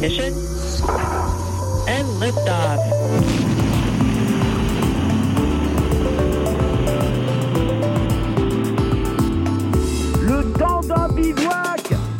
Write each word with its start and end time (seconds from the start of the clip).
Mission 0.00 0.34
and 1.88 2.06
liftoff. 2.20 2.80
Le 10.20 10.52
temps 10.58 10.80
d'un 10.82 11.08
bivouac 11.08 11.65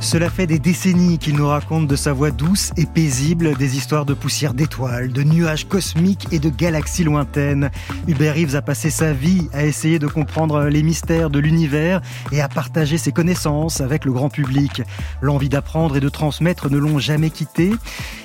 Cela 0.07 0.31
fait 0.31 0.47
des 0.47 0.61
décennies 0.61 1.19
qu'il 1.19 1.35
nous 1.35 1.49
raconte 1.49 1.89
de 1.89 1.97
sa 1.97 2.13
voix 2.13 2.31
douce 2.31 2.71
et 2.77 2.87
paisible 2.87 3.57
des 3.57 3.77
histoires 3.77 4.07
de 4.07 4.15
poussière 4.15 4.55
d'étoiles, 4.55 5.11
de 5.11 5.25
nuages 5.25 5.67
cosmiques 5.67 6.29
et 6.31 6.39
de 6.39 6.49
galaxies 6.49 7.03
lointaines. 7.03 7.73
Hubert 8.07 8.37
Reeves 8.37 8.55
a 8.55 8.63
passé 8.63 8.89
sa 8.89 9.13
vie 9.13 9.49
à 9.53 9.65
essayer 9.65 9.99
de 9.99 10.07
comprendre 10.07 10.67
les 10.67 10.85
mystères 10.85 11.29
de 11.29 11.41
l'univers 11.41 12.03
et 12.31 12.41
à 12.41 12.49
partager 12.49 12.99
ses 12.99 13.11
connaissances 13.11 13.81
avec 13.81 14.05
le 14.05 14.13
grand 14.13 14.29
public. 14.29 14.83
L'envie 15.23 15.49
d'apprendre 15.49 15.97
et 15.97 16.01
de 16.01 16.09
transmettre 16.09 16.71
ne 16.71 16.79
l'ont 16.79 17.01
jamais 17.01 17.31
quitté 17.31 17.73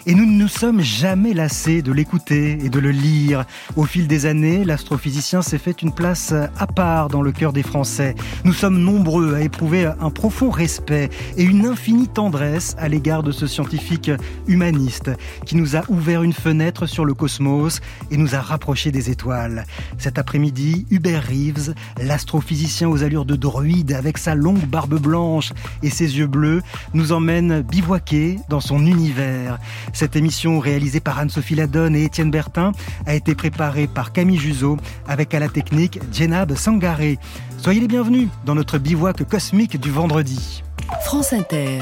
et 0.06 0.14
nous 0.14 0.28
ne 0.28 0.38
nous 0.38 0.48
sommes 0.48 0.82
jamais 0.82 1.34
lassés 1.34 1.82
de 1.82 1.92
l'écouter 1.92 2.60
et 2.64 2.70
de 2.70 2.80
le 2.80 2.92
lire. 2.92 3.46
Au 3.76 3.86
fil 3.86 4.08
des 4.08 4.28
années, 4.28 4.66
l'astrophysicien 4.66 5.42
s'est 5.42 5.58
fait 5.58 5.82
une 5.82 5.94
place 5.94 6.32
à 6.60 6.68
part 6.68 7.08
dans 7.08 7.24
le 7.24 7.32
cœur 7.32 7.54
des 7.54 7.64
Français. 7.64 8.14
Nous 8.44 8.54
sommes 8.54 8.78
nombreux 8.78 9.34
à 9.34 9.42
éprouver 9.42 9.86
un 10.00 10.12
profond 10.12 10.52
respect 10.52 11.10
et 11.38 11.44
une 11.44 11.71
infinie 11.72 12.10
tendresse 12.10 12.76
à 12.78 12.90
l'égard 12.90 13.24
de 13.24 13.32
ce 13.32 13.48
scientifique 13.48 14.12
humaniste 14.46 15.10
qui 15.46 15.56
nous 15.56 15.78
a 15.78 15.84
ouvert 15.90 16.22
une 16.22 16.34
fenêtre 16.34 16.86
sur 16.86 17.06
le 17.06 17.14
cosmos 17.14 17.80
et 18.12 18.18
nous 18.18 18.36
a 18.36 18.42
rapprochés 18.42 18.92
des 18.92 19.10
étoiles. 19.10 19.66
Cet 19.98 20.20
après-midi, 20.20 20.86
Hubert 20.92 21.24
Reeves, 21.24 21.74
l'astrophysicien 22.02 22.90
aux 22.90 23.04
allures 23.04 23.26
de 23.26 23.38
druide 23.38 23.94
avec 23.94 24.18
sa 24.18 24.36
longue 24.36 24.66
barbe 24.66 25.00
blanche 25.00 25.54
et 25.82 25.90
ses 25.90 26.18
yeux 26.18 26.28
bleus, 26.28 26.62
nous 26.94 27.14
emmène 27.14 27.62
bivouaquer 27.62 28.38
dans 28.50 28.60
son 28.60 28.86
univers. 28.86 29.58
Cette 29.94 30.18
émission 30.18 30.60
réalisée 30.60 31.00
par 31.00 31.20
Anne-Sophie 31.20 31.56
Ladonne 31.56 31.96
et 31.96 32.04
Étienne 32.04 32.32
Bertin 32.32 32.74
a 33.06 33.16
été 33.16 33.34
préparée 33.34 33.88
par 33.88 34.12
Camille 34.12 34.40
Juzo 34.40 34.78
avec 35.08 35.34
à 35.34 35.40
la 35.40 35.48
technique 35.48 36.00
Djenab 36.12 36.54
Sangaré. 36.56 37.18
Soyez 37.58 37.80
les 37.80 37.88
bienvenus 37.88 38.28
dans 38.46 38.56
notre 38.56 38.78
bivouac 38.78 39.24
cosmique 39.30 39.80
du 39.80 39.90
vendredi. 39.90 40.64
France 41.06 41.34
Inter. 41.34 41.80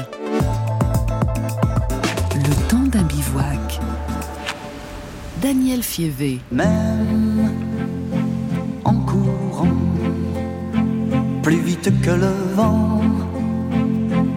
Le 2.34 2.68
temps 2.68 2.86
d'un 2.92 3.02
bivouac. 3.02 3.80
Daniel 5.40 5.82
Fievé. 5.82 6.40
même 6.52 7.50
en 8.84 8.94
courant, 8.94 9.76
plus 11.42 11.60
vite 11.60 11.90
que 12.02 12.10
le 12.10 12.32
vent, 12.54 13.00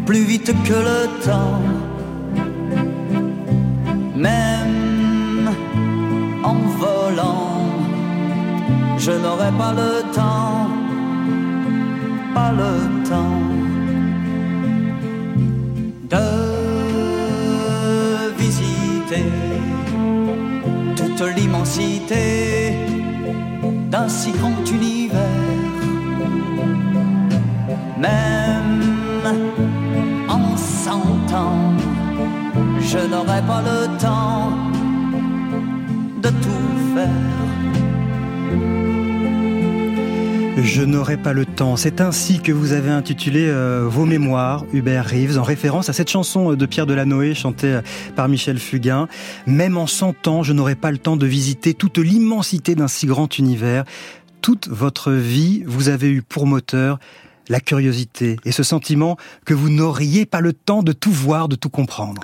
plus 0.05 0.23
vite 0.23 0.53
que 0.63 0.73
le 0.73 1.23
temps, 1.25 1.61
même 4.15 5.49
en 6.43 6.55
volant, 6.83 7.65
je 8.97 9.11
n'aurai 9.11 9.51
pas 9.57 9.73
le 9.73 9.91
temps, 10.13 10.69
pas 12.33 12.51
le 12.53 13.09
temps 13.09 13.72
toute 20.95 21.21
l'immensité 21.35 22.75
d'un 23.91 24.07
si 24.07 24.31
grand 24.31 24.63
univers. 24.71 25.19
Même 27.99 29.25
en 30.29 30.57
cent 30.57 31.35
ans, 31.35 31.73
je 32.79 32.99
n'aurai 33.11 33.41
pas 33.51 33.61
le 33.61 33.97
temps 33.99 34.51
de 36.21 36.29
tout 36.29 36.73
faire. 36.95 37.82
Je 40.63 40.81
n'aurai 40.81 41.17
pas 41.17 41.33
le 41.33 41.45
temps. 41.45 41.75
C'est 41.75 41.99
ainsi 41.99 42.39
que 42.39 42.53
vous 42.53 42.71
avez 42.71 42.89
intitulé 42.89 43.47
euh, 43.47 43.85
vos 43.85 44.05
mémoires, 44.05 44.65
Hubert 44.71 45.05
Reeves, 45.05 45.37
en 45.37 45.43
référence 45.43 45.89
à 45.89 45.93
cette 45.93 46.09
chanson 46.09 46.53
de 46.53 46.65
Pierre 46.65 46.85
Delanoë 46.85 47.35
chantée 47.35 47.67
euh, 47.67 47.81
par 48.15 48.29
Michel 48.29 48.57
Fugain. 48.57 49.09
Même 49.45 49.77
en 49.77 49.87
100 49.87 50.27
ans, 50.29 50.41
je 50.41 50.53
n'aurai 50.53 50.75
pas 50.75 50.91
le 50.91 50.99
temps 50.99 51.17
de 51.17 51.25
visiter 51.25 51.73
toute 51.73 51.97
l'immensité 51.97 52.75
d'un 52.75 52.87
si 52.87 53.07
grand 53.07 53.37
univers. 53.37 53.83
Toute 54.41 54.69
votre 54.69 55.11
vie, 55.11 55.63
vous 55.67 55.89
avez 55.89 56.09
eu 56.09 56.21
pour 56.21 56.47
moteur 56.47 56.97
la 57.49 57.59
curiosité 57.59 58.37
et 58.45 58.53
ce 58.53 58.63
sentiment 58.63 59.17
que 59.45 59.53
vous 59.53 59.69
n'auriez 59.69 60.25
pas 60.25 60.39
le 60.39 60.53
temps 60.53 60.81
de 60.81 60.93
tout 60.93 61.11
voir, 61.11 61.49
de 61.49 61.57
tout 61.57 61.69
comprendre. 61.69 62.23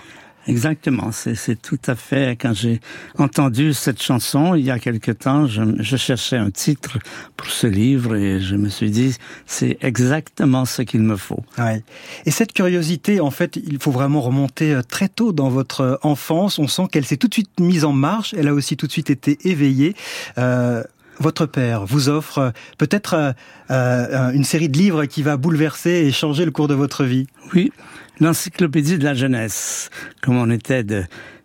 Exactement, 0.50 1.12
c'est 1.12 1.62
tout 1.62 1.80
à 1.86 1.96
fait. 1.96 2.36
Quand 2.36 2.54
j'ai 2.54 2.82
entendu 3.20 3.74
cette 3.74 4.02
chanson 4.02 4.56
il 4.56 4.66
y 4.66 4.72
a 4.72 4.80
quelque 4.80 5.12
temps, 5.12 5.46
je, 5.46 5.62
je 5.78 5.96
cherchais 5.96 6.38
un 6.38 6.50
titre 6.50 6.98
pour 7.38 7.48
ce 7.48 7.68
livre 7.68 8.16
et 8.16 8.40
je 8.40 8.56
me 8.56 8.68
suis 8.68 8.90
dit 8.90 9.16
c'est 9.46 9.78
exactement 9.82 10.66
ce 10.66 10.82
qu'il 10.82 11.02
me 11.02 11.18
faut. 11.18 11.44
Ouais. 11.60 11.84
Et 12.26 12.32
cette 12.32 12.54
curiosité, 12.54 13.22
en 13.22 13.30
fait, 13.30 13.58
il 13.58 13.78
faut 13.80 13.92
vraiment 13.92 14.22
remonter 14.22 14.74
euh, 14.74 14.82
très 14.82 15.08
tôt 15.08 15.34
dans 15.34 15.50
votre 15.50 15.82
euh, 15.82 15.96
enfance. 16.02 16.58
On 16.58 16.68
sent 16.68 16.88
qu'elle 16.92 17.06
s'est 17.06 17.18
tout 17.18 17.28
de 17.28 17.34
suite 17.34 17.60
mise 17.60 17.86
en 17.86 17.94
marche. 17.94 18.34
Elle 18.38 18.48
a 18.48 18.54
aussi 18.54 18.76
tout 18.76 18.88
de 18.88 18.92
suite 18.92 19.10
été 19.12 19.38
éveillée. 19.44 19.96
Euh, 20.40 20.84
votre 21.19 21.46
père 21.46 21.85
vous 21.85 22.09
offre 22.09 22.53
peut-être 22.78 23.13
euh, 23.13 23.34
euh, 23.72 24.31
une 24.31 24.44
série 24.44 24.69
de 24.69 24.78
livres 24.78 25.06
qui 25.06 25.22
va 25.22 25.38
bouleverser 25.38 26.06
et 26.06 26.12
changer 26.12 26.46
le 26.46 26.52
cours 26.52 26.68
de 26.68 26.74
votre 26.74 27.03
vie? 27.03 27.28
Oui, 27.53 27.72
l'encyclopédie 28.19 28.97
de 28.97 29.03
la 29.03 29.13
jeunesse. 29.13 29.90
Comme 30.22 30.38
on 30.38 30.50
était 30.50 30.84
de, 30.84 31.03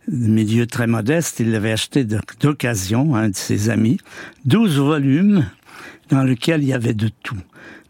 milieu 0.08 0.66
très 0.66 0.86
modeste, 0.86 1.40
il 1.40 1.50
l'avait 1.50 1.72
acheté 1.72 2.04
d'occasion, 2.40 3.14
un 3.14 3.30
de 3.30 3.36
ses 3.36 3.70
amis, 3.70 3.98
12 4.44 4.78
volumes 4.78 5.46
dans 6.10 6.22
lesquels 6.22 6.62
il 6.62 6.68
y 6.68 6.72
avait 6.72 6.94
de 6.94 7.08
tout. 7.22 7.38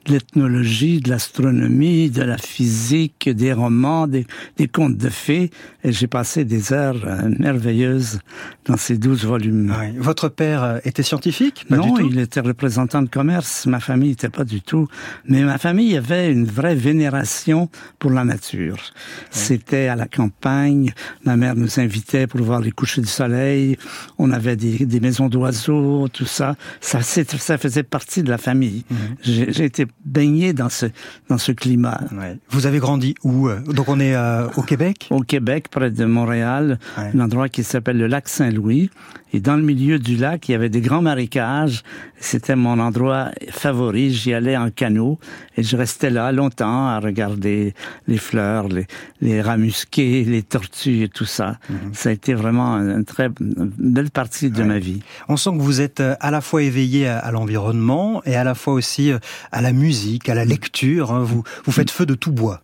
De 0.04 0.12
l'ethnologie, 0.12 1.00
de 1.00 1.08
l'astronomie, 1.08 2.10
de 2.10 2.22
la 2.22 2.36
physique, 2.36 3.28
des 3.28 3.52
romans, 3.52 4.06
des, 4.06 4.26
des 4.56 4.68
contes 4.68 4.96
de 4.96 5.08
fées. 5.08 5.50
Et 5.82 5.92
j'ai 5.92 6.06
passé 6.06 6.44
des 6.44 6.72
heures 6.72 7.00
euh, 7.06 7.30
merveilleuses 7.38 8.18
dans 8.66 8.76
ces 8.76 8.98
12 8.98 9.24
volumes. 9.24 9.74
Votre 9.98 10.28
père 10.28 10.62
euh, 10.62 10.78
était 10.84 11.02
scientifique? 11.02 11.64
Pas 11.68 11.76
non, 11.76 11.94
du 11.94 12.02
tout? 12.02 12.08
il 12.10 12.18
était 12.18 12.40
représentant 12.40 13.00
de 13.02 13.08
commerce. 13.08 13.66
Ma 13.66 13.80
famille 13.80 14.10
n'était 14.10 14.28
pas 14.28 14.44
du 14.44 14.60
tout. 14.60 14.88
Mais 15.26 15.42
ma 15.42 15.56
famille 15.56 15.96
avait 15.96 16.30
une 16.30 16.44
vraie 16.44 16.74
vénération 16.74 17.70
pour 17.98 18.10
la 18.10 18.24
nature. 18.24 18.92
C'était 19.30 19.88
à 19.88 19.96
la 19.96 20.06
campagne. 20.06 20.92
Ma 21.24 21.36
mère 21.36 21.56
nous 21.56 21.80
invitait 21.80 22.26
pour 22.26 22.42
voir 22.42 22.60
les 22.60 22.72
couchers 22.72 23.00
du 23.00 23.08
soleil. 23.08 23.78
On 24.18 24.30
avait 24.30 24.56
des, 24.56 24.84
des 24.84 25.00
maisons 25.00 25.28
d'oiseaux, 25.28 26.08
tout 26.08 26.26
ça. 26.26 26.56
Ça, 26.80 27.00
ça 27.02 27.58
faisait 27.58 27.82
partie 27.82 28.22
de 28.22 28.28
la 28.28 28.38
famille. 28.38 28.84
J'ai 29.22 29.54
j'ai 29.54 29.64
été 29.64 29.86
baigné 30.04 30.52
dans 30.52 30.68
ce, 30.68 30.86
dans 31.28 31.38
ce 31.38 31.52
climat. 31.52 32.00
Ouais. 32.12 32.36
Vous 32.50 32.66
avez 32.66 32.78
grandi 32.78 33.14
où 33.24 33.48
euh 33.48 33.60
Donc 33.60 33.88
on 33.88 33.98
est 34.00 34.14
euh, 34.14 34.48
au 34.56 34.62
Québec? 34.62 35.08
Au 35.10 35.20
Québec, 35.20 35.68
près 35.70 35.90
de 35.90 36.04
Montréal, 36.04 36.78
Ouais. 36.98 37.10
un 37.14 37.20
endroit 37.20 37.48
qui 37.48 37.64
s'appelle 37.64 37.98
le 37.98 38.06
lac 38.06 38.28
Saint-Louis. 38.28 38.90
Et 39.34 39.40
dans 39.40 39.56
le 39.56 39.62
milieu 39.62 39.98
du 39.98 40.16
lac, 40.16 40.48
il 40.48 40.52
y 40.52 40.54
avait 40.54 40.68
des 40.68 40.80
grands 40.80 41.02
marécages. 41.02 41.82
C'était 42.20 42.54
mon 42.56 42.78
endroit 42.78 43.30
favori. 43.50 44.10
J'y 44.12 44.32
allais 44.32 44.56
en 44.56 44.70
canot 44.70 45.18
et 45.56 45.62
je 45.64 45.76
restais 45.76 46.08
là 46.08 46.30
longtemps 46.32 46.86
à 46.86 47.00
regarder 47.00 47.74
les 48.06 48.16
fleurs, 48.16 48.68
les, 48.68 48.86
les 49.20 49.42
rats 49.42 49.56
musqués, 49.58 50.24
les 50.24 50.42
tortues 50.44 51.02
et 51.02 51.08
tout 51.08 51.24
ça. 51.26 51.58
Ça 51.92 52.08
a 52.10 52.12
été 52.12 52.32
vraiment 52.32 52.76
une 52.76 53.04
très 53.04 53.28
belle 53.38 54.10
partie 54.10 54.50
de 54.50 54.60
Ouais. 54.62 54.64
ma 54.68 54.78
vie. 54.78 55.00
On 55.28 55.36
sent 55.36 55.50
que 55.50 55.62
vous 55.62 55.80
êtes 55.80 55.98
euh, 56.00 56.14
à 56.20 56.30
la 56.30 56.40
fois 56.40 56.62
éveillé 56.62 57.08
à, 57.08 57.18
à 57.18 57.30
l'environnement 57.32 58.22
et 58.24 58.36
à 58.36 58.44
la 58.44 58.54
fois 58.54 58.72
aussi 58.74 59.10
euh, 59.10 59.18
à 59.52 59.60
la 59.60 59.72
musique, 59.72 60.28
à 60.28 60.34
la 60.34 60.44
lecture. 60.44 61.10
hein. 61.12 61.20
Vous, 61.24 61.42
vous 61.64 61.72
faites 61.72 61.90
feu 61.90 62.06
de 62.06 62.14
tout 62.14 62.30
bois. 62.32 62.62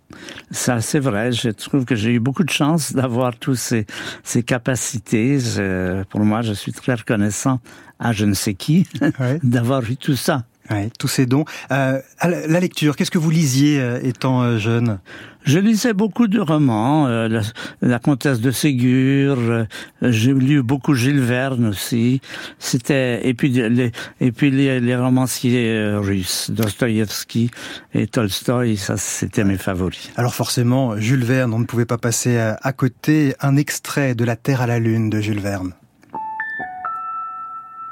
Ça, 0.50 0.80
c'est 0.80 0.98
vrai. 1.00 1.32
Je 1.32 1.50
trouve 1.50 1.84
que 1.84 1.94
j'ai 1.96 2.12
eu 2.12 2.20
beaucoup 2.20 2.44
de 2.44 2.50
chance 2.50 2.92
d'avoir 2.94 3.36
tous 3.36 3.54
ces, 3.56 3.86
ces 4.22 4.42
capacités. 4.42 5.38
Je- 5.40 6.02
pour 6.04 6.20
moi, 6.20 6.42
je 6.42 6.52
suis 6.60 6.72
très 6.72 6.94
reconnaissant 6.94 7.60
à 7.98 8.12
je 8.12 8.24
ne 8.24 8.34
sais 8.34 8.54
qui 8.54 8.86
Ouais. 9.18 9.38
d'avoir 9.42 9.82
eu 9.90 9.96
tout 9.96 10.16
ça. 10.16 10.44
Ouais, 10.70 10.88
tous 11.00 11.08
ces 11.08 11.26
dons. 11.26 11.44
Euh, 11.72 12.00
la, 12.22 12.60
lecture, 12.60 12.94
qu'est-ce 12.94 13.10
que 13.10 13.18
vous 13.18 13.30
lisiez 13.30 13.80
euh, 13.80 13.98
étant 14.04 14.42
euh, 14.42 14.56
jeune? 14.56 15.00
Je 15.42 15.58
lisais 15.58 15.94
beaucoup 15.94 16.28
de 16.28 16.38
romans, 16.38 17.08
la, 17.08 17.40
la, 17.80 17.98
Comtesse 17.98 18.40
de 18.40 18.50
Ségur. 18.50 19.66
J'ai 20.02 20.34
lu 20.34 20.62
beaucoup 20.62 20.94
Jules 20.94 21.18
Verne 21.18 21.64
aussi. 21.64 22.20
C'était 22.58 23.26
et 23.26 23.32
puis 23.32 23.48
les 23.48 23.90
et 24.20 24.32
puis 24.32 24.50
les, 24.50 24.80
les 24.80 24.96
romanciers 24.96 25.94
russes, 25.94 26.50
Dostoïevski 26.50 27.50
et 27.94 28.06
Tolstoï. 28.06 28.76
Ça, 28.76 28.98
c'était 28.98 29.44
mes 29.44 29.56
favoris. 29.56 30.10
Alors 30.16 30.34
forcément, 30.34 30.98
Jules 30.98 31.24
Verne, 31.24 31.54
on 31.54 31.58
ne 31.58 31.64
pouvait 31.64 31.86
pas 31.86 31.98
passer 31.98 32.36
à 32.36 32.72
côté. 32.74 33.34
Un 33.40 33.56
extrait 33.56 34.14
de 34.14 34.24
La 34.24 34.36
Terre 34.36 34.60
à 34.60 34.66
la 34.66 34.78
Lune 34.78 35.08
de 35.08 35.22
Jules 35.22 35.40
Verne. 35.40 35.72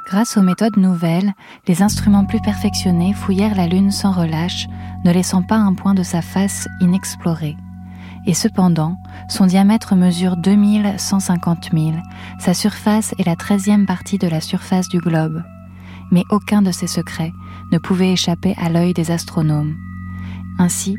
Grâce 0.08 0.38
aux 0.38 0.42
méthodes 0.42 0.78
nouvelles, 0.78 1.34
les 1.66 1.82
instruments 1.82 2.24
plus 2.24 2.40
perfectionnés 2.40 3.12
fouillèrent 3.12 3.54
la 3.54 3.66
Lune 3.66 3.90
sans 3.90 4.10
relâche, 4.10 4.66
ne 5.04 5.12
laissant 5.12 5.42
pas 5.42 5.58
un 5.58 5.74
point 5.74 5.92
de 5.92 6.02
sa 6.02 6.22
face 6.22 6.66
inexploré. 6.80 7.58
Et 8.26 8.32
cependant, 8.32 8.96
son 9.28 9.44
diamètre 9.44 9.94
mesure 9.96 10.38
2150 10.38 11.68
000, 11.74 11.92
sa 12.38 12.54
surface 12.54 13.14
est 13.18 13.26
la 13.26 13.36
treizième 13.36 13.84
partie 13.84 14.16
de 14.16 14.26
la 14.26 14.40
surface 14.40 14.88
du 14.88 14.98
globe. 14.98 15.42
Mais 16.10 16.24
aucun 16.30 16.62
de 16.62 16.70
ces 16.70 16.86
secrets 16.86 17.32
ne 17.70 17.76
pouvait 17.76 18.12
échapper 18.12 18.54
à 18.56 18.70
l'œil 18.70 18.94
des 18.94 19.10
astronomes. 19.10 19.76
Ainsi, 20.58 20.96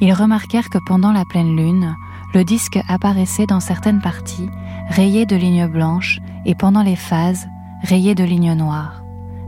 ils 0.00 0.12
remarquèrent 0.12 0.68
que 0.68 0.78
pendant 0.84 1.12
la 1.12 1.24
pleine 1.24 1.56
Lune, 1.56 1.94
le 2.34 2.42
disque 2.42 2.80
apparaissait 2.88 3.46
dans 3.46 3.60
certaines 3.60 4.00
parties, 4.00 4.50
rayé 4.88 5.26
de 5.26 5.36
lignes 5.36 5.68
blanches, 5.68 6.18
et 6.44 6.56
pendant 6.56 6.82
les 6.82 6.96
phases, 6.96 7.46
rayés 7.82 8.14
de 8.14 8.24
lignes 8.24 8.54
noires. 8.54 9.02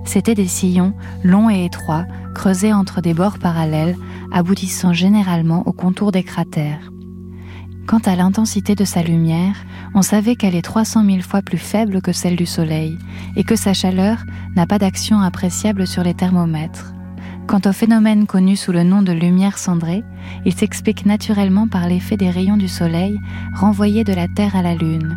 C'étaient 0.05 0.35
des 0.35 0.47
sillons 0.47 0.94
longs 1.23 1.50
et 1.50 1.65
étroits, 1.65 2.06
creusés 2.35 2.73
entre 2.73 3.00
des 3.00 3.15
bords 3.15 3.38
parallèles, 3.38 3.97
aboutissant 4.32 4.93
généralement 4.93 5.67
au 5.67 5.73
contour 5.73 6.12
des 6.12 6.23
cratères. 6.23 6.91
Quant 7.87 8.00
à 8.05 8.15
l'intensité 8.15 8.75
de 8.75 8.85
sa 8.85 9.03
lumière, 9.03 9.65
on 9.94 10.03
savait 10.03 10.37
qu'elle 10.37 10.55
est 10.55 10.62
300 10.62 11.05
000 11.05 11.21
fois 11.23 11.43
plus 11.43 11.59
faible 11.59 12.00
que 12.00 12.12
celle 12.12 12.37
du 12.37 12.47
Soleil 12.47 12.97
et 13.37 13.43
que 13.43 13.56
sa 13.56 13.75
chaleur 13.75 14.25
n'a 14.55 14.67
pas 14.67 14.79
d'action 14.79 15.21
appréciable 15.21 15.87
sur 15.87 16.05
les 16.05 16.15
thermomètres. 16.15 16.94
Quant 17.49 17.61
au 17.67 17.73
phénomène 17.73 18.27
connu 18.27 18.55
sous 18.55 18.71
le 18.71 18.85
nom 18.85 19.03
de 19.03 19.11
lumière 19.11 19.59
cendrée, 19.59 20.05
il 20.44 20.55
s'explique 20.55 21.05
naturellement 21.05 21.67
par 21.67 21.88
l'effet 21.88 22.17
des 22.17 22.31
rayons 22.31 22.56
du 22.56 22.69
Soleil 22.69 23.19
renvoyés 23.56 24.05
de 24.05 24.12
la 24.12 24.29
Terre 24.29 24.55
à 24.55 24.62
la 24.62 24.77
Lune, 24.77 25.17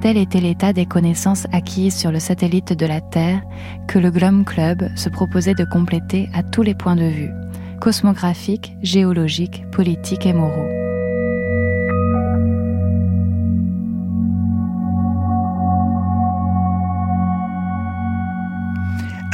Tel 0.00 0.16
était 0.16 0.40
l'état 0.40 0.72
des 0.72 0.86
connaissances 0.86 1.46
acquises 1.52 1.96
sur 1.96 2.12
le 2.12 2.20
satellite 2.20 2.72
de 2.72 2.86
la 2.86 3.00
Terre 3.00 3.42
que 3.88 3.98
le 3.98 4.10
Glom 4.10 4.44
Club 4.44 4.88
se 4.96 5.08
proposait 5.08 5.54
de 5.54 5.64
compléter 5.64 6.28
à 6.34 6.42
tous 6.44 6.62
les 6.62 6.74
points 6.74 6.96
de 6.96 7.08
vue, 7.08 7.30
cosmographiques, 7.80 8.76
géologiques, 8.80 9.64
politiques 9.72 10.26
et 10.26 10.32
moraux. 10.32 10.87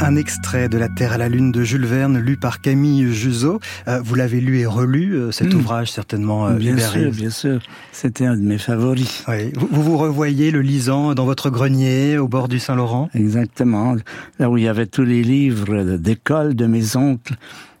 Un 0.01 0.17
extrait 0.17 0.67
de 0.67 0.77
La 0.77 0.89
Terre 0.89 1.13
à 1.13 1.17
la 1.17 1.29
Lune 1.29 1.53
de 1.53 1.63
Jules 1.63 1.85
Verne, 1.85 2.19
lu 2.19 2.35
par 2.35 2.59
Camille 2.59 3.13
Juseau. 3.13 3.61
Euh, 3.87 4.01
vous 4.03 4.15
l'avez 4.15 4.41
lu 4.41 4.59
et 4.59 4.65
relu, 4.65 5.13
euh, 5.13 5.31
cet 5.31 5.53
mmh. 5.53 5.57
ouvrage, 5.57 5.91
certainement. 5.91 6.47
Euh, 6.47 6.53
bien 6.55 6.77
sûr, 6.77 7.11
bien 7.11 7.29
sûr. 7.29 7.61
C'était 7.93 8.25
un 8.25 8.35
de 8.35 8.41
mes 8.41 8.57
favoris. 8.57 9.23
Oui. 9.29 9.53
Vous, 9.55 9.67
vous, 9.71 9.83
vous 9.83 9.97
revoyez 9.97 10.51
le 10.51 10.61
lisant 10.61 11.13
dans 11.13 11.23
votre 11.23 11.49
grenier, 11.49 12.17
au 12.17 12.27
bord 12.27 12.49
du 12.49 12.59
Saint-Laurent? 12.59 13.09
Exactement. 13.13 13.95
Là 14.37 14.49
où 14.49 14.57
il 14.57 14.65
y 14.65 14.67
avait 14.67 14.85
tous 14.85 15.05
les 15.05 15.23
livres 15.23 15.97
d'école 15.97 16.55
de 16.55 16.65
mes 16.65 16.97
oncles, 16.97 17.35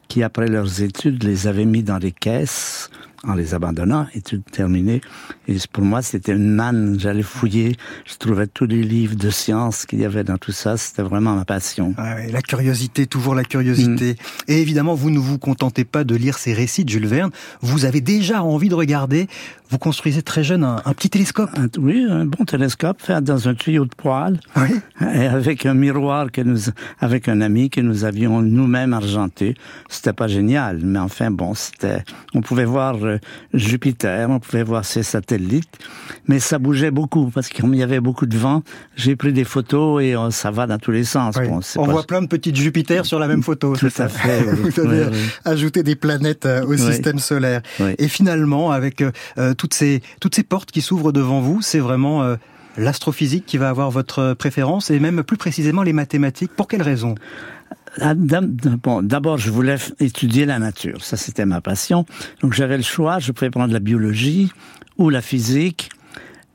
qui, 0.07 0.23
après 0.23 0.47
leurs 0.47 0.81
études, 0.81 1.23
les 1.23 1.47
avaient 1.47 1.65
mis 1.65 1.83
dans 1.83 1.97
les 1.97 2.13
caisses 2.13 2.89
en 3.27 3.33
les 3.33 3.53
abandonnant, 3.53 4.07
études 4.13 4.43
terminées. 4.51 5.01
Et 5.47 5.57
pour 5.71 5.83
moi, 5.83 6.01
c'était 6.01 6.33
une 6.33 6.49
manne. 6.49 6.99
J'allais 6.99 7.23
fouiller, 7.23 7.75
je 8.05 8.15
trouvais 8.15 8.47
tous 8.47 8.65
les 8.65 8.83
livres 8.83 9.15
de 9.15 9.29
sciences 9.29 9.85
qu'il 9.85 9.99
y 9.99 10.05
avait 10.05 10.23
dans 10.23 10.37
tout 10.37 10.51
ça. 10.51 10.77
C'était 10.77 11.01
vraiment 11.01 11.35
ma 11.35 11.45
passion. 11.45 11.93
Ah 11.97 12.15
oui, 12.17 12.31
la 12.31 12.41
curiosité, 12.41 13.07
toujours 13.07 13.35
la 13.35 13.43
curiosité. 13.43 14.13
Mm. 14.13 14.51
Et 14.51 14.61
évidemment, 14.61 14.95
vous 14.95 15.09
ne 15.09 15.19
vous 15.19 15.37
contentez 15.37 15.85
pas 15.85 16.03
de 16.03 16.15
lire 16.15 16.37
ces 16.37 16.53
récits 16.53 16.85
de 16.85 16.89
Jules 16.89 17.07
Verne. 17.07 17.31
Vous 17.61 17.85
avez 17.85 18.01
déjà 18.01 18.43
envie 18.43 18.69
de 18.69 18.75
regarder. 18.75 19.27
Vous 19.69 19.77
construisez 19.77 20.21
très 20.21 20.43
jeune 20.43 20.63
un, 20.63 20.81
un 20.85 20.93
petit 20.93 21.09
télescope? 21.09 21.49
Un, 21.57 21.67
oui, 21.79 22.05
un 22.07 22.25
bon 22.25 22.45
télescope 22.45 23.01
fait 23.01 23.21
dans 23.21 23.47
un 23.47 23.55
tuyau 23.55 23.85
de 23.85 23.95
poêle. 23.95 24.39
Oui. 24.55 24.79
Et 25.13 25.25
avec 25.25 25.65
un 25.65 25.73
miroir 25.73 26.31
que 26.31 26.41
nous, 26.41 26.57
avec 26.99 27.27
un 27.27 27.41
ami 27.41 27.69
que 27.69 27.81
nous 27.81 28.05
avions 28.05 28.41
nous-mêmes 28.41 28.93
argenté. 28.93 29.55
C'était 29.89 30.13
pas 30.13 30.27
génial, 30.27 30.79
mais 30.83 30.99
enfin 30.99 31.31
bon, 31.31 31.53
c'était, 31.53 32.03
on 32.33 32.41
pouvait 32.41 32.65
voir 32.65 32.95
euh, 33.03 33.17
Jupiter, 33.53 34.29
on 34.29 34.39
pouvait 34.39 34.63
voir 34.63 34.85
ses 34.85 35.03
satellites, 35.03 35.77
mais 36.27 36.39
ça 36.39 36.59
bougeait 36.59 36.91
beaucoup 36.91 37.29
parce 37.33 37.49
qu'il 37.49 37.73
y 37.75 37.83
avait 37.83 37.99
beaucoup 37.99 38.25
de 38.25 38.37
vent. 38.37 38.63
J'ai 38.95 39.15
pris 39.15 39.33
des 39.33 39.43
photos 39.43 40.03
et 40.03 40.15
oh, 40.15 40.31
ça 40.31 40.51
va 40.51 40.67
dans 40.67 40.77
tous 40.77 40.91
les 40.91 41.03
sens. 41.03 41.35
Oui. 41.39 41.47
Bon, 41.47 41.59
on 41.77 41.85
pas... 41.85 41.91
voit 41.91 42.03
plein 42.03 42.21
de 42.21 42.27
petites 42.27 42.55
Jupiter 42.55 43.05
sur 43.05 43.19
la 43.19 43.27
même 43.27 43.43
photo. 43.43 43.75
Tout 43.75 43.89
à 43.97 44.07
fait. 44.07 44.43
Vous 44.43 44.79
avez 44.79 45.05
oui, 45.05 45.17
ajouté 45.43 45.83
des 45.83 45.95
planètes 45.95 46.45
euh, 46.45 46.65
au 46.65 46.77
système 46.77 47.19
solaire. 47.19 47.61
Et 47.97 48.07
finalement, 48.07 48.71
avec 48.71 49.01
euh, 49.01 49.53
toutes 49.67 50.35
ces 50.35 50.43
portes 50.43 50.71
qui 50.71 50.81
s'ouvrent 50.81 51.11
devant 51.11 51.41
vous, 51.41 51.61
c'est 51.61 51.79
vraiment 51.79 52.23
euh, 52.23 52.35
l'astrophysique 52.77 53.45
qui 53.45 53.57
va 53.57 53.69
avoir 53.69 53.91
votre 53.91 54.33
préférence 54.33 54.89
et 54.89 54.99
même 54.99 55.23
plus 55.23 55.37
précisément 55.37 55.83
les 55.83 55.93
mathématiques. 55.93 56.51
Pour 56.55 56.67
quelle 56.67 56.81
raison? 56.81 57.15
Ah, 58.01 58.13
Bon, 58.15 59.01
d'abord, 59.01 59.37
je 59.37 59.49
voulais 59.49 59.77
étudier 59.99 60.45
la 60.45 60.59
nature. 60.59 61.03
Ça, 61.03 61.17
c'était 61.17 61.45
ma 61.45 61.61
passion. 61.61 62.05
Donc, 62.41 62.53
j'avais 62.53 62.77
le 62.77 62.83
choix. 62.83 63.19
Je 63.19 63.31
pouvais 63.31 63.49
prendre 63.49 63.73
la 63.73 63.79
biologie 63.79 64.51
ou 64.97 65.09
la 65.09 65.21
physique. 65.21 65.89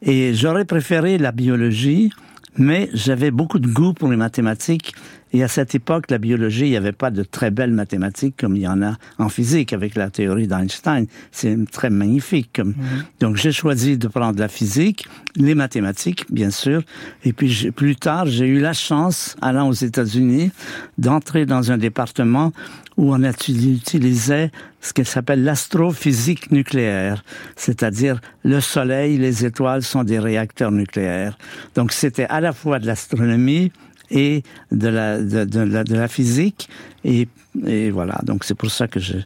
Et 0.02 0.34
j'aurais 0.34 0.64
préféré 0.64 1.18
la 1.18 1.32
biologie, 1.32 2.10
mais 2.56 2.88
j'avais 2.94 3.30
beaucoup 3.30 3.58
de 3.58 3.68
goût 3.68 3.92
pour 3.92 4.08
les 4.08 4.16
mathématiques. 4.16 4.94
Et 5.32 5.42
à 5.42 5.48
cette 5.48 5.74
époque, 5.74 6.10
la 6.10 6.18
biologie, 6.18 6.66
il 6.66 6.70
n'y 6.70 6.76
avait 6.76 6.92
pas 6.92 7.10
de 7.10 7.22
très 7.22 7.50
belles 7.50 7.72
mathématiques 7.72 8.36
comme 8.38 8.56
il 8.56 8.62
y 8.62 8.68
en 8.68 8.82
a 8.82 8.96
en 9.18 9.28
physique 9.28 9.72
avec 9.72 9.94
la 9.94 10.10
théorie 10.10 10.46
d'Einstein. 10.46 11.06
C'est 11.30 11.56
très 11.70 11.90
magnifique. 11.90 12.50
Comme... 12.54 12.72
-hmm. 12.72 13.20
Donc 13.20 13.36
j'ai 13.36 13.52
choisi 13.52 13.96
de 13.96 14.08
prendre 14.08 14.38
la 14.38 14.48
physique, 14.48 15.06
les 15.36 15.54
mathématiques, 15.54 16.24
bien 16.30 16.50
sûr. 16.50 16.82
Et 17.24 17.32
puis 17.32 17.70
plus 17.74 17.96
tard, 17.96 18.26
j'ai 18.26 18.46
eu 18.46 18.60
la 18.60 18.72
chance, 18.72 19.36
allant 19.40 19.68
aux 19.68 19.80
États-Unis, 19.88 20.50
d'entrer 20.98 21.46
dans 21.46 21.70
un 21.72 21.78
département 21.78 22.52
où 22.96 23.14
on 23.14 23.22
utilisait 23.22 24.50
ce 24.80 24.92
qu'elle 24.92 25.06
s'appelle 25.06 25.42
l'astrophysique 25.44 26.50
nucléaire, 26.50 27.22
c'est-à-dire 27.56 28.20
le 28.44 28.60
Soleil, 28.60 29.18
les 29.18 29.44
étoiles 29.44 29.82
sont 29.82 30.04
des 30.04 30.18
réacteurs 30.18 30.72
nucléaires. 30.72 31.38
Donc 31.74 31.92
c'était 31.92 32.26
à 32.26 32.40
la 32.40 32.52
fois 32.52 32.78
de 32.78 32.86
l'astronomie, 32.86 33.72
et 34.10 34.42
de 34.72 34.88
la, 34.88 35.20
de, 35.20 35.44
de, 35.44 35.60
la, 35.60 35.84
de 35.84 35.94
la 35.94 36.08
physique. 36.08 36.68
Et, 37.04 37.28
et 37.66 37.90
voilà, 37.90 38.20
donc 38.24 38.44
c'est 38.44 38.54
pour 38.54 38.70
ça 38.70 38.86
que 38.86 39.00
j'ai 39.00 39.24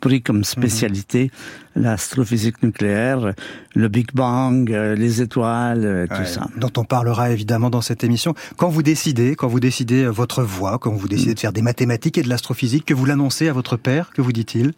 pris 0.00 0.20
comme 0.20 0.44
spécialité 0.44 1.30
mmh. 1.76 1.82
l'astrophysique 1.82 2.62
nucléaire, 2.62 3.34
le 3.74 3.88
Big 3.88 4.08
Bang, 4.12 4.72
euh, 4.72 4.94
les 4.96 5.22
étoiles, 5.22 5.84
euh, 5.84 6.06
tout 6.06 6.14
ouais, 6.14 6.26
ça. 6.26 6.48
Dont 6.56 6.72
on 6.76 6.84
parlera 6.84 7.30
évidemment 7.30 7.70
dans 7.70 7.80
cette 7.80 8.02
émission. 8.02 8.34
Quand 8.56 8.68
vous 8.68 8.82
décidez, 8.82 9.36
quand 9.36 9.48
vous 9.48 9.60
décidez 9.60 10.06
votre 10.06 10.42
voie, 10.42 10.78
quand 10.78 10.92
vous 10.92 11.08
décidez 11.08 11.30
mmh. 11.30 11.34
de 11.34 11.40
faire 11.40 11.52
des 11.52 11.62
mathématiques 11.62 12.18
et 12.18 12.22
de 12.22 12.28
l'astrophysique, 12.28 12.84
que 12.84 12.94
vous 12.94 13.04
l'annoncez 13.04 13.48
à 13.48 13.52
votre 13.52 13.76
père, 13.76 14.10
que 14.10 14.20
vous 14.20 14.32
dit-il? 14.32 14.72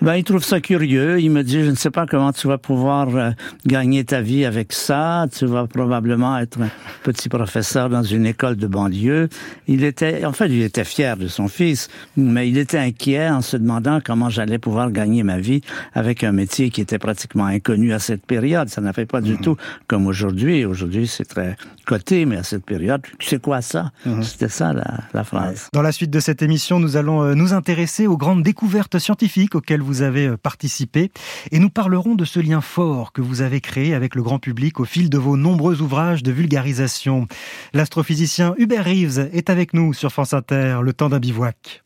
Ben, 0.00 0.14
il 0.14 0.24
trouve 0.24 0.44
ça 0.44 0.60
curieux. 0.60 1.20
Il 1.20 1.30
me 1.30 1.42
dit, 1.42 1.64
je 1.64 1.70
ne 1.70 1.74
sais 1.74 1.90
pas 1.90 2.06
comment 2.06 2.32
tu 2.32 2.46
vas 2.46 2.58
pouvoir 2.58 3.14
euh, 3.16 3.30
gagner 3.66 4.04
ta 4.04 4.20
vie 4.20 4.44
avec 4.44 4.72
ça. 4.72 5.26
Tu 5.36 5.46
vas 5.46 5.66
probablement 5.66 6.38
être 6.38 6.60
un 6.60 6.70
petit 7.02 7.28
professeur 7.28 7.88
dans 7.88 8.02
une 8.02 8.26
école 8.26 8.56
de 8.56 8.66
banlieue. 8.66 9.28
Il 9.66 9.84
était, 9.84 10.24
en 10.24 10.32
fait, 10.32 10.46
il 10.46 10.62
était 10.62 10.84
fier 10.84 11.16
de 11.16 11.26
son 11.26 11.48
fils, 11.48 11.88
mais 12.16 12.48
il 12.48 12.58
était 12.58 12.78
inquiet 12.78 13.28
en 13.28 13.42
se 13.42 13.56
demandant 13.56 14.00
comment 14.04 14.30
j'allais 14.30 14.58
pouvoir 14.58 14.92
gagner 14.92 15.22
ma 15.22 15.38
vie 15.38 15.62
avec 15.94 16.22
un 16.22 16.32
métier 16.32 16.70
qui 16.70 16.80
était 16.80 16.98
pratiquement 16.98 17.46
inconnu 17.46 17.92
à 17.92 17.98
cette 17.98 18.24
période. 18.24 18.68
Ça 18.68 18.80
n'a 18.80 18.92
fait 18.92 19.06
pas 19.06 19.20
du 19.20 19.34
mmh. 19.34 19.40
tout 19.40 19.56
comme 19.88 20.06
aujourd'hui. 20.06 20.64
Aujourd'hui, 20.64 21.08
c'est 21.08 21.24
très 21.24 21.56
coté, 21.86 22.24
mais 22.24 22.36
à 22.36 22.42
cette 22.42 22.64
période, 22.64 23.02
c'est 23.20 23.40
quoi 23.40 23.62
ça? 23.62 23.90
Mmh. 24.06 24.22
C'était 24.22 24.48
ça 24.48 24.72
la, 24.72 25.00
la 25.14 25.24
phrase. 25.24 25.68
Dans 25.72 25.82
la 25.82 25.92
suite 25.92 26.10
de 26.10 26.20
cette 26.20 26.42
émission, 26.42 26.78
nous 26.78 26.96
allons 26.96 27.22
euh, 27.22 27.34
nous 27.34 27.52
intéresser 27.52 28.06
aux 28.06 28.16
grandes 28.16 28.42
découvertes 28.42 28.98
scientifiques 28.98 29.54
auxquelles 29.54 29.80
vous 29.80 29.87
avez 30.02 30.26
euh, 30.26 30.36
participé 30.36 31.10
et 31.50 31.58
nous 31.58 31.70
parlerons 31.70 32.14
de 32.14 32.24
ce 32.24 32.40
lien 32.40 32.60
fort 32.60 33.12
que 33.12 33.20
vous 33.20 33.40
avez 33.40 33.60
créé 33.60 33.94
avec 33.94 34.14
le 34.14 34.22
grand 34.22 34.38
public 34.38 34.80
au 34.80 34.84
fil 34.84 35.10
de 35.10 35.18
vos 35.18 35.36
nombreux 35.36 35.80
ouvrages 35.82 36.22
de 36.22 36.32
vulgarisation. 36.32 37.26
L'astrophysicien 37.72 38.54
Hubert 38.58 38.84
Reeves 38.84 39.28
est 39.32 39.50
avec 39.50 39.74
nous 39.74 39.92
sur 39.92 40.12
France 40.12 40.34
Inter, 40.34 40.80
le 40.82 40.92
temps 40.92 41.08
d'un 41.08 41.18
bivouac. 41.18 41.82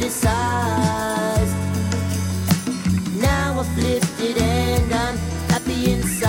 Size. 0.00 1.52
Now 3.20 3.60
I've 3.60 3.78
lifted 3.78 4.38
and 4.38 4.94
I'm 4.94 5.16
happy 5.50 5.92
inside. 5.92 6.21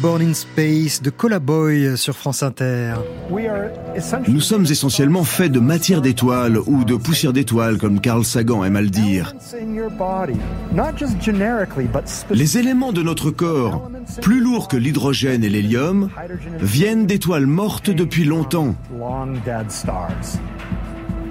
Born 0.00 0.22
in 0.22 0.34
Space 0.34 1.02
de 1.02 1.10
Colaboy 1.10 1.96
sur 1.96 2.16
France 2.16 2.42
Inter. 2.42 2.94
Nous 4.28 4.40
sommes 4.40 4.64
essentiellement 4.64 5.24
faits 5.24 5.50
de 5.50 5.58
matière 5.58 6.00
d'étoiles 6.00 6.58
ou 6.66 6.84
de 6.84 6.94
poussière 6.94 7.32
d'étoiles, 7.32 7.78
comme 7.78 8.00
Carl 8.00 8.24
Sagan 8.24 8.64
aime 8.64 8.76
à 8.76 8.80
le 8.80 8.90
dire. 8.90 9.34
Les 12.30 12.58
éléments 12.58 12.92
de 12.92 13.02
notre 13.02 13.30
corps, 13.30 13.90
plus 14.22 14.40
lourds 14.40 14.68
que 14.68 14.76
l'hydrogène 14.76 15.42
et 15.42 15.48
l'hélium, 15.48 16.10
viennent 16.60 17.06
d'étoiles 17.06 17.46
mortes 17.46 17.90
depuis 17.90 18.24
longtemps. 18.24 18.76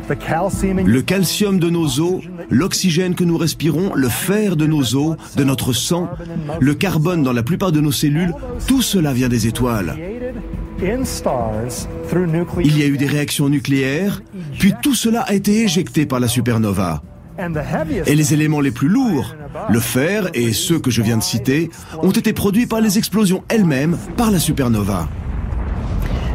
Le 0.10 1.02
calcium 1.02 1.60
de 1.60 1.70
nos 1.70 2.00
os, 2.00 2.22
l'oxygène 2.50 3.16
que 3.16 3.24
nous 3.24 3.38
respirons, 3.38 3.94
le 3.94 4.10
fer 4.10 4.56
de 4.56 4.66
nos 4.66 4.96
os, 4.96 5.18
de 5.36 5.44
notre 5.44 5.74
sang, 5.74 6.10
le 6.60 6.74
carbone 6.74 7.24
dans 7.24 7.34
la 7.34 7.44
plupart 7.44 7.72
de 7.72 7.82
nos 7.82 7.92
cellules, 7.92 8.34
tout 8.68 8.82
cela 8.82 9.14
vient 9.14 9.30
des 9.30 9.48
étoiles. 9.48 9.98
Il 12.64 12.78
y 12.78 12.84
a 12.84 12.86
eu 12.86 12.98
des 12.98 13.08
réactions 13.08 13.50
nucléaires, 13.50 14.22
puis 14.60 14.74
tout 14.82 14.96
cela 14.96 15.22
a 15.22 15.34
été 15.34 15.64
éjecté 15.64 16.06
par 16.06 16.20
la 16.20 16.28
supernova. 16.28 17.02
Et 18.06 18.16
les 18.16 18.34
éléments 18.34 18.62
les 18.62 18.72
plus 18.72 18.88
lourds, 18.88 19.36
le 19.70 19.80
fer 19.80 20.30
et 20.34 20.54
ceux 20.54 20.80
que 20.80 20.90
je 20.90 21.02
viens 21.02 21.18
de 21.18 21.24
citer, 21.24 21.70
ont 22.02 22.12
été 22.12 22.34
produits 22.34 22.66
par 22.66 22.82
les 22.82 22.98
explosions 22.98 23.44
elles-mêmes 23.50 23.98
par 24.16 24.32
la 24.32 24.40
supernova. 24.40 25.08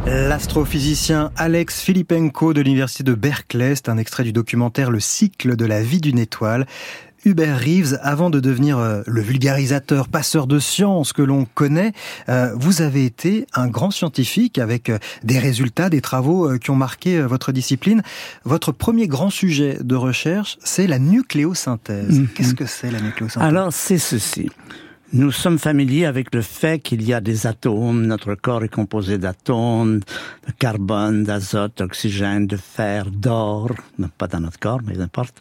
L'astrophysicien 0.05 1.31
Alex 1.37 1.79
Filipenko 1.79 2.53
de 2.53 2.61
l'université 2.61 3.03
de 3.03 3.13
Berkeley, 3.13 3.75
c'est 3.75 3.87
un 3.87 3.97
extrait 3.97 4.23
du 4.23 4.33
documentaire 4.33 4.91
Le 4.91 4.99
cycle 4.99 5.55
de 5.55 5.65
la 5.65 5.81
vie 5.81 6.01
d'une 6.01 6.19
étoile. 6.19 6.67
Hubert 7.25 7.57
Reeves, 7.57 7.97
avant 8.01 8.29
de 8.29 8.41
devenir 8.41 8.77
euh, 8.77 9.01
le 9.07 9.21
vulgarisateur, 9.21 10.09
passeur 10.09 10.45
de 10.45 10.59
science 10.59 11.13
que 11.13 11.21
l'on 11.21 11.45
connaît, 11.45 11.93
euh, 12.27 12.53
vous 12.55 12.81
avez 12.81 13.05
été 13.05 13.47
un 13.53 13.67
grand 13.67 13.91
scientifique 13.91 14.59
avec 14.59 14.89
euh, 14.89 14.97
des 15.23 15.39
résultats, 15.39 15.89
des 15.89 16.01
travaux 16.01 16.57
qui 16.59 16.69
ont 16.69 16.75
marqué 16.75 17.21
votre 17.21 17.53
discipline. 17.53 18.01
Votre 18.43 18.73
premier 18.73 19.07
grand 19.07 19.29
sujet 19.29 19.77
de 19.81 19.95
recherche, 19.95 20.57
c'est 20.63 20.87
la 20.87 20.99
nucléosynthèse. 20.99 22.19
Mhm. 22.19 22.27
Qu'est-ce 22.35 22.55
que 22.55 22.65
c'est 22.65 22.91
la 22.91 22.99
nucléosynthèse? 22.99 23.47
Alors, 23.47 23.71
c'est 23.71 23.97
ceci. 23.97 24.49
Nous 25.15 25.31
sommes 25.31 25.59
familiers 25.59 26.05
avec 26.05 26.33
le 26.33 26.41
fait 26.41 26.79
qu'il 26.79 27.03
y 27.03 27.13
a 27.13 27.21
des 27.21 27.45
atomes. 27.45 28.07
Notre 28.07 28.33
corps 28.33 28.63
est 28.63 28.67
composé 28.67 29.19
d'atomes, 29.19 29.99
de 29.99 30.51
carbone, 30.57 31.23
d'azote, 31.23 31.77
d'oxygène, 31.77 32.47
de 32.47 32.57
fer, 32.57 33.11
d'or. 33.11 33.73
Pas 34.17 34.25
dans 34.25 34.39
notre 34.39 34.57
corps, 34.57 34.79
mais 34.83 34.95
n'importe. 34.95 35.35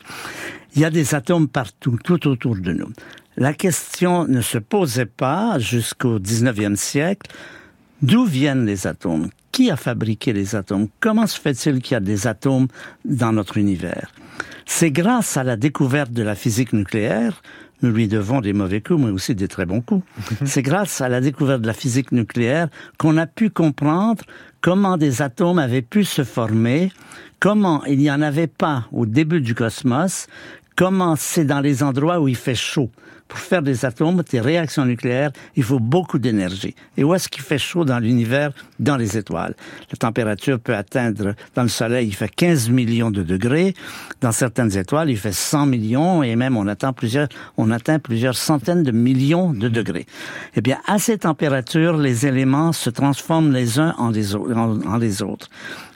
Il 0.74 0.82
y 0.82 0.84
a 0.84 0.90
des 0.90 1.14
atomes 1.14 1.48
partout, 1.48 1.96
tout 2.04 2.28
autour 2.28 2.56
de 2.56 2.74
nous. 2.74 2.92
La 3.38 3.54
question 3.54 4.28
ne 4.28 4.42
se 4.42 4.58
posait 4.58 5.06
pas 5.06 5.58
jusqu'au 5.58 6.18
19e 6.18 6.76
siècle. 6.76 7.30
D'où 8.02 8.26
viennent 8.26 8.66
les 8.66 8.86
atomes? 8.86 9.30
Qui 9.52 9.70
a 9.70 9.76
fabriqué 9.76 10.34
les 10.34 10.54
atomes? 10.54 10.88
Comment 11.00 11.26
se 11.26 11.40
fait-il 11.40 11.80
qu'il 11.80 11.94
y 11.94 11.96
a 11.96 12.00
des 12.00 12.26
atomes 12.26 12.68
dans 13.06 13.32
notre 13.32 13.56
univers? 13.56 14.12
C'est 14.66 14.90
grâce 14.90 15.38
à 15.38 15.44
la 15.44 15.56
découverte 15.56 16.12
de 16.12 16.22
la 16.22 16.34
physique 16.34 16.74
nucléaire 16.74 17.42
nous 17.82 17.90
lui 17.90 18.08
devons 18.08 18.40
des 18.40 18.52
mauvais 18.52 18.80
coups, 18.80 19.00
mais 19.00 19.10
aussi 19.10 19.34
des 19.34 19.48
très 19.48 19.66
bons 19.66 19.80
coups. 19.80 20.04
C'est 20.44 20.62
grâce 20.62 21.00
à 21.00 21.08
la 21.08 21.20
découverte 21.20 21.62
de 21.62 21.66
la 21.66 21.72
physique 21.72 22.12
nucléaire 22.12 22.68
qu'on 22.98 23.16
a 23.16 23.26
pu 23.26 23.50
comprendre 23.50 24.24
comment 24.60 24.96
des 24.96 25.22
atomes 25.22 25.58
avaient 25.58 25.82
pu 25.82 26.04
se 26.04 26.24
former, 26.24 26.92
comment 27.40 27.84
il 27.84 27.98
n'y 27.98 28.10
en 28.10 28.22
avait 28.22 28.46
pas 28.46 28.86
au 28.92 29.06
début 29.06 29.40
du 29.40 29.54
cosmos, 29.54 30.28
comment 30.76 31.16
c'est 31.16 31.44
dans 31.44 31.60
les 31.60 31.82
endroits 31.82 32.20
où 32.20 32.28
il 32.28 32.36
fait 32.36 32.54
chaud. 32.54 32.90
Pour 33.28 33.38
faire 33.38 33.62
des 33.62 33.86
atomes, 33.86 34.22
des 34.30 34.40
réactions 34.40 34.84
nucléaires, 34.84 35.32
il 35.56 35.62
faut 35.62 35.78
beaucoup 35.78 36.18
d'énergie. 36.18 36.74
Et 36.98 37.04
où 37.04 37.14
est-ce 37.14 37.28
qu'il 37.30 37.42
fait 37.42 37.58
chaud 37.58 37.84
dans 37.84 37.98
l'univers 37.98 38.52
Dans 38.82 38.96
les 38.96 39.16
étoiles. 39.16 39.54
La 39.92 39.96
température 39.96 40.58
peut 40.58 40.74
atteindre, 40.74 41.34
dans 41.54 41.62
le 41.62 41.68
Soleil, 41.68 42.08
il 42.08 42.14
fait 42.14 42.28
15 42.28 42.68
millions 42.68 43.12
de 43.12 43.22
degrés. 43.22 43.74
Dans 44.20 44.32
certaines 44.32 44.76
étoiles, 44.76 45.08
il 45.08 45.16
fait 45.16 45.30
100 45.32 45.66
millions 45.66 46.22
et 46.24 46.34
même 46.34 46.56
on 46.56 46.66
atteint 46.66 46.92
plusieurs, 46.92 47.28
on 47.56 47.70
atteint 47.70 48.00
plusieurs 48.00 48.34
centaines 48.36 48.82
de 48.82 48.90
millions 48.90 49.52
de 49.52 49.68
degrés. 49.68 50.06
Eh 50.56 50.60
bien, 50.60 50.78
à 50.88 50.98
ces 50.98 51.18
températures, 51.18 51.96
les 51.96 52.26
éléments 52.26 52.72
se 52.72 52.90
transforment 52.90 53.52
les 53.52 53.78
uns 53.78 53.94
en 53.98 54.10
les, 54.10 54.34
en- 54.34 54.96
les 54.98 55.22
autres. 55.22 55.48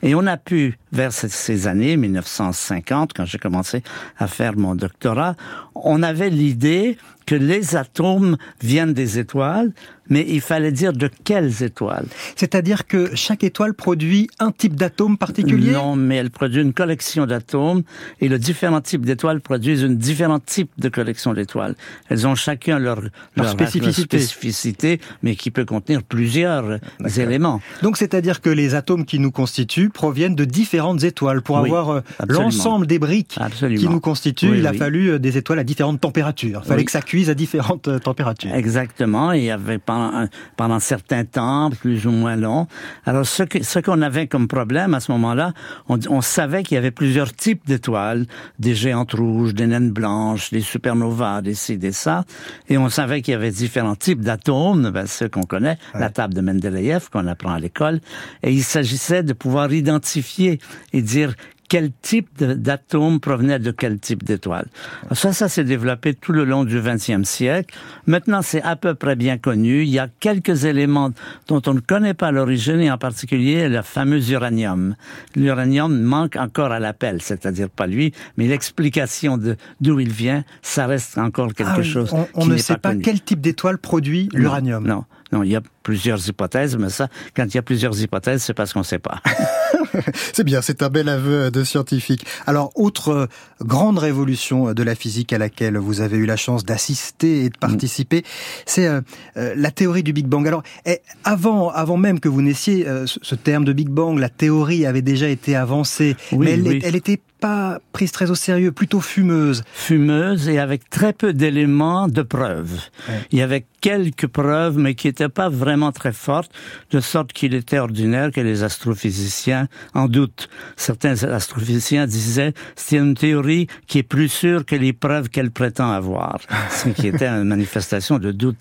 Et 0.03 0.15
on 0.15 0.25
a 0.27 0.37
pu, 0.37 0.79
vers 0.93 1.13
ces 1.13 1.67
années 1.67 1.97
1950, 1.97 3.13
quand 3.15 3.25
j'ai 3.25 3.39
commencé 3.39 3.83
à 4.19 4.29
faire 4.29 4.57
mon 4.57 4.77
doctorat, 4.77 5.35
on 5.75 6.03
avait 6.05 6.31
l'idée 6.31 6.99
que 7.27 7.35
les 7.35 7.75
atomes 7.75 8.37
viennent 8.63 8.95
des 8.95 9.19
étoiles, 9.19 9.73
mais 10.09 10.25
il 10.29 10.41
fallait 10.41 10.73
dire 10.73 10.93
de 10.93 11.09
quelles 11.25 11.63
étoiles. 11.63 12.07
C'est-à-dire 12.37 12.87
que 12.87 13.15
chaque 13.15 13.45
étoile 13.45 13.75
produit 13.75 14.29
un 14.39 14.53
type 14.53 14.75
d'atome 14.77 15.17
particulier? 15.19 15.73
Non, 15.73 15.97
mais 15.97 16.17
elle 16.17 16.31
produit 16.31 16.63
une 16.63 16.73
collection 16.73 17.27
d'atomes 17.27 17.83
et 18.21 18.29
le 18.29 18.39
différents 18.39 18.81
types 18.81 19.05
d'étoiles 19.05 19.41
produisent 19.41 19.83
une 19.83 19.97
différent 19.97 20.39
type 20.39 20.71
de 20.79 20.89
collection 20.89 21.33
d'étoiles. 21.35 21.75
Elles 22.09 22.27
ont 22.27 22.35
chacun 22.35 22.79
leur, 22.79 23.01
leur, 23.37 23.49
spécificité. 23.51 24.17
leur 24.17 24.27
spécificité, 24.27 25.01
mais 25.23 25.37
qui 25.37 25.51
peut 25.51 25.65
contenir 25.65 26.03
plusieurs 26.03 26.79
éléments. 27.17 27.61
Donc 27.83 27.97
c'est-à-dire 27.97 28.41
que 28.41 28.51
les 28.51 28.75
atomes 28.75 29.05
qui 29.05 29.19
nous 29.19 29.31
constituent 29.31 29.91
proviennent 29.91 30.35
de 30.35 30.45
différentes 30.45 31.05
étoiles. 31.05 31.43
Pour 31.43 31.57
Oui, 31.57 31.69
avoir 31.69 31.91
euh, 31.91 32.01
l'ensemble 32.29 32.87
des 32.87 32.99
briques 32.99 33.37
Absolument. 33.41 33.81
qui 33.81 33.89
nous 33.89 34.01
constituent, 34.01 34.51
Oui, 34.51 34.59
il 34.59 34.67
a 34.67 34.73
oui. 34.73 34.79
fallu 34.79 35.11
euh, 35.11 35.19
des 35.19 35.37
étoiles 35.39 35.59
à 35.59 35.65
différentes 35.65 36.01
températures. 36.01 36.63
Il 36.65 36.69
fallait 36.69 36.85
que 36.85 36.91
ça 36.91 37.03
cuise 37.03 37.31
à 37.31 37.35
différentes 37.35 37.89
euh, 37.89 37.99
températures. 37.99 38.55
Exactement. 38.55 39.33
Il 39.33 39.51
avait 39.51 39.79
pendant, 39.97 40.17
un- 40.25 40.29
pendant 40.57 40.81
certains 40.81 41.25
temps, 41.25 41.71
plus 41.71 42.07
ou 42.07 42.11
moins 42.11 42.37
long. 42.37 42.67
Alors, 43.05 43.27
ce 43.27 43.43
que- 43.43 43.63
ce 43.63 43.79
qu'on 43.79 44.03
avait 44.03 44.27
comme 44.27 44.49
problème 44.49 44.95
à 44.95 45.01
ce 45.01 45.11
moment-là, 45.13 45.53
on, 45.89 45.99
on 46.09 46.21
savait 46.21 46.63
qu'il 46.63 46.75
y 46.75 46.79
avait 46.79 46.91
plusieurs 46.91 47.33
types 47.33 47.67
d'étoiles, 47.67 48.27
des 48.59 48.75
géantes 48.75 49.13
rouges, 49.13 49.55
des 49.55 49.67
naines 49.67 49.91
blanches, 49.91 50.51
des 50.51 50.61
supernovas, 50.61 51.41
des 51.43 51.55
ci, 51.55 51.79
des 51.79 51.93
ça. 51.93 52.25
Et 52.69 52.77
on 52.79 52.89
savait 52.89 53.23
qu'il 53.23 53.33
y 53.33 53.35
avait 53.35 53.51
différents 53.51 53.97
types 53.97 54.21
d'atomes, 54.21 54.91
ben, 54.91 55.07
ceux 55.07 55.29
qu'on 55.29 55.43
connaît, 55.45 55.79
la 55.95 56.11
table 56.11 56.35
de 56.35 56.41
Mendeleïev 56.41 57.09
qu'on 57.11 57.27
apprend 57.27 57.53
à 57.53 57.59
l'école. 57.61 58.01
Et 58.43 58.53
il 58.53 58.63
s'agissait 58.65 59.23
de 59.23 59.33
pouvoir 59.33 59.73
identifier 59.73 60.59
et 60.93 61.03
dire 61.03 61.35
quel 61.69 61.91
type 62.03 62.29
d'atome 62.39 63.21
provenait 63.21 63.59
de 63.59 63.71
quel 63.71 63.99
type 63.99 64.25
d'étoile. 64.25 64.67
Ça, 65.13 65.33
ça 65.33 65.49
s'est 65.49 65.65
développé 65.65 66.15
tout 66.15 66.33
le 66.33 66.45
long 66.45 66.65
du 66.65 66.81
XXe 66.81 67.29
siècle. 67.29 67.75
Maintenant, 68.07 68.43
c'est 68.43 68.63
à 68.63 68.77
peu 68.77 68.95
près 68.95 69.17
bien 69.17 69.39
connu. 69.39 69.83
Il 69.83 69.89
y 69.89 69.99
a 69.99 70.09
quelques 70.21 70.65
éléments 70.65 71.11
dont 71.49 71.63
on 71.67 71.75
ne 71.75 71.81
connaît 71.81 72.15
pas 72.15 72.31
l'origine, 72.31 72.81
et 72.81 72.91
en 72.91 72.99
particulier 72.99 73.69
le 73.69 73.83
fameux 73.83 74.31
uranium. 74.31 74.95
L'uranium 75.35 76.01
manque 76.01 76.37
encore 76.37 76.73
à 76.73 76.81
l'appel, 76.81 77.21
c'est-à-dire 77.23 77.69
pas 77.69 77.87
lui, 77.87 78.13
mais 78.37 78.47
l'explication 78.47 79.39
de 79.39 79.57
d'où 79.81 80.01
il 80.01 80.11
vient, 80.13 80.45
ça 80.63 80.87
reste 80.87 81.19
encore 81.19 81.53
quelque 81.55 81.71
Ah 81.73 81.79
oui, 81.79 81.85
chose 81.85 82.11
on, 82.13 82.27
on 82.35 82.43
qui 82.43 82.49
ne 82.51 82.57
sait 82.57 82.77
pas, 82.77 82.95
quel 82.95 83.21
type 83.21 83.41
d'étoile 83.41 83.79
produit 83.79 84.29
Non, 84.33 84.41
l'uranium. 84.41 84.87
Non, 84.87 85.05
non, 85.33 85.43
il 85.43 85.51
y 85.51 85.57
a 85.57 85.63
plusieurs 85.83 86.29
hypothèses, 86.29 86.77
mais 86.77 86.89
ça, 86.89 87.09
quand 87.35 87.45
il 87.45 87.55
y 87.55 87.59
a 87.59 87.63
plusieurs 87.63 88.01
hypothèses, 88.01 88.43
c'est 88.43 88.55
parce 88.55 88.73
qu'on 88.73 88.81
ne 88.81 88.85
sait 88.85 88.99
pas. 88.99 89.21
C'est 90.33 90.45
bien, 90.45 90.63
c'est 90.63 90.83
un 90.83 90.89
bel 90.89 91.09
aveu 91.09 91.51
de 91.51 91.65
scientifique. 91.65 92.25
Alors, 92.47 92.71
autre 92.75 93.09
euh, 93.11 93.27
grande 93.65 93.99
révolution 93.99 94.69
euh, 94.69 94.75
de 94.75 94.83
la 94.83 94.95
physique 94.95 95.33
à 95.33 95.39
laquelle 95.39 95.77
vous 95.79 96.01
avez 96.01 96.17
eu 96.17 96.27
la 96.27 96.37
chance 96.37 96.65
d'assister 96.65 97.45
et 97.45 97.51
de 97.51 97.59
participer, 97.59 98.23
c'est 98.67 98.87
euh, 98.87 99.01
euh, 99.37 99.55
la 99.57 99.71
théorie 99.71 100.03
du 100.03 100.13
Big 100.13 100.27
Bang. 100.27 100.47
Alors, 100.47 100.63
eh, 100.87 101.01
avant, 101.25 101.71
avant 101.71 101.97
même 101.97 102.21
que 102.21 102.29
vous 102.29 102.43
naissiez, 102.43 102.87
euh, 102.87 103.07
ce 103.07 103.19
ce 103.23 103.35
terme 103.35 103.65
de 103.65 103.73
Big 103.73 103.89
Bang, 103.89 104.19
la 104.19 104.29
théorie 104.29 104.87
avait 104.87 105.03
déjà 105.03 105.29
été 105.29 105.57
avancée, 105.57 106.17
Oui, 106.33 106.47
mais 106.47 106.53
elle, 106.53 106.63
oui. 106.63 106.81
elle 106.85 106.97
était 106.97 107.21
pas 107.41 107.81
prise 107.93 108.13
très 108.13 108.31
au 108.31 108.35
sérieux, 108.35 108.73
plutôt 108.73 109.01
fumeuse. 109.01 109.63
fumeuse 109.73 110.49
et 110.49 110.59
avec 110.59 110.89
très 110.91 111.13
peu 111.13 111.33
d'éléments 111.33 112.09
de 112.09 112.23
preuves. 112.23 112.81
Ouais. 113.09 113.21
Il 113.31 113.39
y 113.39 113.43
avait 113.43 113.67
quelques 113.81 114.27
preuves, 114.27 114.79
mais 114.79 114.95
qui 114.95 115.07
n'étaient 115.07 115.29
pas 115.29 115.49
vraiment 115.49 115.93
très 115.93 116.13
fortes, 116.13 116.51
de 116.91 117.01
sorte 117.01 117.33
qu'il 117.33 117.55
était 117.55 117.79
ordinaire 117.79 118.31
que 118.33 118.41
les 118.41 118.63
astrophysiciens 118.63 119.69
en 119.95 120.09
doutent. 120.09 120.49
Certains 120.77 121.25
astrophysiciens 121.25 122.07
disaient 122.07 122.55
c'est 122.75 122.97
une 122.97 123.15
théorie 123.15 123.69
qui 123.87 123.99
est 123.99 124.03
plus 124.03 124.29
sûre 124.29 124.65
que 124.65 124.77
les 124.77 124.93
preuves 124.93 125.29
qu'elle 125.29 125.51
prétend 125.51 125.91
avoir, 125.91 126.41
ce 126.71 126.89
qui 126.89 127.09
était 127.09 127.29
une 127.29 127.45
manifestation 127.45 128.19
de 128.19 128.33
doute. 128.33 128.59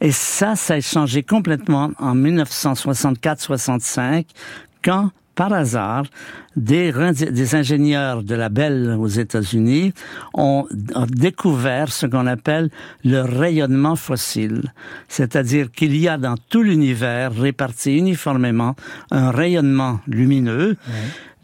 Et 0.00 0.12
ça, 0.12 0.56
ça 0.56 0.74
a 0.74 0.80
changé 0.80 1.22
complètement 1.22 1.92
en 1.98 2.16
1964-65, 2.16 4.24
quand 4.82 5.10
par 5.34 5.52
hasard, 5.52 6.04
des, 6.56 6.92
ingénieurs 7.54 8.22
de 8.22 8.34
la 8.34 8.48
Belle 8.48 8.96
aux 8.98 9.08
États-Unis 9.08 9.92
ont, 10.34 10.66
ont 10.94 11.06
découvert 11.06 11.92
ce 11.92 12.06
qu'on 12.06 12.26
appelle 12.26 12.70
le 13.04 13.20
rayonnement 13.20 13.96
fossile. 13.96 14.72
C'est-à-dire 15.08 15.70
qu'il 15.70 15.96
y 15.96 16.08
a 16.08 16.18
dans 16.18 16.36
tout 16.36 16.62
l'univers, 16.62 17.32
réparti 17.32 17.96
uniformément, 17.96 18.76
un 19.10 19.30
rayonnement 19.30 20.00
lumineux 20.06 20.76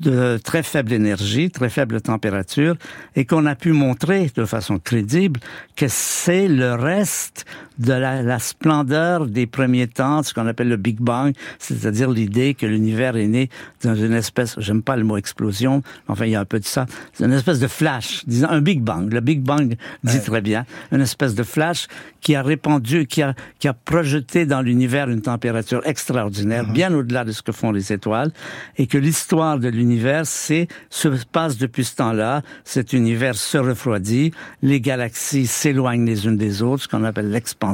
de 0.01 0.39
très 0.43 0.63
faible 0.63 0.93
énergie, 0.93 1.51
très 1.51 1.69
faible 1.69 2.01
température, 2.01 2.77
et 3.17 3.25
qu'on 3.25 3.47
a 3.47 3.55
pu 3.55 3.73
montrer 3.73 4.31
de 4.35 4.45
façon 4.45 4.79
crédible 4.79 5.41
que 5.77 5.87
c'est 5.89 6.49
le 6.49 6.75
reste 6.75 7.45
de 7.79 7.93
la, 7.93 8.23
la 8.23 8.39
splendeur 8.39 9.27
des 9.27 9.47
premiers 9.47 9.87
temps, 9.87 10.23
ce 10.23 10.35
qu'on 10.35 10.47
appelle 10.47 10.69
le 10.69 10.77
Big 10.77 10.99
Bang, 11.01 11.35
c'est-à-dire 11.59 12.11
l'idée 12.11 12.55
que 12.55 12.67
l'univers 12.67 13.17
est 13.17 13.27
né 13.27 13.49
dans 13.83 13.95
une 13.95 14.13
espèce, 14.13 14.57
j'aime 14.59 14.83
pas 14.83 14.97
le 14.97 15.05
mot 15.05 15.17
explosion, 15.17 15.83
enfin 16.09 16.27
il 16.27 16.33
y 16.33 16.37
a 16.37 16.41
un 16.41 16.45
peu 16.45 16.59
de 16.59 16.65
ça, 16.65 16.87
c'est 17.13 17.25
une 17.25 17.33
espèce 17.33 17.61
de 17.61 17.69
flash, 17.69 18.25
disons 18.27 18.49
un 18.49 18.61
Big 18.61 18.81
Bang. 18.81 19.13
Le 19.13 19.21
Big 19.21 19.41
Bang 19.41 19.77
dit 20.05 20.21
très 20.21 20.41
bien, 20.41 20.67
une 20.93 21.01
espèce 21.01 21.35
de 21.35 21.43
flash 21.43 21.87
qui 22.21 22.35
a 22.35 22.43
répandu, 22.43 23.07
qui 23.07 23.23
a, 23.23 23.35
qui 23.59 23.69
a 23.69 23.75
projeté 23.75 24.45
dans 24.47 24.61
l'univers 24.61 25.09
une 25.09 25.23
température 25.23 25.83
extraordinaire, 25.87 26.67
bien 26.67 26.93
au-delà 26.93 27.25
de 27.25 27.33
ce 27.33 27.43
que 27.43 27.53
font 27.53 27.71
les 27.71 27.93
étoiles, 27.93 28.33
et 28.77 28.87
que 28.87 28.99
l'histoire 28.99 29.59
de 29.59 29.69
l'univers, 29.69 30.27
c'est 30.27 30.69
se 30.91 31.09
passe 31.31 31.59
depuis 31.59 31.85
ce 31.85 31.97
temps-là. 31.97 32.43
Cet 32.65 32.93
univers 32.93 33.35
se 33.35 33.59
refroidit, 33.59 34.33
les 34.63 34.81
galaxies 34.81 35.47
s'éloignent 35.47 36.07
les 36.07 36.27
unes 36.27 36.37
des 36.37 36.63
autres, 36.63 36.85
ce 36.85 36.89
qu'on 36.89 37.05
appelle 37.05 37.31
l'expansion. 37.31 37.68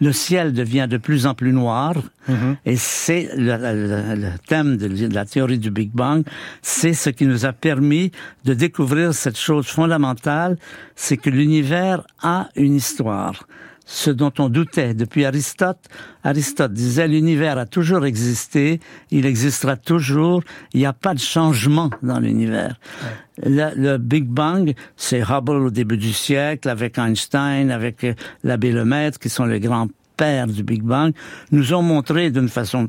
Le 0.00 0.12
ciel 0.12 0.52
devient 0.52 0.86
de 0.88 0.96
plus 0.98 1.26
en 1.26 1.34
plus 1.34 1.52
noir, 1.52 1.94
et 2.64 2.76
c'est 2.76 3.28
le, 3.36 3.56
le- 3.56 4.14
le 4.16 4.28
thème 4.48 4.76
de, 4.76 4.88
de 4.88 5.14
la 5.14 5.24
théorie 5.26 5.58
du 5.58 5.70
Big 5.70 5.90
Bang. 5.92 6.24
C'est 6.62 6.94
ce 6.94 7.10
qui 7.10 7.26
nous 7.26 7.44
a 7.46 7.52
permis 7.52 8.12
de 8.44 8.54
découvrir 8.54 9.12
cette 9.14 9.38
chose 9.38 9.66
fondamentale, 9.66 10.56
c'est 10.96 11.16
que 11.16 11.30
l'univers 11.30 12.02
a 12.22 12.48
une 12.56 12.74
histoire 12.74 13.46
ce 13.86 14.10
dont 14.10 14.32
on 14.38 14.48
doutait 14.48 14.94
depuis 14.94 15.26
Aristote. 15.26 15.76
Aristote 16.22 16.72
disait 16.72 17.06
l'univers 17.06 17.58
a 17.58 17.66
toujours 17.66 18.06
existé, 18.06 18.80
il 19.10 19.26
existera 19.26 19.76
toujours, 19.76 20.42
il 20.72 20.80
n'y 20.80 20.86
a 20.86 20.94
pas 20.94 21.12
de 21.12 21.18
changement 21.18 21.90
dans 22.02 22.18
l'univers. 22.18 22.76
Le, 23.42 23.70
le 23.76 23.98
Big 23.98 24.24
Bang, 24.26 24.74
c'est 24.96 25.20
Hubble 25.20 25.56
au 25.56 25.70
début 25.70 25.96
du 25.96 26.12
siècle, 26.12 26.68
avec 26.68 26.98
Einstein, 26.98 27.70
avec 27.70 28.04
euh, 28.04 28.14
l'abbé 28.44 28.70
Lemaître, 28.70 29.18
qui 29.18 29.28
sont 29.28 29.44
les 29.44 29.58
grands 29.60 29.88
pères 30.16 30.46
du 30.46 30.62
Big 30.62 30.82
Bang, 30.82 31.12
nous 31.50 31.74
ont 31.74 31.82
montré 31.82 32.30
d'une 32.30 32.48
façon 32.48 32.88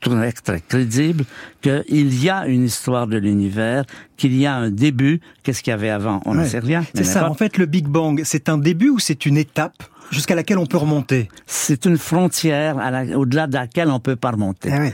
très, 0.00 0.30
très 0.32 0.60
crédible 0.60 1.24
qu'il 1.60 2.22
y 2.22 2.30
a 2.30 2.46
une 2.46 2.64
histoire 2.64 3.06
de 3.08 3.16
l'univers, 3.16 3.84
qu'il 4.16 4.36
y 4.36 4.46
a 4.46 4.54
un 4.54 4.70
début. 4.70 5.20
Qu'est-ce 5.42 5.62
qu'il 5.62 5.72
y 5.72 5.74
avait 5.74 5.90
avant? 5.90 6.20
On 6.26 6.34
ne 6.34 6.40
Ouais. 6.40 6.46
sait 6.48 6.60
rien. 6.60 6.84
C'est 6.94 7.02
ça, 7.04 7.28
en 7.28 7.34
fait, 7.34 7.58
le 7.58 7.66
Big 7.66 7.86
Bang, 7.88 8.20
c'est 8.24 8.48
un 8.48 8.58
début 8.58 8.90
ou 8.90 8.98
c'est 9.00 9.26
une 9.26 9.36
étape 9.36 9.82
jusqu'à 10.12 10.34
laquelle 10.36 10.58
on 10.58 10.66
peut 10.66 10.76
remonter? 10.76 11.28
C'est 11.46 11.86
une 11.86 11.96
frontière 11.98 12.76
la- 12.76 13.18
au-delà 13.18 13.46
de 13.48 13.54
laquelle 13.54 13.88
on 13.88 13.98
peut 13.98 14.14
pas 14.16 14.30
remonter. 14.30 14.70
Ah 14.72 14.78
oui. 14.80 14.90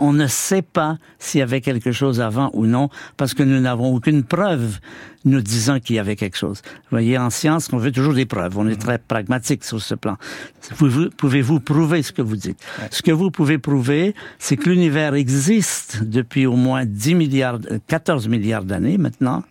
On 0.00 0.12
ne 0.12 0.26
sait 0.26 0.62
pas 0.62 0.98
s'il 1.18 1.40
y 1.40 1.42
avait 1.42 1.60
quelque 1.60 1.92
chose 1.92 2.20
avant 2.20 2.50
ou 2.52 2.66
non, 2.66 2.88
parce 3.16 3.34
que 3.34 3.42
nous 3.42 3.60
n'avons 3.60 3.94
aucune 3.94 4.22
preuve 4.24 4.78
nous 5.24 5.40
disant 5.40 5.80
qu'il 5.80 5.96
y 5.96 5.98
avait 5.98 6.16
quelque 6.16 6.36
chose. 6.36 6.60
Vous 6.64 6.90
voyez, 6.90 7.16
en 7.16 7.30
science, 7.30 7.68
on 7.72 7.78
veut 7.78 7.92
toujours 7.92 8.12
des 8.14 8.26
preuves. 8.26 8.58
On 8.58 8.68
est 8.68 8.76
très 8.80 8.98
pragmatique 8.98 9.64
sur 9.64 9.80
ce 9.80 9.94
plan. 9.94 10.16
Pouvez-vous, 11.16 11.60
prouver 11.60 12.02
ce 12.02 12.12
que 12.12 12.22
vous 12.22 12.36
dites? 12.36 12.58
Ce 12.90 13.02
que 13.02 13.10
vous 13.10 13.30
pouvez 13.30 13.58
prouver, 13.58 14.14
c'est 14.38 14.56
que 14.56 14.68
l'univers 14.70 15.14
existe 15.14 16.02
depuis 16.04 16.46
au 16.46 16.56
moins 16.56 16.84
10 16.84 17.14
milliards, 17.14 17.58
euh, 17.70 17.78
14 17.86 18.28
milliards 18.28 18.64
d'années 18.64 18.98
maintenant. 18.98 19.42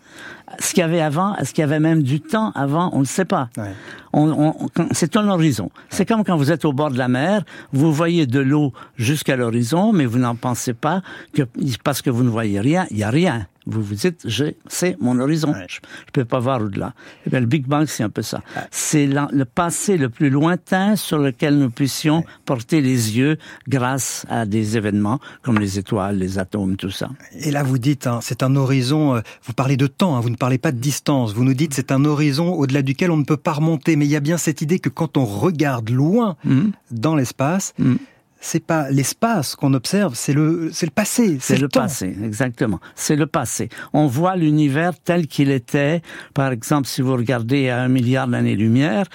Ce 0.60 0.70
qu'il 0.74 0.82
y 0.82 0.84
avait 0.84 1.02
avant, 1.02 1.36
est-ce 1.38 1.52
qu'il 1.54 1.62
y 1.62 1.66
avait 1.66 1.80
même 1.80 2.04
du 2.04 2.22
temps 2.22 2.52
avant, 2.54 2.92
on 2.94 3.00
ne 3.00 3.06
sait 3.06 3.26
pas. 3.26 3.50
Ouais. 3.58 3.72
On, 4.12 4.30
on- 4.30 4.68
quand- 4.76 4.88
c'est 4.92 5.18
un 5.18 5.28
horizon. 5.28 5.72
C'est 5.90 6.06
comme 6.06 6.24
quand 6.24 6.38
vous 6.38 6.52
êtes 6.52 6.66
au 6.66 6.74
bord 6.74 6.92
de 6.92 6.98
la 7.00 7.08
mer, 7.08 7.44
vous 7.72 7.92
voyez 7.92 8.28
de 8.28 8.40
l'eau 8.40 8.72
jusqu'à 8.96 9.36
l'horizon, 9.36 9.92
mais 9.94 10.06
vous 10.06 10.13
n'en 10.20 10.36
pensez 10.36 10.74
pas 10.74 11.02
que 11.34 11.44
parce 11.84 12.02
que 12.02 12.10
vous 12.10 12.24
ne 12.24 12.30
voyez 12.30 12.60
rien, 12.60 12.86
il 12.92 12.98
y 12.98 13.04
a 13.04 13.10
rien. 13.10 13.48
Vous 13.66 13.82
vous 13.82 13.96
dites, 13.96 14.28
c'est 14.68 14.98
mon 15.00 15.18
horizon. 15.22 15.54
Je, 15.70 15.76
je 15.76 16.12
peux 16.12 16.26
pas 16.26 16.40
voir 16.40 16.62
au-delà. 16.62 16.94
Eh 17.26 17.40
le 17.40 17.46
Big 17.46 17.66
Bang, 17.66 17.86
c'est 17.88 18.04
un 18.04 18.10
peu 18.10 18.22
ça. 18.22 18.42
C'est 18.72 19.08
le 19.08 19.46
passé 19.46 19.96
le 19.96 20.10
plus 20.10 20.30
lointain 20.30 20.98
sur 20.98 21.18
lequel 21.18 21.58
nous 21.58 21.70
puissions 21.70 22.26
porter 22.44 22.82
les 22.82 23.18
yeux 23.18 23.38
grâce 23.70 24.26
à 24.30 24.46
des 24.46 24.76
événements 24.76 25.20
comme 25.44 25.60
les 25.60 25.80
étoiles, 25.80 26.18
les 26.18 26.40
atomes, 26.40 26.76
tout 26.76 26.90
ça. 26.90 27.10
Et 27.40 27.52
là, 27.52 27.64
vous 27.64 27.78
dites, 27.78 28.06
hein, 28.06 28.20
c'est 28.22 28.44
un 28.44 28.54
horizon, 28.58 29.16
euh, 29.16 29.22
vous 29.46 29.54
parlez 29.54 29.78
de 29.78 29.88
temps, 29.88 30.18
hein, 30.18 30.20
vous 30.20 30.30
ne 30.30 30.36
parlez 30.36 30.58
pas 30.58 30.74
de 30.74 30.80
distance, 30.80 31.34
vous 31.34 31.46
nous 31.46 31.54
dites 31.54 31.74
c'est 31.74 31.94
un 31.94 32.04
horizon 32.04 32.52
au-delà 32.56 32.82
duquel 32.82 33.12
on 33.12 33.18
ne 33.18 33.24
peut 33.24 33.38
pas 33.38 33.54
remonter, 33.54 33.96
mais 33.96 34.06
il 34.06 34.12
y 34.12 34.18
a 34.18 34.20
bien 34.20 34.36
cette 34.38 34.62
idée 34.62 34.80
que 34.80 34.90
quand 34.90 35.16
on 35.16 35.24
regarde 35.24 35.90
loin 35.90 36.36
Mhm. 36.44 36.74
dans 36.92 37.16
l'espace, 37.16 37.74
Mhm. 37.80 37.98
C'est 38.46 38.66
pas 38.66 38.90
l'espace 38.92 39.56
qu'on 39.56 39.74
observe, 39.74 40.16
c'est 40.16 40.34
le, 40.34 40.70
c'est 40.74 40.86
le 40.86 40.92
passé. 40.92 41.38
C'est 41.40 41.58
le, 41.58 41.70
temps. 41.70 41.80
passé, 41.82 42.14
exactement. 42.24 42.80
C'est 42.94 43.16
le 43.16 43.26
passé. 43.26 43.70
On 43.94 44.06
voit 44.08 44.36
l'univers 44.36 44.92
tel 45.02 45.28
qu'il 45.28 45.50
était. 45.50 46.02
Par 46.34 46.52
exemple, 46.52 46.88
si 46.88 47.02
vous 47.02 47.14
regardez 47.14 47.70
à 47.70 47.80
un 47.82 47.88
milliard 47.88 48.28
d'années-lumière, 48.28 49.06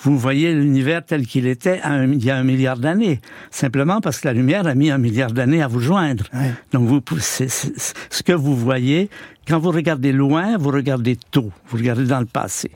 vous 0.00 0.18
voyez 0.18 0.54
l'univers 0.54 1.04
tel 1.04 1.26
qu'il 1.26 1.46
était 1.46 1.80
à 1.82 1.90
un- 1.90 2.10
il 2.12 2.24
y 2.24 2.30
a 2.30 2.36
un 2.36 2.44
milliard 2.44 2.78
d'années. 2.78 3.20
Simplement 3.50 4.00
parce 4.00 4.20
que 4.20 4.28
la 4.28 4.32
lumière 4.34 4.66
a 4.66 4.74
mis 4.74 4.90
un 4.90 4.98
milliard 4.98 5.32
d'années 5.32 5.62
à 5.62 5.68
vous 5.68 5.80
joindre. 5.80 6.24
Donc, 6.72 6.88
vous, 6.88 7.00
c'est- 7.20 7.48
ce 7.48 8.22
que 8.22 8.32
vous 8.32 8.56
voyez, 8.56 9.10
quand 9.46 9.58
vous 9.58 9.70
regardez 9.70 10.12
loin, 10.12 10.56
vous 10.56 10.70
regardez 10.70 11.16
tôt. 11.30 11.50
Vous 11.68 11.76
regardez 11.76 12.04
dans 12.04 12.20
le 12.20 12.26
passé. 12.26 12.70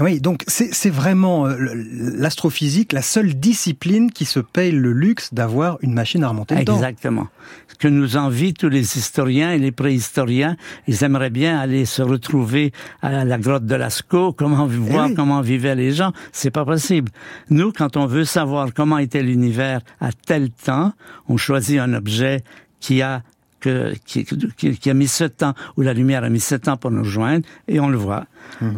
Oui, 0.00 0.20
donc 0.20 0.44
c'est 0.46 0.74
c'est 0.74 0.90
vraiment 0.90 1.46
euh, 1.46 1.56
l'astrophysique, 1.92 2.92
la 2.92 3.02
seule 3.02 3.34
discipline 3.34 4.10
qui 4.10 4.24
se 4.24 4.40
paye 4.40 4.72
le 4.72 4.92
luxe 4.92 5.32
d'avoir 5.32 5.78
une 5.80 5.94
machine 5.94 6.22
à 6.22 6.28
remonter 6.28 6.54
le 6.54 6.64
temps. 6.64 6.74
Exactement. 6.74 7.28
Ce 7.68 7.74
que 7.76 7.88
nous 7.88 8.16
envient 8.16 8.52
tous 8.52 8.68
les 8.68 8.98
historiens 8.98 9.52
et 9.52 9.58
les 9.58 9.72
préhistoriens, 9.72 10.56
ils 10.86 11.02
aimeraient 11.02 11.30
bien 11.30 11.58
aller 11.58 11.84
se 11.86 12.02
retrouver 12.02 12.72
à 13.00 13.24
la 13.24 13.38
grotte 13.38 13.64
de 13.64 13.74
Lascaux, 13.74 14.32
comment 14.32 14.66
voir 14.66 15.08
oui. 15.08 15.14
comment 15.14 15.40
vivaient 15.40 15.74
les 15.74 15.92
gens. 15.92 16.12
C'est 16.32 16.50
pas 16.50 16.64
possible. 16.64 17.10
Nous, 17.50 17.72
quand 17.72 17.96
on 17.96 18.06
veut 18.06 18.24
savoir 18.24 18.74
comment 18.74 18.98
était 18.98 19.22
l'univers 19.22 19.80
à 20.00 20.10
tel 20.12 20.50
temps, 20.50 20.92
on 21.28 21.36
choisit 21.36 21.78
un 21.78 21.94
objet 21.94 22.42
qui 22.80 23.02
a 23.02 23.22
que, 23.60 23.94
qui, 24.04 24.24
qui- 24.56 24.78
qui 24.78 24.90
a 24.90 24.94
mis 24.94 25.08
ce 25.08 25.24
temps, 25.24 25.54
où 25.76 25.82
la 25.82 25.92
lumière 25.94 26.24
a 26.24 26.28
mis 26.28 26.40
ce 26.40 26.54
temps 26.54 26.76
pour 26.76 26.90
nous 26.90 27.04
joindre, 27.04 27.44
et 27.68 27.80
on 27.80 27.88
le 27.88 27.96
voit. 27.96 28.26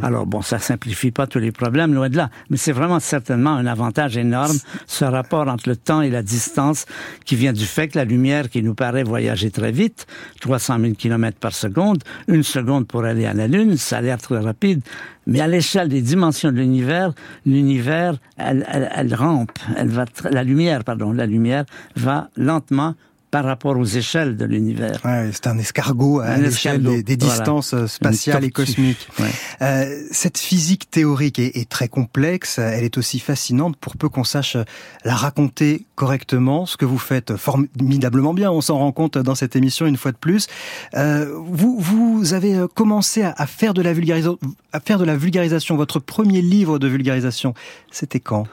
Alors 0.03 0.25
bon, 0.27 0.41
ça 0.41 0.59
simplifie 0.59 1.11
pas 1.11 1.27
tous 1.27 1.41
les 1.41 1.53
problèmes, 1.53 1.93
loin 1.93 2.09
de 2.09 2.17
là, 2.17 2.31
mais 2.49 2.57
c'est 2.57 2.73
vraiment 2.73 3.01
certainement 3.01 3.51
un 3.51 3.67
avantage 3.67 4.17
énorme, 4.17 4.57
ce 4.87 5.05
rapport 5.05 5.47
entre 5.49 5.69
le 5.69 5.77
temps 5.77 6.01
et 6.01 6.09
la 6.11 6.23
distance 6.23 6.87
qui 7.27 7.37
vient 7.37 7.53
du 7.53 7.67
fait 7.67 7.89
que 7.89 7.99
la 7.99 8.05
lumière 8.07 8.49
qui 8.49 8.63
nous 8.63 8.75
paraît 8.75 9.03
voyager 9.03 9.51
très 9.51 9.71
vite, 9.73 10.07
300 10.41 10.79
000 10.81 10.95
km 10.95 11.37
par 11.39 11.53
seconde, 11.53 12.03
une 12.29 12.43
seconde 12.43 12.87
pour 12.87 13.05
aller 13.05 13.27
à 13.27 13.35
la 13.35 13.47
Lune, 13.47 13.77
ça 13.77 13.99
a 13.99 14.01
l'air 14.01 14.19
très 14.19 14.39
rapide, 14.39 14.81
mais 15.27 15.41
à 15.41 15.47
l'échelle 15.47 15.89
des 15.89 16.01
dimensions 16.01 16.51
de 16.51 16.57
l'univers, 16.57 17.13
l'univers, 17.45 18.15
elle, 18.39 18.67
elle, 18.73 18.91
elle 18.95 19.15
rampe, 19.15 19.53
elle 19.77 19.89
va, 19.89 20.07
la 20.31 20.43
lumière, 20.45 20.85
pardon, 20.85 21.13
la 21.13 21.27
lumière 21.27 21.65
va 21.97 22.31
lentement 22.37 22.95
par 23.31 23.45
rapport 23.45 23.77
aux 23.77 23.85
échelles 23.85 24.37
de 24.37 24.45
l'univers. 24.45 25.01
Ouais, 25.05 25.31
c'est 25.33 25.47
un 25.47 25.59
escargot 25.59 26.21
à 26.21 26.37
l'échelle 26.37 26.83
des, 26.83 27.17
distances 27.17 27.75
euh, 27.75 27.87
spatiales 27.87 28.45
et 28.45 28.51
cosmiques. 28.51 29.09
Ouais. 29.19 29.31
Euh, 29.63 30.03
cette 30.11 30.39
physique 30.39 30.91
théorique 30.91 31.39
est, 31.39 31.57
est 31.57 31.69
très 31.69 31.89
complexe, 31.89 32.59
elle 32.59 32.85
est 32.85 32.99
aussi 32.99 33.19
fascinante 33.19 33.77
pour 33.77 33.97
peu 33.97 34.09
qu'on 34.09 34.25
sache 34.25 34.57
la 35.05 35.15
raconter 35.15 35.85
correctement, 35.95 36.65
ce 36.65 36.77
que 36.77 36.85
vous 36.85 36.99
faites 36.99 37.37
formidablement 37.37 38.33
bien, 38.33 38.51
on 38.53 38.61
s'en 38.61 38.79
rend 38.79 38.93
compte 38.93 39.19
dans 39.19 39.35
cette 39.35 39.57
émission 39.57 39.87
une 39.87 39.97
fois 39.97 40.13
de 40.13 40.17
plus. 40.17 40.47
Euh, 40.95 41.33
vous, 41.35 41.79
vous 41.79 42.35
avez 42.35 42.55
euh, 42.55 42.67
commencé 42.69 43.23
à, 43.23 43.35
à 43.37 43.47
faire 43.47 43.75
de 43.75 43.83
la 43.83 43.93
vulgarisation, 43.93 44.39
à 44.73 44.81
faire 44.81 44.99
de 44.99 45.05
la 45.05 45.17
vulgarisation. 45.17 45.77
Votre 45.77 45.99
premier 45.99 46.41
livre 46.41 46.79
de 46.79 46.87
vulgarisation, 46.87 47.55
c'était 47.91 48.21
quand? 48.21 48.47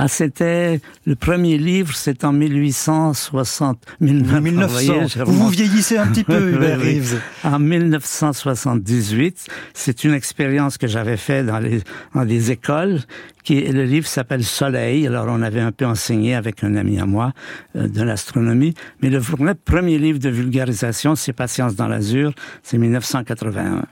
Ah, 0.00 0.06
c'était 0.06 0.80
le 1.06 1.16
premier 1.16 1.58
livre, 1.58 1.92
c'est 1.96 2.22
en 2.22 2.32
1860. 2.32 3.78
1900. 4.00 4.40
1900. 4.40 5.24
vous 5.24 5.32
Vous 5.32 5.38
vous 5.44 5.48
vieillissez 5.48 5.98
un 5.98 6.06
petit 6.06 6.22
peu, 6.22 6.52
Hubert 6.54 6.78
oui. 6.78 7.00
Reeves. 7.00 7.20
En 7.42 7.58
1978, 7.58 9.48
c'est 9.74 10.04
une 10.04 10.14
expérience 10.14 10.78
que 10.78 10.86
j'avais 10.86 11.16
faite 11.16 11.46
dans 11.46 11.58
les 11.58 11.82
dans 12.14 12.24
des 12.24 12.52
écoles. 12.52 13.00
Qui 13.48 13.62
le 13.62 13.84
livre 13.84 14.06
s'appelle 14.06 14.44
Soleil. 14.44 15.06
Alors 15.06 15.24
on 15.30 15.40
avait 15.40 15.62
un 15.62 15.72
peu 15.72 15.86
enseigné 15.86 16.34
avec 16.34 16.62
un 16.62 16.76
ami 16.76 16.98
à 16.98 17.06
moi 17.06 17.32
euh, 17.76 17.88
de 17.88 18.02
l'astronomie. 18.02 18.74
Mais 19.00 19.08
le 19.08 19.16
vrai 19.16 19.54
premier 19.54 19.96
livre 19.96 20.18
de 20.18 20.28
vulgarisation, 20.28 21.14
c'est 21.14 21.32
Patience 21.32 21.74
dans 21.74 21.88
l'azur. 21.88 22.34
C'est 22.62 22.76
1981. 22.76 23.86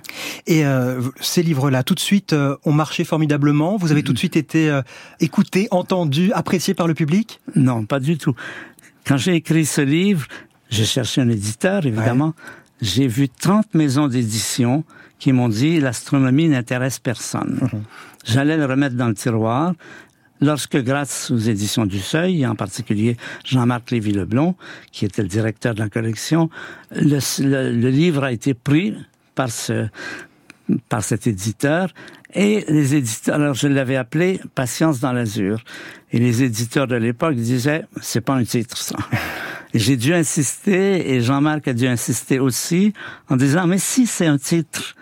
Et 0.47 0.66
euh, 0.66 1.01
ces 1.23 1.42
livres-là, 1.42 1.85
tout 1.85 1.95
de 1.95 2.01
suite, 2.01 2.35
euh, 2.35 2.57
ont 2.66 2.73
marché 2.75 3.03
formidablement? 3.03 3.79
Vous 3.79 3.92
avez 3.92 4.03
tout 4.03 4.12
de 4.12 4.19
suite 4.19 4.37
été 4.37 4.69
euh, 4.69 4.83
écouté, 5.21 5.69
entendu, 5.71 6.33
apprécié 6.35 6.75
par 6.75 6.87
le 6.87 6.92
public? 6.92 7.40
Non, 7.55 7.87
pas 7.87 7.99
du 7.99 8.19
tout. 8.19 8.35
Quand 9.07 9.16
j'ai 9.16 9.37
écrit 9.37 9.64
ce 9.64 9.81
livre, 9.81 10.27
j'ai 10.69 10.85
cherché 10.85 11.23
un 11.23 11.31
éditeur, 11.31 11.87
évidemment. 11.87 12.35
J'ai 12.83 13.07
vu 13.07 13.31
30 13.31 13.73
maisons 13.73 14.07
d'édition 14.07 14.85
qui 15.18 15.33
m'ont 15.33 15.48
dit 15.48 15.81
l'astronomie 15.81 16.48
n'intéresse 16.48 16.98
personne. 16.98 17.61
J'allais 18.24 18.57
le 18.57 18.66
remettre 18.66 18.96
dans 18.96 19.09
le 19.09 19.14
tiroir. 19.14 19.72
Lorsque, 20.42 20.76
grâce 20.76 21.31
aux 21.31 21.38
éditions 21.38 21.87
du 21.87 21.98
Seuil, 21.98 22.42
et 22.42 22.46
en 22.46 22.55
particulier 22.55 23.16
Jean-Marc 23.46 23.90
Lévy-Leblond, 23.90 24.55
qui 24.92 25.07
était 25.07 25.22
le 25.22 25.29
directeur 25.29 25.74
de 25.74 25.79
la 25.81 25.88
collection, 25.88 26.50
le, 26.94 27.18
le- 27.42 27.72
le 27.72 27.88
livre 27.90 28.22
a 28.24 28.33
été 28.33 28.52
pris 28.52 28.94
par 29.35 29.50
ce, 29.50 29.87
par 30.90 31.02
cet 31.02 31.26
éditeur. 31.26 31.88
Et 32.35 32.66
les 32.68 32.94
éditeurs, 32.94 33.37
alors 33.37 33.55
je 33.55 33.66
l'avais 33.68 33.96
appelé 33.96 34.38
Patience 34.55 35.00
dans 35.00 35.12
l'azur. 35.12 35.62
Et 36.12 36.18
les 36.18 36.42
éditeurs 36.42 36.87
de 36.87 36.96
l'époque 36.96 37.37
disaient, 37.37 37.87
c'est 38.02 38.20
pas 38.20 38.35
un 38.35 38.44
titre, 38.44 38.76
ça. 38.76 38.96
Et 39.76 39.78
J'ai 39.78 39.98
dû 39.98 40.14
insister, 40.14 41.12
et 41.12 41.20
Jean-Marc 41.20 41.68
a 41.68 41.74
dû 41.74 41.86
insister 41.86 42.38
aussi, 42.38 42.94
en 43.28 43.36
disant, 43.36 43.66
mais 43.66 43.76
si 43.76 44.06
c'est 44.06 44.24
un 44.24 44.38
titre. 44.38 44.94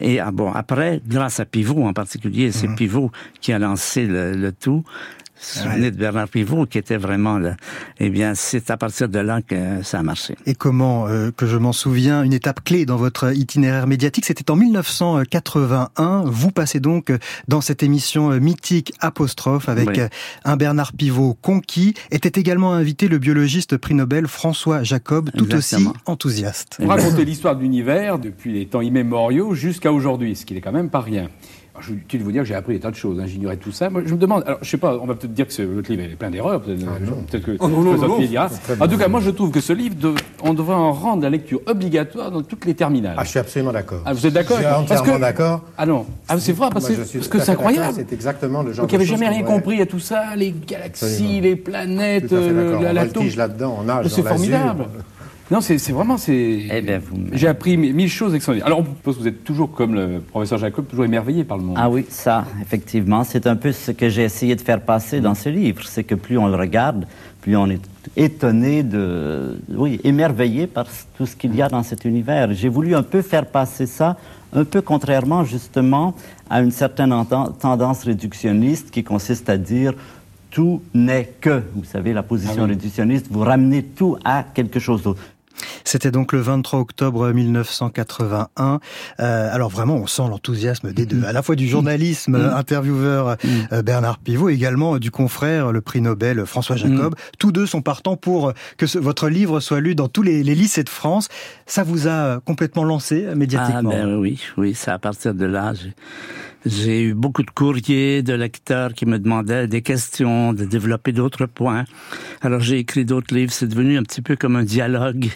Et 0.00 0.20
ah 0.20 0.30
bon, 0.30 0.50
après, 0.50 1.02
grâce 1.06 1.38
à 1.38 1.44
Pivot 1.44 1.84
en 1.84 1.92
particulier, 1.92 2.50
c'est 2.50 2.74
Pivot 2.74 3.10
qui 3.42 3.52
a 3.52 3.58
lancé 3.58 4.06
le, 4.06 4.32
le 4.32 4.50
tout. 4.50 4.84
Souvenez 5.42 5.90
de 5.90 5.96
Bernard 5.96 6.28
Pivot, 6.28 6.66
qui 6.66 6.78
était 6.78 6.96
vraiment 6.96 7.36
le, 7.38 7.52
eh 7.98 8.10
bien, 8.10 8.34
c'est 8.34 8.70
à 8.70 8.76
partir 8.76 9.08
de 9.08 9.18
là 9.18 9.42
que 9.42 9.82
ça 9.82 9.98
a 9.98 10.02
marché. 10.02 10.36
Et 10.46 10.54
comment, 10.54 11.08
euh, 11.08 11.30
que 11.36 11.46
je 11.46 11.56
m'en 11.56 11.72
souviens, 11.72 12.22
une 12.22 12.32
étape 12.32 12.62
clé 12.62 12.86
dans 12.86 12.96
votre 12.96 13.34
itinéraire 13.36 13.86
médiatique, 13.86 14.24
c'était 14.24 14.50
en 14.50 14.56
1981. 14.56 16.22
Vous 16.26 16.50
passez 16.50 16.80
donc 16.80 17.10
euh, 17.10 17.18
dans 17.48 17.60
cette 17.60 17.82
émission 17.82 18.30
euh, 18.30 18.38
mythique 18.40 18.92
apostrophe 19.00 19.68
avec 19.68 19.88
Oui. 19.88 20.00
euh, 20.00 20.08
un 20.44 20.56
Bernard 20.56 20.92
Pivot 20.92 21.36
conquis. 21.42 21.94
Était 22.10 22.38
également 22.40 22.72
invité 22.74 23.08
le 23.08 23.18
biologiste 23.18 23.76
prix 23.76 23.94
Nobel 23.94 24.26
François 24.28 24.82
Jacob, 24.82 25.30
tout 25.36 25.44
Exactement. 25.44 25.90
aussi 25.90 25.98
enthousiaste. 26.06 26.78
Raconter 26.84 27.24
l'histoire 27.24 27.56
de 27.56 27.62
l'univers 27.62 28.18
depuis 28.18 28.52
les 28.52 28.66
temps 28.66 28.80
immémoriaux 28.80 29.54
jusqu'à 29.54 29.92
aujourd'hui, 29.92 30.36
ce 30.36 30.44
qui 30.46 30.54
n'est 30.54 30.60
quand 30.60 30.72
même 30.72 30.90
pas 30.90 31.00
rien. 31.00 31.28
Alors, 31.82 31.98
je 31.98 32.08
suis 32.08 32.18
de 32.18 32.24
vous 32.24 32.32
dire 32.32 32.42
que 32.42 32.48
j'ai 32.48 32.54
appris 32.54 32.74
des 32.74 32.80
tas 32.80 32.90
de 32.90 32.96
choses, 32.96 33.18
hein, 33.20 33.24
j'ignorais 33.26 33.56
tout 33.56 33.72
ça. 33.72 33.90
Moi, 33.90 34.02
je 34.06 34.12
me 34.14 34.18
demande, 34.18 34.44
alors 34.46 34.58
je 34.62 34.68
sais 34.70 34.76
pas, 34.76 34.96
on 35.02 35.06
va 35.06 35.14
peut-être 35.14 35.34
dire 35.34 35.46
que 35.46 35.52
ce- 35.52 35.62
votre 35.62 35.90
livre 35.90 36.02
est 36.04 36.08
plein 36.16 36.30
d'erreurs, 36.30 36.60
peut-être 36.60 36.78
peut-être 37.30 37.44
que 37.44 37.56
Oh, 37.58 37.68
non, 37.68 38.18
dira. 38.18 38.48
En 38.80 38.86
tout 38.88 38.96
cas, 38.98 39.08
moi 39.08 39.20
je 39.20 39.30
trouve 39.30 39.50
que 39.50 39.60
ce 39.60 39.72
livre, 39.72 39.96
de- 39.96 40.14
on 40.42 40.54
devrait 40.54 40.74
en 40.76 40.92
rendre 40.92 41.22
la 41.22 41.30
lecture 41.30 41.60
obligatoire 41.66 42.30
dans 42.30 42.42
toutes 42.42 42.64
les 42.66 42.74
terminales. 42.74 43.14
Ah, 43.16 43.24
je 43.24 43.30
suis 43.30 43.38
absolument 43.38 43.72
d'accord. 43.72 44.00
Ah, 44.04 44.12
vous 44.12 44.24
êtes 44.26 44.32
d'accord 44.32 44.58
Je 44.58 44.62
suis 44.62 44.72
entièrement 44.72 45.18
d'accord. 45.18 45.62
Ah 45.76 45.86
non, 45.86 46.06
ah, 46.28 46.38
c'est 46.38 46.52
vrai, 46.52 46.68
parce, 46.72 46.88
Moi, 46.88 46.96
que- 46.96 47.02
je 47.02 47.08
suis 47.08 47.18
parce 47.18 47.28
tout 47.28 47.36
que 47.38 47.42
à 47.42 47.44
c'est 47.46 47.52
incroyable. 47.52 47.94
C'est 47.96 48.12
exactement 48.12 48.62
le 48.62 48.72
genre 48.72 48.84
Donc 48.84 48.92
il 48.92 48.98
n'y 48.98 48.98
de 48.98 49.02
avait 49.02 49.10
choses 49.18 49.20
jamais 49.24 49.34
rien 49.36 49.44
compris 49.44 49.80
à 49.80 49.86
tout 49.86 49.98
ça, 49.98 50.36
les 50.36 50.54
galaxies, 50.66 51.40
les 51.40 51.56
planètes, 51.56 52.32
euh, 52.32 52.92
la- 52.92 53.04
voltige 53.04 53.36
là-dedans, 53.36 53.76
on 53.80 53.84
nage 53.84 54.06
C'est 54.08 54.22
formidable. 54.22 54.84
Non, 55.52 55.60
c'est 55.60 55.76
vraiment. 55.92 56.16
Eh 56.28 56.80
bien, 56.80 56.98
vous- 56.98 57.18
J'ai 57.32 57.46
appris 57.46 57.76
mi- 57.76 57.92
mille 57.92 58.08
choses 58.08 58.34
extraordinaires. 58.34 58.66
Alors, 58.66 58.78
on 58.80 58.84
pense 58.84 59.16
que 59.16 59.20
vous 59.20 59.28
êtes 59.28 59.44
toujours, 59.44 59.70
comme 59.70 59.94
le 59.94 60.20
professeur 60.20 60.58
Jacob, 60.58 60.86
toujours 60.88 61.04
émerveillé 61.04 61.44
par 61.44 61.58
le 61.58 61.64
monde. 61.64 61.76
Ah 61.78 61.90
oui, 61.90 62.06
ça, 62.08 62.46
effectivement, 62.62 63.22
c'est 63.22 63.46
un 63.46 63.56
peu 63.56 63.70
ce 63.70 63.90
que 63.90 64.08
j'ai 64.08 64.22
essayé 64.22 64.56
de 64.56 64.62
faire 64.62 64.80
passer 64.80 65.20
dans 65.20 65.34
ce 65.34 65.50
livre. 65.50 65.82
C'est 65.86 66.04
que 66.04 66.14
plus 66.14 66.38
on 66.38 66.46
le 66.48 66.56
regarde, 66.56 67.06
plus 67.42 67.54
on 67.54 67.68
est 67.68 67.82
étonné 68.16 68.82
de, 68.82 69.58
oui, 69.68 70.00
émerveillé 70.04 70.66
par 70.66 70.86
tout 71.18 71.26
ce 71.26 71.36
qu'il 71.36 71.54
y 71.54 71.60
a 71.60 71.68
dans 71.68 71.82
cet 71.82 72.06
univers. 72.06 72.52
J'ai 72.54 72.70
voulu 72.70 72.94
un 72.94 73.02
peu 73.02 73.20
faire 73.20 73.44
passer 73.44 73.84
ça, 73.84 74.16
un 74.54 74.64
peu 74.64 74.80
contrairement 74.80 75.44
justement 75.44 76.14
à 76.48 76.62
une 76.62 76.70
certaine 76.70 77.14
tendance 77.60 78.04
réductionniste 78.04 78.90
qui 78.90 79.04
consiste 79.04 79.50
à 79.50 79.58
dire 79.58 79.92
tout 80.50 80.82
n'est 80.92 81.32
que. 81.40 81.62
Vous 81.74 81.84
savez, 81.84 82.12
la 82.12 82.22
position 82.22 82.56
Ah 82.58 82.64
oui. 82.64 82.70
réductionniste, 82.70 83.26
vous 83.30 83.40
ramenez 83.40 83.82
tout 83.82 84.18
à 84.24 84.44
quelque 84.54 84.78
chose 84.78 85.02
d'autre. 85.02 85.20
C'était 85.84 86.10
donc 86.10 86.32
le 86.32 86.40
23 86.40 86.80
octobre 86.80 87.30
1981. 87.32 88.80
Euh, 89.20 89.54
alors 89.54 89.68
vraiment, 89.70 89.96
on 89.96 90.06
sent 90.06 90.22
l'enthousiasme 90.28 90.92
des 90.92 91.06
deux, 91.06 91.24
à 91.24 91.32
la 91.32 91.42
fois 91.42 91.54
du 91.56 91.68
journalisme 91.68 92.32
Mm. 92.32 92.34
euh, 92.36 92.54
intervieweur 92.56 93.36
euh, 93.72 93.82
Bernard 93.82 94.18
Pivot, 94.18 94.48
également 94.48 94.94
euh, 94.94 94.98
du 94.98 95.10
confrère, 95.10 95.72
le 95.72 95.80
prix 95.80 96.00
Nobel 96.00 96.46
François 96.46 96.76
Jacob. 96.76 97.14
Tous 97.38 97.52
deux 97.52 97.66
sont 97.66 97.82
partants 97.82 98.16
pour 98.16 98.52
que 98.76 98.86
ce- 98.86 98.98
votre 98.98 99.28
livre 99.28 99.60
soit 99.60 99.80
lu 99.80 99.94
dans 99.94 100.08
tous 100.08 100.22
les, 100.22 100.42
les 100.42 100.54
lycées 100.54 100.84
de 100.84 100.88
France. 100.88 101.28
Ça 101.66 101.82
vous 101.84 102.08
a 102.08 102.40
complètement 102.44 102.84
lancé 102.84 103.24
euh, 103.24 103.30
Ah 103.32 103.34
médiatiquement. 103.34 103.90
ben 103.90 104.16
oui, 104.16 104.40
oui, 104.56 104.74
c'est 104.74 104.90
à 104.90 104.98
partir 104.98 105.34
de 105.34 105.44
là. 105.44 105.72
J'ai 106.64 107.02
eu 107.02 107.14
beaucoup 107.14 107.42
de 107.42 107.50
courriers 107.50 108.22
de 108.22 108.34
lecteurs 108.34 108.94
qui 108.94 109.06
me 109.06 109.18
demandaient 109.18 109.66
des 109.66 109.82
questions, 109.82 110.52
de 110.52 110.64
développer 110.64 111.12
d'autres 111.12 111.46
points. 111.46 111.84
Alors 112.40 112.60
j'ai 112.60 112.78
écrit 112.78 113.04
d'autres 113.04 113.34
livres. 113.34 113.52
C'est 113.52 113.66
devenu 113.66 113.98
un 113.98 114.02
petit 114.02 114.22
peu 114.22 114.36
comme 114.36 114.56
un 114.56 114.62
dialogue. 114.62 115.30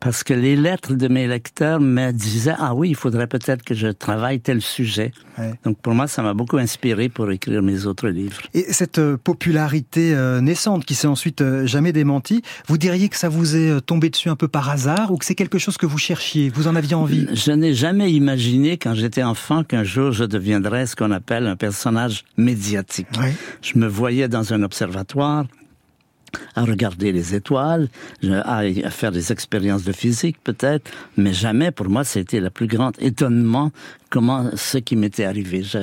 Parce 0.00 0.24
que 0.24 0.34
les 0.34 0.56
lettres 0.56 0.94
de 0.94 1.08
mes 1.08 1.26
lecteurs 1.26 1.80
me 1.80 2.10
disaient, 2.10 2.54
ah 2.58 2.74
oui, 2.74 2.90
il 2.90 2.96
faudrait 2.96 3.26
peut-être 3.26 3.62
que 3.62 3.74
je 3.74 3.88
travaille 3.88 4.40
tel 4.40 4.60
sujet. 4.60 5.12
Donc 5.64 5.78
pour 5.78 5.94
moi, 5.94 6.06
ça 6.06 6.22
m'a 6.22 6.34
beaucoup 6.34 6.58
inspiré 6.58 7.08
pour 7.08 7.30
écrire 7.30 7.62
mes 7.62 7.86
autres 7.86 8.08
livres. 8.08 8.40
Et 8.54 8.66
cette 8.72 8.98
euh, 8.98 9.16
popularité 9.16 10.14
euh, 10.14 10.40
naissante 10.40 10.84
qui 10.84 10.94
s'est 10.94 11.06
ensuite 11.06 11.40
euh, 11.40 11.66
jamais 11.66 11.92
démentie, 11.92 12.42
vous 12.68 12.76
diriez 12.76 13.08
que 13.08 13.16
ça 13.16 13.28
vous 13.28 13.56
est 13.56 13.80
tombé 13.80 14.10
dessus 14.10 14.28
un 14.28 14.36
peu 14.36 14.48
par 14.48 14.68
hasard 14.68 15.10
ou 15.10 15.16
que 15.16 15.24
c'est 15.24 15.34
quelque 15.34 15.58
chose 15.58 15.78
que 15.78 15.86
vous 15.86 15.98
cherchiez, 15.98 16.50
vous 16.50 16.68
en 16.68 16.76
aviez 16.76 16.94
envie? 16.94 17.26
Je 17.32 17.52
n'ai 17.52 17.72
jamais 17.72 18.12
imaginé 18.12 18.76
quand 18.76 18.94
j'étais 18.94 19.22
enfant 19.22 19.64
qu'un 19.64 19.84
jour 19.84 20.12
je 20.12 20.24
deviendrais 20.24 20.71
ce 20.86 20.96
qu'on 20.96 21.10
appelle 21.10 21.46
un 21.46 21.56
personnage 21.56 22.24
médiatique. 22.36 23.06
Je 23.62 23.78
me 23.78 23.86
voyais 23.86 24.28
dans 24.28 24.52
un 24.52 24.62
observatoire 24.62 25.46
à 26.54 26.62
regarder 26.64 27.12
les 27.12 27.34
étoiles, 27.34 27.88
à, 28.24 28.62
faire 28.90 29.12
des 29.12 29.32
expériences 29.32 29.84
de 29.84 29.92
physique 29.92 30.38
peut-être, 30.42 30.90
mais 31.18 31.34
jamais 31.34 31.70
pour 31.70 31.88
moi 31.90 32.04
c'était 32.04 32.40
le 32.40 32.48
plus 32.50 32.66
grand 32.66 32.92
étonnement 33.02 33.70
comment 34.08 34.50
ce 34.56 34.78
qui 34.78 34.96
m'était 34.96 35.24
arrivé. 35.24 35.62
Je- 35.62 35.78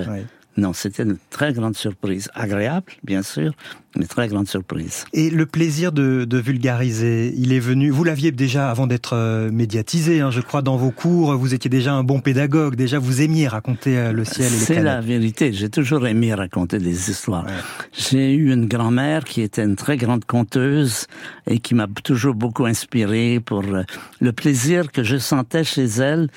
Non, 0.60 0.74
c'était 0.74 1.04
une 1.04 1.18
très 1.30 1.54
grande 1.54 1.76
surprise, 1.76 2.30
agréable 2.34 2.92
bien 3.04 3.24
sûr, 3.24 3.54
mais 3.96 4.06
très 4.06 4.28
grande 4.28 4.48
surprise. 4.48 5.06
Et 5.14 5.30
le 5.30 5.46
plaisir 5.46 5.92
de, 5.92 6.26
de 6.26 6.38
vulgariser, 6.38 7.34
il 7.38 7.54
est 7.54 7.60
venu. 7.60 7.90
Vous 7.90 8.04
l'aviez 8.04 8.32
déjà 8.32 8.70
avant 8.70 8.86
d'être 8.86 9.16
euh, 9.16 9.50
médiatisé, 9.52 10.20
hein, 10.20 10.32
je 10.32 10.42
crois, 10.42 10.62
dans 10.62 10.76
vos 10.76 10.92
cours. 10.92 11.34
Vous 11.36 11.54
étiez 11.54 11.70
déjà 11.70 11.94
un 11.94 12.04
bon 12.04 12.20
pédagogue. 12.20 12.76
Déjà, 12.76 13.00
vous 13.00 13.22
aimiez 13.22 13.48
raconter 13.48 13.98
euh, 13.98 14.12
le 14.12 14.26
ciel 14.26 14.48
et 14.48 14.50
les 14.50 14.58
C'est 14.58 14.82
la 14.82 15.00
vérité. 15.00 15.54
J'ai 15.54 15.70
toujours 15.70 16.06
aimé 16.08 16.34
raconter 16.34 16.78
des 16.78 17.10
histoires. 17.10 17.46
J'ai 17.94 18.34
eu 18.34 18.52
une 18.52 18.68
grand-mère 18.68 19.24
qui 19.24 19.42
était 19.42 19.64
une 19.64 19.78
très 19.78 19.96
grande 19.96 20.26
conteuse 20.26 21.08
et 21.48 21.60
qui 21.60 21.74
m'a 21.74 21.88
toujours 22.04 22.36
beaucoup 22.36 22.66
inspiré 22.66 23.40
pour 23.44 23.64
euh, 23.64 23.84
le 24.20 24.34
plaisir 24.34 24.92
que 24.92 25.04
je 25.04 25.18
sentais 25.18 25.64
chez 25.64 25.86
elle 25.86 26.28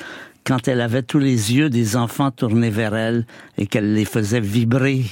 quand 0.44 0.68
elle 0.68 0.80
avait 0.80 1.02
tous 1.02 1.18
les 1.18 1.54
yeux 1.54 1.70
des 1.70 1.96
enfants 1.96 2.30
tournés 2.30 2.70
vers 2.70 2.94
elle 2.94 3.26
et 3.58 3.66
qu'elle 3.66 3.94
les 3.94 4.04
faisait 4.04 4.40
vibrer. 4.40 5.04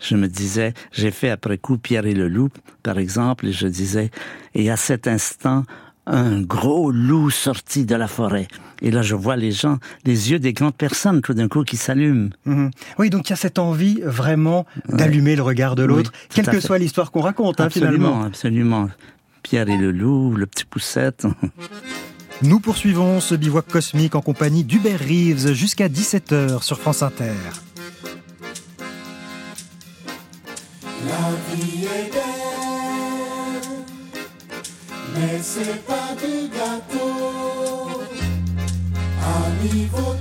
Je 0.00 0.14
me 0.14 0.28
disais, 0.28 0.74
j'ai 0.92 1.10
fait 1.10 1.30
après 1.30 1.58
coup 1.58 1.76
Pierre 1.78 2.06
et 2.06 2.14
le 2.14 2.28
loup, 2.28 2.50
par 2.82 2.98
exemple, 2.98 3.46
et 3.46 3.52
je 3.52 3.66
disais, 3.66 4.10
et 4.54 4.70
à 4.70 4.76
cet 4.76 5.08
instant, 5.08 5.64
un 6.06 6.40
gros 6.40 6.90
loup 6.90 7.30
sorti 7.30 7.84
de 7.84 7.94
la 7.96 8.06
forêt. 8.06 8.46
Et 8.80 8.90
là, 8.92 9.02
je 9.02 9.14
vois 9.16 9.36
les 9.36 9.50
gens, 9.50 9.78
les 10.04 10.30
yeux 10.30 10.38
des 10.38 10.52
grandes 10.52 10.76
personnes, 10.76 11.20
tout 11.20 11.34
d'un 11.34 11.48
coup, 11.48 11.64
qui 11.64 11.76
s'allument. 11.76 12.30
Mhm. 12.44 12.70
Oui, 12.98 13.10
donc 13.10 13.28
il 13.28 13.30
y 13.30 13.32
a 13.32 13.36
cette 13.36 13.58
envie 13.58 14.00
vraiment 14.04 14.66
d'allumer 14.88 15.34
le 15.34 15.42
regard 15.42 15.74
de 15.74 15.82
l'autre, 15.82 16.12
Oui, 16.14 16.28
quelle 16.32 16.46
que 16.46 16.60
soit 16.60 16.78
l'histoire 16.78 17.10
qu'on 17.10 17.20
raconte, 17.20 17.60
hein, 17.60 17.64
absolument, 17.64 17.92
finalement. 17.92 18.22
absolument. 18.22 18.88
Pierre 19.42 19.68
et 19.68 19.76
le 19.76 19.90
loup, 19.90 20.34
le 20.36 20.46
petit 20.46 20.64
poussette. 20.64 21.26
Nous 22.42 22.60
poursuivons 22.60 23.20
ce 23.20 23.34
bivouac 23.34 23.66
cosmique 23.66 24.14
en 24.14 24.20
compagnie 24.20 24.62
d'Hubert 24.62 25.00
Reeves 25.00 25.54
jusqu'à 25.54 25.88
17h 25.88 26.62
sur 26.62 26.78
France 26.78 27.02
Inter. 27.02 27.32
La 31.04 31.56
vie 31.56 31.84
est 31.84 32.12
belle, 32.12 33.60
mais 35.14 35.40
c'est 35.42 35.84
pas 35.84 36.14
du 36.14 36.48
gâteau. 36.48 38.02
Amis, 39.20 39.88
vos 39.92 40.14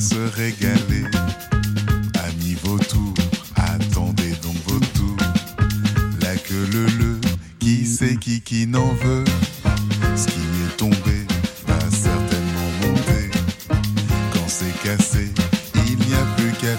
se 0.00 0.16
régaler 0.36 1.04
Amis 2.26 2.56
vautours, 2.62 3.14
attendez 3.54 4.32
donc 4.42 4.56
vos 4.66 4.80
tours. 4.94 5.16
La 6.20 6.36
queue 6.36 6.68
le 6.72 6.86
le, 6.98 7.20
qui 7.58 7.86
c'est 7.86 8.16
qui 8.16 8.40
qui 8.42 8.66
n'en 8.66 8.92
veut 8.94 9.24
Ce 10.14 10.26
qui 10.26 10.40
est 10.40 10.76
tombé 10.76 11.26
va 11.66 11.78
certainement 11.90 12.70
monter. 12.82 13.30
Quand 14.32 14.48
c'est 14.48 14.76
cassé, 14.82 15.32
il 15.88 15.96
n'y 16.06 16.14
a 16.14 16.24
plus 16.36 16.52
qu'à 16.52 16.76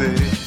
remonter. 0.00 0.39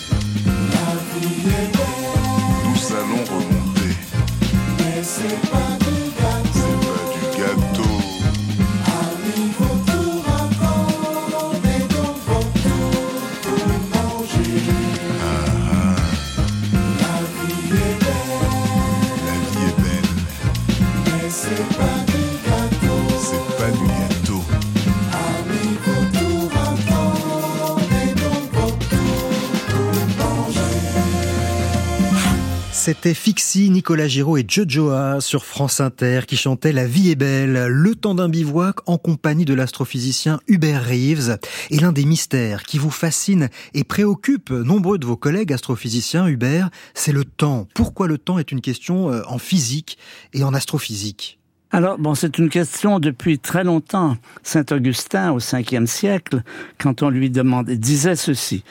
C'était 33.03 33.15
Fixie, 33.15 33.69
Nicolas 33.69 34.07
Giraud 34.07 34.37
et 34.37 34.45
Jojoa 34.47 35.19
sur 35.19 35.43
France 35.43 35.81
Inter 35.81 36.21
qui 36.25 36.37
chantaient 36.37 36.71
La 36.71 36.87
vie 36.87 37.11
est 37.11 37.15
belle, 37.15 37.67
le 37.67 37.95
temps 37.95 38.15
d'un 38.15 38.29
bivouac 38.29 38.77
en 38.85 38.97
compagnie 38.97 39.43
de 39.43 39.53
l'astrophysicien 39.53 40.39
Hubert 40.47 40.85
Reeves. 40.85 41.37
Et 41.69 41.79
l'un 41.79 41.91
des 41.91 42.05
mystères 42.05 42.63
qui 42.63 42.77
vous 42.77 42.91
fascine 42.91 43.49
et 43.73 43.83
préoccupe 43.83 44.51
nombreux 44.51 44.99
de 44.99 45.05
vos 45.05 45.17
collègues 45.17 45.51
astrophysiciens, 45.51 46.27
Hubert, 46.27 46.69
c'est 46.93 47.11
le 47.11 47.25
temps. 47.25 47.67
Pourquoi 47.73 48.07
le 48.07 48.17
temps 48.17 48.39
est 48.39 48.53
une 48.53 48.61
question 48.61 49.11
euh, 49.11 49.21
en 49.27 49.37
physique 49.37 49.97
et 50.33 50.45
en 50.45 50.53
astrophysique? 50.53 51.39
Alors, 51.71 51.97
bon, 51.97 52.15
c'est 52.15 52.37
une 52.37 52.49
question 52.49 52.99
depuis 52.99 53.37
très 53.37 53.65
longtemps. 53.65 54.15
Saint 54.43 54.65
Augustin, 54.71 55.33
au 55.33 55.39
5e 55.39 55.87
siècle, 55.87 56.43
quand 56.77 57.01
on 57.01 57.09
lui 57.09 57.29
demandait, 57.29 57.75
disait 57.75 58.15
ceci. 58.15 58.63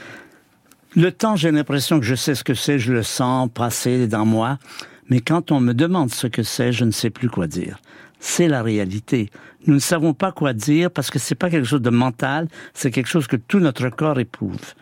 Le 0.94 1.10
temps, 1.10 1.36
j'ai 1.36 1.50
l'impression 1.50 1.98
que 1.98 2.04
je 2.04 2.14
sais 2.14 2.34
ce 2.34 2.44
que 2.44 2.52
c'est, 2.52 2.78
je 2.78 2.92
le 2.92 3.02
sens 3.02 3.48
passer 3.52 4.06
dans 4.06 4.26
moi. 4.26 4.58
Mais 5.08 5.20
quand 5.20 5.50
on 5.50 5.58
me 5.58 5.72
demande 5.72 6.12
ce 6.12 6.26
que 6.26 6.42
c'est, 6.42 6.70
je 6.70 6.84
ne 6.84 6.90
sais 6.90 7.08
plus 7.08 7.30
quoi 7.30 7.46
dire. 7.46 7.80
C'est 8.20 8.46
la 8.46 8.62
réalité. 8.62 9.30
Nous 9.66 9.74
ne 9.74 9.80
savons 9.80 10.12
pas 10.12 10.32
quoi 10.32 10.52
dire 10.52 10.90
parce 10.90 11.10
que 11.10 11.18
c'est 11.18 11.34
pas 11.34 11.48
quelque 11.48 11.66
chose 11.66 11.80
de 11.80 11.88
mental, 11.88 12.46
c'est 12.74 12.90
quelque 12.90 13.08
chose 13.08 13.26
que 13.26 13.36
tout 13.36 13.58
notre 13.58 13.88
corps 13.88 14.20
éprouve. 14.20 14.74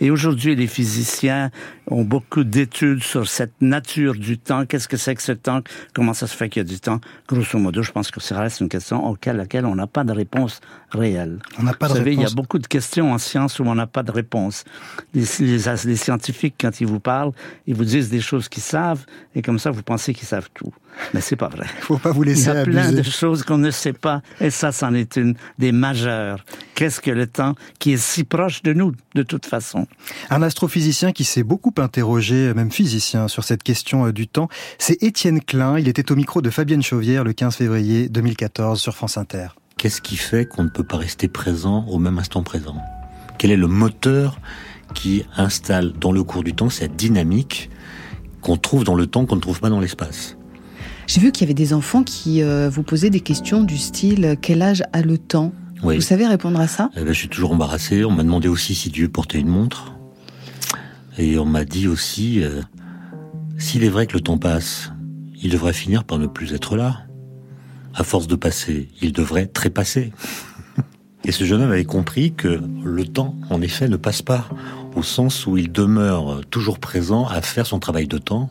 Et 0.00 0.10
aujourd'hui, 0.10 0.54
les 0.54 0.66
physiciens 0.66 1.50
ont 1.90 2.02
beaucoup 2.04 2.44
d'études 2.44 3.02
sur 3.02 3.28
cette 3.28 3.54
nature 3.60 4.14
du 4.14 4.38
temps. 4.38 4.64
Qu'est-ce 4.66 4.88
que 4.88 4.96
c'est 4.96 5.14
que 5.14 5.22
ce 5.22 5.32
temps? 5.32 5.60
Comment 5.94 6.14
ça 6.14 6.26
se 6.26 6.36
fait 6.36 6.48
qu'il 6.48 6.60
y 6.62 6.66
a 6.66 6.68
du 6.68 6.80
temps? 6.80 7.00
Grosso 7.28 7.58
modo, 7.58 7.82
je 7.82 7.92
pense 7.92 8.10
que 8.10 8.20
ça 8.20 8.38
reste 8.40 8.60
une 8.60 8.68
question 8.68 9.04
auquel 9.06 9.36
laquelle 9.36 9.66
on 9.66 9.74
n'a 9.74 9.86
pas 9.86 10.04
de 10.04 10.12
réponse 10.12 10.60
réelle. 10.90 11.40
On 11.58 11.62
n'a 11.64 11.74
pas 11.74 11.88
Vous 11.88 11.94
de 11.94 11.98
savez, 11.98 12.12
il 12.14 12.20
y 12.20 12.24
a 12.24 12.30
beaucoup 12.30 12.58
de 12.58 12.66
questions 12.66 13.12
en 13.12 13.18
science 13.18 13.58
où 13.58 13.64
on 13.64 13.74
n'a 13.74 13.86
pas 13.86 14.02
de 14.02 14.10
réponse. 14.12 14.64
Les, 15.12 15.24
les- 15.40 15.58
les 15.84 15.96
scientifiques, 15.96 16.54
quand 16.60 16.80
ils 16.80 16.86
vous 16.86 17.00
parlent, 17.00 17.32
ils 17.66 17.74
vous 17.74 17.84
disent 17.84 18.08
des 18.10 18.20
choses 18.20 18.48
qu'ils 18.48 18.62
savent, 18.62 19.04
et 19.34 19.42
comme 19.42 19.58
ça, 19.58 19.70
vous 19.70 19.82
pensez 19.82 20.14
qu'ils 20.14 20.26
savent 20.28 20.48
tout. 20.54 20.72
Mais 21.12 21.20
c'est 21.20 21.34
pas 21.36 21.48
vrai. 21.48 21.66
Faut 21.80 21.98
pas 21.98 22.12
vous 22.12 22.22
Il 22.22 22.30
y 22.30 22.34
laisser 22.34 22.50
a 22.50 22.62
plein 22.64 22.84
abuser. 22.86 23.02
de 23.02 23.10
choses 23.10 23.42
qu'on 23.42 23.58
ne 23.58 23.72
sait 23.72 23.92
pas, 23.92 24.22
et 24.40 24.50
ça, 24.50 24.70
c'en 24.70 24.94
est 24.94 25.16
une 25.16 25.34
des 25.58 25.72
majeures. 25.72 26.44
Qu'est-ce 26.76 27.00
que 27.00 27.10
le 27.10 27.26
temps 27.26 27.56
qui 27.80 27.92
est 27.94 27.96
si 27.96 28.22
proche 28.22 28.62
de 28.62 28.72
nous, 28.72 28.92
de 29.16 29.24
toute 29.24 29.44
façon? 29.46 29.88
Un 30.30 30.42
astrophysicien 30.42 31.10
qui 31.10 31.24
s'est 31.24 31.42
beaucoup 31.42 31.72
interrogé, 31.82 32.52
même 32.54 32.70
physicien, 32.70 33.28
sur 33.28 33.44
cette 33.44 33.62
question 33.62 34.06
euh, 34.06 34.12
du 34.12 34.28
temps, 34.28 34.48
c'est 34.78 35.02
Étienne 35.02 35.40
Klein. 35.40 35.78
Il 35.78 35.88
était 35.88 36.12
au 36.12 36.16
micro 36.16 36.42
de 36.42 36.50
Fabienne 36.50 36.82
Chauvière 36.82 37.24
le 37.24 37.32
15 37.32 37.56
février 37.56 38.08
2014 38.08 38.80
sur 38.80 38.94
France 38.94 39.16
Inter. 39.18 39.48
Qu'est-ce 39.76 40.00
qui 40.00 40.16
fait 40.16 40.46
qu'on 40.46 40.64
ne 40.64 40.68
peut 40.68 40.84
pas 40.84 40.96
rester 40.96 41.28
présent 41.28 41.84
au 41.88 41.98
même 41.98 42.18
instant 42.18 42.42
présent? 42.42 42.76
Quel 43.38 43.50
est 43.50 43.56
le 43.56 43.66
moteur 43.66 44.38
qui 44.94 45.24
installe 45.36 45.92
dans 45.92 46.12
le 46.12 46.22
cours 46.22 46.44
du 46.44 46.54
temps 46.54 46.70
cette 46.70 46.96
dynamique 46.96 47.70
qu'on 48.40 48.56
trouve 48.56 48.84
dans 48.84 48.94
le 48.94 49.06
temps 49.06 49.26
qu'on 49.26 49.36
ne 49.36 49.40
trouve 49.40 49.60
pas 49.60 49.70
dans 49.70 49.80
l'espace? 49.80 50.36
J'ai 51.06 51.20
vu 51.20 51.32
qu'il 51.32 51.42
y 51.42 51.46
avait 51.46 51.54
des 51.54 51.74
enfants 51.74 52.02
qui 52.02 52.42
euh, 52.42 52.70
vous 52.70 52.82
posaient 52.82 53.10
des 53.10 53.20
questions 53.20 53.62
du 53.62 53.76
style 53.76 54.24
euh, 54.24 54.34
quel 54.40 54.62
âge 54.62 54.82
a 54.92 55.02
le 55.02 55.18
temps? 55.18 55.52
Oui. 55.82 55.96
Vous 55.96 56.00
savez 56.00 56.26
répondre 56.26 56.58
à 56.60 56.66
ça? 56.66 56.90
Eh 56.96 57.00
ben, 57.00 57.12
je 57.12 57.18
suis 57.18 57.28
toujours 57.28 57.52
embarrassé. 57.52 58.04
On 58.04 58.10
m'a 58.10 58.22
demandé 58.22 58.48
aussi 58.48 58.74
si 58.74 58.90
Dieu 58.90 59.08
portait 59.08 59.38
une 59.38 59.48
montre. 59.48 59.93
Et 61.16 61.38
on 61.38 61.44
m'a 61.44 61.64
dit 61.64 61.86
aussi, 61.86 62.42
euh, 62.42 62.60
s'il 63.56 63.84
est 63.84 63.88
vrai 63.88 64.06
que 64.06 64.14
le 64.14 64.20
temps 64.20 64.38
passe, 64.38 64.92
il 65.42 65.50
devrait 65.50 65.72
finir 65.72 66.04
par 66.04 66.18
ne 66.18 66.26
plus 66.26 66.54
être 66.54 66.76
là. 66.76 67.02
À 67.94 68.02
force 68.02 68.26
de 68.26 68.34
passer, 68.34 68.88
il 69.00 69.12
devrait 69.12 69.46
trépasser. 69.46 70.12
Et 71.24 71.32
ce 71.32 71.44
jeune 71.44 71.62
homme 71.62 71.70
avait 71.70 71.84
compris 71.84 72.34
que 72.34 72.60
le 72.84 73.04
temps, 73.04 73.36
en 73.48 73.62
effet, 73.62 73.88
ne 73.88 73.96
passe 73.96 74.22
pas, 74.22 74.48
au 74.96 75.02
sens 75.02 75.46
où 75.46 75.56
il 75.56 75.70
demeure 75.70 76.40
toujours 76.50 76.78
présent 76.78 77.26
à 77.26 77.40
faire 77.40 77.66
son 77.66 77.78
travail 77.78 78.08
de 78.08 78.18
temps, 78.18 78.50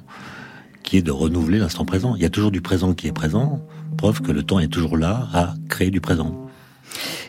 qui 0.84 0.98
est 0.98 1.02
de 1.02 1.12
renouveler 1.12 1.60
l'instant 1.60 1.86
présent. 1.86 2.16
Il 2.16 2.22
y 2.22 2.26
a 2.26 2.30
toujours 2.30 2.52
du 2.52 2.62
présent 2.62 2.94
qui 2.94 3.08
est 3.08 3.14
présent, 3.14 3.66
preuve 3.98 4.22
que 4.22 4.32
le 4.32 4.44
temps 4.44 4.60
est 4.60 4.68
toujours 4.68 4.98
là 4.98 5.28
à 5.34 5.54
créer 5.70 5.92
du 5.92 6.02
présent. 6.02 6.43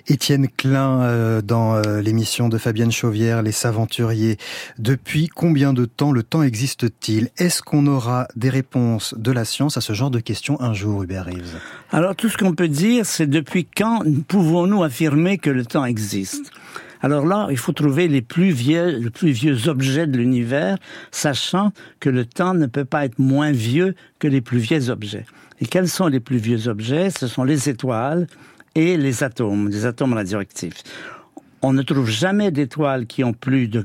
Étienne 0.07 0.48
Klein 0.48 1.03
euh, 1.03 1.42
dans 1.42 1.74
euh, 1.74 2.00
l'émission 2.00 2.48
de 2.48 2.59
Fabienne 2.59 2.92
Chauvière, 2.92 3.42
Les 3.42 3.53
Saventuriers. 3.53 4.37
Depuis 4.79 5.29
combien 5.29 5.72
de 5.72 5.85
temps 5.85 6.12
le 6.12 6.22
temps 6.22 6.42
existe-t-il? 6.42 7.31
Est-ce 7.38 7.62
qu'on 7.62 7.87
aura 7.87 8.29
des 8.37 8.50
réponses 8.50 9.14
de 9.16 9.33
la 9.33 9.44
science 9.44 9.77
à 9.77 9.81
ce 9.81 9.92
genre 9.92 10.11
de 10.11 10.20
questions 10.20 10.61
un 10.61 10.74
jour, 10.74 11.03
Hubert 11.03 11.27
Reeves? 11.27 11.59
Alors, 11.90 12.14
tout 12.14 12.29
ce 12.29 12.37
qu'on 12.37 12.55
peut 12.55 12.68
dire, 12.68 13.07
c'est 13.07 13.27
depuis 13.27 13.66
quand 13.66 14.03
pouvons-nous 14.29 14.83
affirmer 14.83 15.38
que 15.38 15.50
le 15.50 15.64
temps 15.64 15.85
existe? 15.85 16.50
Alors 17.05 17.27
là, 17.27 17.48
il 17.50 17.59
faut 17.59 17.72
trouver 17.72 18.09
les 18.09 18.22
plus 18.22 18.50
vieux, 18.50 18.96
les 18.96 19.11
plus 19.11 19.31
vieux 19.31 19.68
objets 19.68 20.07
de 20.07 20.16
l'univers, 20.16 20.79
sachant 21.11 21.72
que 22.00 22.09
le 22.09 22.24
temps 22.24 22.55
ne 22.55 22.64
peut 22.64 22.87
pas 22.87 23.05
être 23.05 23.18
moins 23.18 23.53
vieux 23.53 23.94
que 24.18 24.27
les 24.27 24.40
plus 24.40 24.59
vieux 24.59 24.88
objets. 24.88 25.27
Et 25.61 25.66
quels 25.66 25.88
sont 25.88 26.07
les 26.07 26.20
plus 26.20 26.38
vieux 26.38 26.66
objets? 26.66 27.11
Ce 27.11 27.27
sont 27.27 27.44
les 27.44 27.68
étoiles 27.68 28.27
et 28.75 28.97
les 28.97 29.23
atomes, 29.23 29.69
les 29.69 29.87
atomes 29.87 30.15
radioactifs. 30.15 30.83
On 31.63 31.73
ne 31.73 31.83
trouve 31.83 32.09
jamais 32.09 32.51
d'étoiles 32.51 33.07
qui 33.07 33.25
ont 33.25 33.33
plus 33.33 33.69
de 33.69 33.83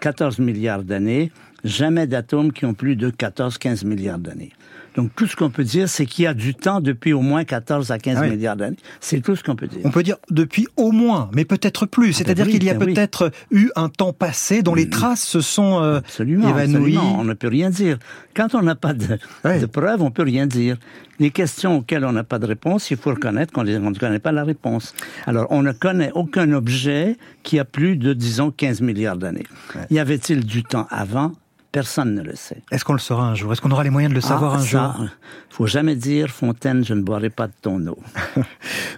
14 0.00 0.38
milliards 0.38 0.84
d'années, 0.84 1.30
jamais 1.64 2.06
d'atomes 2.06 2.52
qui 2.52 2.64
ont 2.64 2.74
plus 2.74 2.96
de 2.96 3.10
14-15 3.10 3.84
milliards 3.86 4.18
d'années. 4.18 4.52
Donc 4.96 5.10
tout 5.16 5.26
ce 5.26 5.36
qu'on 5.36 5.50
peut 5.50 5.64
dire, 5.64 5.88
c'est 5.88 6.04
qu'il 6.06 6.24
y 6.24 6.26
a 6.26 6.34
du 6.34 6.54
temps 6.54 6.80
depuis 6.80 7.12
au 7.12 7.22
moins 7.22 7.44
14 7.44 7.90
à 7.90 7.98
15 7.98 8.16
Ah 8.18 8.22
oui. 8.24 8.30
milliards 8.30 8.56
d'années. 8.56 8.76
C'est 9.00 9.20
tout 9.22 9.36
ce 9.36 9.42
qu'on 9.42 9.56
peut 9.56 9.66
dire. 9.66 9.80
On 9.84 9.90
peut 9.90 10.02
dire 10.02 10.16
depuis 10.30 10.68
au 10.76 10.92
moins, 10.92 11.30
mais 11.32 11.44
peut-être 11.44 11.86
plus. 11.86 12.12
C'est-à-dire 12.12 12.46
oui, 12.46 12.52
qu'il 12.52 12.64
y 12.64 12.70
a 12.70 12.74
ben 12.74 12.86
oui. 12.86 12.94
peut-être 12.94 13.30
eu 13.50 13.70
un 13.76 13.88
temps 13.88 14.12
passé 14.12 14.62
dont 14.62 14.74
les 14.74 14.88
traces 14.90 15.22
se 15.22 15.40
sont 15.40 15.80
euh, 15.82 15.98
Absolument, 15.98 16.48
évanouies. 16.50 16.96
absolument. 16.96 17.20
On 17.20 17.24
ne 17.24 17.32
peut 17.34 17.48
rien 17.48 17.70
dire. 17.70 17.98
Quand 18.34 18.54
on 18.54 18.62
n'a 18.62 18.74
pas 18.74 18.92
de, 18.92 19.18
de 19.44 19.66
preuves, 19.66 20.02
on 20.02 20.10
peut 20.10 20.22
rien 20.22 20.46
dire. 20.46 20.76
Les 21.18 21.30
questions 21.30 21.76
auxquelles 21.78 22.04
on 22.04 22.12
n'a 22.12 22.24
pas 22.24 22.38
de 22.38 22.46
réponse, 22.46 22.90
il 22.90 22.96
faut 22.96 23.10
reconnaître 23.10 23.52
qu'on 23.52 23.62
ne 23.64 23.98
connaît 23.98 24.18
pas 24.18 24.32
la 24.32 24.44
réponse. 24.44 24.94
Alors, 25.26 25.46
on 25.50 25.62
ne 25.62 25.72
connaît 25.72 26.10
aucun 26.14 26.50
objet 26.52 27.16
qui 27.44 27.58
a 27.58 27.64
plus 27.64 27.96
de, 27.96 28.12
disons, 28.12 28.50
15 28.50 28.80
milliards 28.80 29.16
d'années. 29.18 29.46
Y 29.90 29.98
avait-il 30.00 30.44
du 30.44 30.64
temps 30.64 30.86
avant? 30.90 31.32
Personne 31.72 32.14
ne 32.14 32.22
le 32.22 32.36
sait. 32.36 32.62
Est-ce 32.70 32.84
qu'on 32.84 32.92
le 32.92 32.98
saura 32.98 33.24
un 33.24 33.34
jour? 33.34 33.50
Est-ce 33.50 33.62
qu'on 33.62 33.70
aura 33.70 33.82
les 33.82 33.90
moyens 33.90 34.10
de 34.10 34.14
le 34.14 34.20
savoir 34.20 34.54
Ah, 34.54 34.58
un 34.58 34.60
ça, 34.60 34.94
jour? 34.98 35.08
Faut 35.48 35.66
jamais 35.66 35.96
dire, 35.96 36.28
Fontaine, 36.28 36.84
je 36.84 36.92
ne 36.92 37.00
boirai 37.00 37.30
pas 37.30 37.46
de 37.46 37.54
ton 37.62 37.86
eau. 37.86 37.98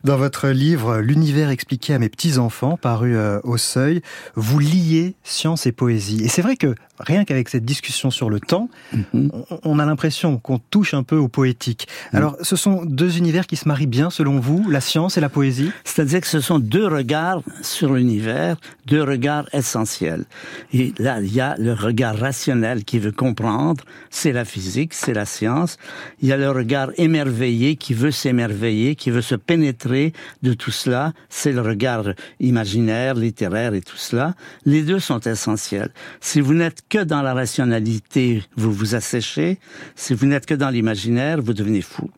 Dans 0.04 0.16
votre 0.16 0.48
livre 0.48 0.98
L'univers 0.98 1.50
expliqué 1.50 1.94
à 1.94 2.00
mes 2.00 2.08
petits-enfants, 2.08 2.76
paru 2.76 3.16
euh, 3.16 3.38
au 3.44 3.58
seuil, 3.58 4.02
vous 4.34 4.58
liez 4.58 5.14
science 5.22 5.66
et 5.66 5.72
poésie. 5.72 6.24
Et 6.24 6.28
c'est 6.28 6.42
vrai 6.42 6.56
que 6.56 6.74
rien 6.98 7.24
qu'avec 7.24 7.48
cette 7.48 7.64
discussion 7.64 8.11
sur 8.11 8.30
le 8.30 8.40
temps, 8.40 8.68
Mhm. 8.92 9.30
on, 9.50 9.61
on 9.64 9.78
a 9.78 9.87
l'impression 9.87 10.38
qu'on 10.38 10.59
touche 10.59 10.94
un 10.94 11.02
peu 11.02 11.16
au 11.16 11.28
poétique. 11.28 11.88
Alors, 12.12 12.37
ce 12.42 12.57
sont 12.57 12.85
deux 12.85 13.18
univers 13.18 13.46
qui 13.46 13.57
se 13.57 13.66
marient 13.68 13.87
bien, 13.87 14.11
selon 14.11 14.38
vous, 14.40 14.68
la 14.70 14.80
science 14.80 15.16
et 15.16 15.20
la 15.20 15.28
poésie? 15.28 15.70
C'est-à-dire 15.85 16.20
que 16.20 16.26
ce 16.26 16.40
sont 16.40 16.59
deux 16.59 16.87
regards 16.87 17.42
sur 17.62 17.92
l'univers, 17.94 18.57
deux 18.87 19.02
regards 19.02 19.46
essentiels. 19.52 20.24
Et 20.72 20.92
là, 20.98 21.20
il 21.20 21.33
y 21.35 21.40
a 21.40 21.57
le 21.59 21.72
regard 21.72 22.16
rationnel 22.18 22.85
qui 22.85 22.98
veut 22.98 23.12
comprendre, 23.12 23.85
c'est 24.11 24.33
la 24.33 24.44
physique, 24.44 24.94
c'est 24.94 25.14
la 25.14 25.24
science. 25.26 25.76
Il 26.20 26.28
y 26.28 26.33
a 26.33 26.37
le 26.37 26.50
regard 26.50 26.90
émerveillé 26.96 27.76
qui 27.76 27.94
veut 27.94 28.11
s'émerveiller, 28.11 28.94
qui 28.94 29.11
veut 29.11 29.22
se 29.22 29.35
pénétrer 29.35 30.12
de 30.42 30.52
tout 30.54 30.70
cela, 30.70 31.12
c'est 31.28 31.52
le 31.52 31.61
regard 31.61 32.04
imaginaire, 32.40 33.14
littéraire 33.14 33.74
et 33.74 33.80
tout 33.80 33.96
cela. 33.96 34.35
Les 34.64 34.83
deux 34.83 35.00
sont 35.00 35.20
essentiels. 35.20 35.90
Si 36.20 36.40
vous 36.40 36.54
n'êtes 36.54 36.84
que 36.88 37.03
dans 37.03 37.23
la 37.23 37.35
rationalité, 37.35 38.42
vous 38.57 38.73
vous 38.73 38.94
asséchez. 38.94 39.59
Si 39.97 40.14
vous 40.14 40.27
n'êtes 40.27 40.47
que 40.47 40.55
dans 40.55 40.70
l'imaginaire, 40.70 41.40
vous 41.42 41.55
devenez 41.55 41.83
fou. 41.83 42.11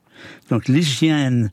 Donc 0.50 0.68
l'hygiène 0.68 1.50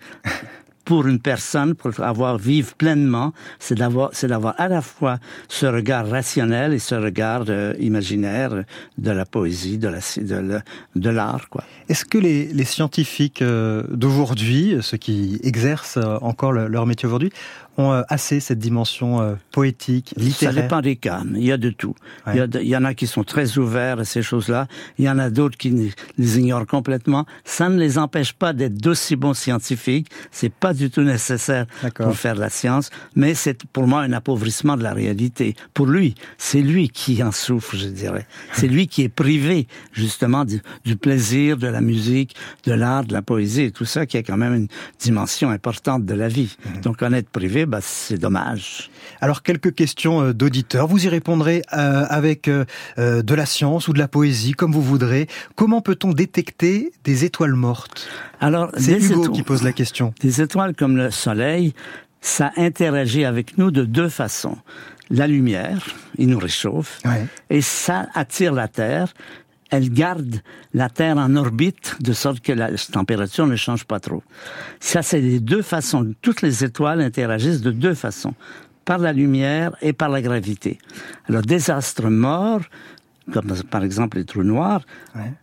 pour 0.86 1.08
une 1.08 1.19
personne, 1.19 1.76
pour 1.76 1.97
avoir 2.02 2.38
vivre 2.38 2.73
pleinement, 2.73 3.32
c'est 3.58 3.76
d'avoir, 3.76 4.10
c'est 4.12 4.28
d'avoir 4.28 4.54
à 4.60 4.67
la 4.67 4.82
fois 4.82 5.17
ce 5.47 5.65
regard 5.65 6.10
rationnel 6.10 6.74
et 6.74 6.80
ce 6.80 6.93
regard 6.95 7.45
euh, 7.47 7.74
imaginaire 7.80 8.66
de 8.97 9.11
la 9.11 9.26
poésie, 9.26 9.78
de 9.78 9.88
la, 9.88 9.99
de, 10.18 10.36
la- 10.36 10.61
de 10.97 11.09
l'art. 11.09 11.47
Est-ce 11.88 12.03
que 12.03 12.18
les, 12.18 12.47
les 12.47 12.66
scientifiques 12.66 13.41
euh, 13.41 13.84
d'aujourd'hui, 13.91 14.76
ceux 14.82 14.97
qui 14.97 15.39
exercent 15.43 15.99
encore 16.22 16.51
le- 16.51 16.68
leur 16.68 16.86
métier 16.86 17.07
aujourd'hui, 17.07 17.32
ont 17.78 17.91
euh, 17.91 18.01
assez 18.07 18.39
cette 18.39 18.59
dimension 18.59 19.21
euh, 19.21 19.36
poétique, 19.51 20.13
littéraire 20.17 20.53
Ça 20.55 20.61
dépend 20.61 20.82
des 20.82 20.95
cas. 20.95 21.21
Il 21.36 21.43
y 21.43 21.51
a 21.51 21.57
de 21.57 21.69
tout. 21.69 21.95
Il, 22.28 22.36
y 22.36 22.39
a 22.39 22.47
de- 22.47 22.59
il 22.59 22.67
y 22.67 22.78
en 22.78 22.86
a 22.86 22.93
qui 22.93 23.07
sont 23.07 23.24
très 23.24 23.57
ouverts 23.57 23.99
à 23.99 24.05
ces 24.05 24.21
choses-là. 24.21 24.67
Il 24.97 25.05
y 25.05 25.09
en 25.09 25.17
a 25.19 25.30
d'autres 25.30 25.57
qui 25.57 25.91
les 26.17 26.39
ignorent 26.39 26.67
complètement. 26.67 27.26
Ça 27.43 27.69
ne 27.69 27.80
les 27.80 27.97
empêche 27.97 28.34
pas 28.34 28.53
d'être 28.53 28.76
d'aussi 28.76 29.15
bons 29.15 29.34
scientifiques. 29.34 30.07
C'est 30.32 30.53
pas 30.53 30.74
du 30.74 30.89
tout 30.91 31.01
nécessaire 31.01 31.65
pour 32.05 32.15
faire 32.15 32.36
la 32.36 32.49
science. 32.49 32.89
Mais 33.15 33.34
c'est 33.34 33.63
pour 33.65 33.88
moi 33.88 34.01
un 34.01 34.13
appauvrissement 34.13 34.78
de 34.78 34.84
la 34.84 34.93
réalité. 34.93 35.55
Pour 35.74 35.88
lui, 35.88 36.15
c'est 36.38 36.61
lui 36.61 36.89
qui 36.89 37.24
en 37.24 37.32
souffre, 37.32 37.76
je 37.76 37.88
dirais. 37.88 38.28
C'est 38.53 38.67
lui 38.67 38.88
qui 38.88 39.01
est 39.03 39.09
privé, 39.09 39.67
justement, 39.93 40.45
du, 40.45 40.61
du 40.86 40.95
plaisir, 40.95 41.57
de 41.57 41.67
la 41.67 41.82
musique, 41.82 42.36
de 42.65 42.74
l'art, 42.74 43.03
de 43.05 43.13
la 43.13 43.21
poésie 43.21 43.63
et 43.63 43.71
tout 43.71 43.86
ça, 43.86 44.05
qui 44.05 44.17
est 44.17 44.24
quand 44.24 44.38
même 44.38 44.53
une 44.53 44.67
dimension 44.99 45.49
importante 45.49 46.05
de 46.05 46.13
la 46.13 46.28
vie. 46.28 46.55
Donc 46.84 47.01
en 47.01 47.11
être 47.13 47.30
privé, 47.30 47.62
bah, 47.66 47.80
c'est 47.82 48.18
dommage. 48.18 48.89
Alors 49.22 49.43
quelques 49.43 49.74
questions 49.74 50.22
euh, 50.22 50.34
d'auditeurs. 50.34 50.88
Vous 50.88 51.05
y 51.05 51.09
répondrez 51.09 51.61
euh, 51.74 52.05
avec 52.09 52.47
euh, 52.47 52.66
de 52.97 53.34
la 53.36 53.45
science 53.45 53.88
ou 53.88 53.93
de 53.93 53.99
la 53.99 54.07
poésie, 54.07 54.51
comme 54.53 54.72
vous 54.72 54.82
voudrez. 54.82 55.28
Comment 55.55 55.82
peut-on 55.82 56.11
détecter 56.11 56.91
des 57.03 57.26
étoiles 57.26 57.53
mortes? 57.53 58.07
Alors, 58.39 58.72
c'est 58.78 58.93
Hugo 58.93 59.24
étoiles- 59.24 59.32
qui 59.32 59.43
pose 59.43 59.64
la 59.64 59.72
question. 59.72 60.14
Des 60.22 60.41
étoiles 60.41 60.76
comme 60.76 60.97
le 60.97 61.11
Soleil, 61.11 61.74
ça 62.22 62.51
interagit 62.57 63.26
avec 63.26 63.57
nous 63.57 63.72
de 63.72 63.84
deux 63.84 64.09
façons. 64.09 64.57
La 65.09 65.28
lumière, 65.28 65.86
il 66.18 66.30
nous 66.30 66.39
réchauffe, 66.39 66.99
et 67.49 67.61
ça 67.61 68.07
attire 68.16 68.53
la 68.53 68.68
Terre. 68.68 69.14
Elle 69.74 69.89
garde 69.89 70.36
la 70.76 70.88
Terre 70.88 71.17
en 71.17 71.36
orbite 71.36 71.95
de 71.99 72.13
sorte 72.13 72.41
que 72.41 72.51
la 72.51 72.69
température 72.91 73.47
ne 73.47 73.55
change 73.55 73.86
pas 73.86 73.99
trop. 73.99 74.21
Ça, 74.80 75.01
c'est 75.01 75.19
les 75.19 75.39
deux 75.39 75.63
façons. 75.63 76.13
Toutes 76.21 76.43
les 76.43 76.63
étoiles 76.63 77.01
interagissent 77.01 77.61
de 77.61 77.71
deux 77.71 77.95
façons, 77.95 78.36
par 78.86 78.99
la 78.99 79.13
lumière 79.13 79.76
et 79.82 79.91
par 79.91 80.09
la 80.09 80.21
gravité. 80.21 80.78
Alors, 81.28 81.41
des 81.41 81.71
astres 81.71 82.11
morts, 82.11 82.61
comme 83.32 83.53
par 83.69 83.84
exemple 83.84 84.17
les 84.17 84.26
trous 84.26 84.43
noirs, 84.43 84.82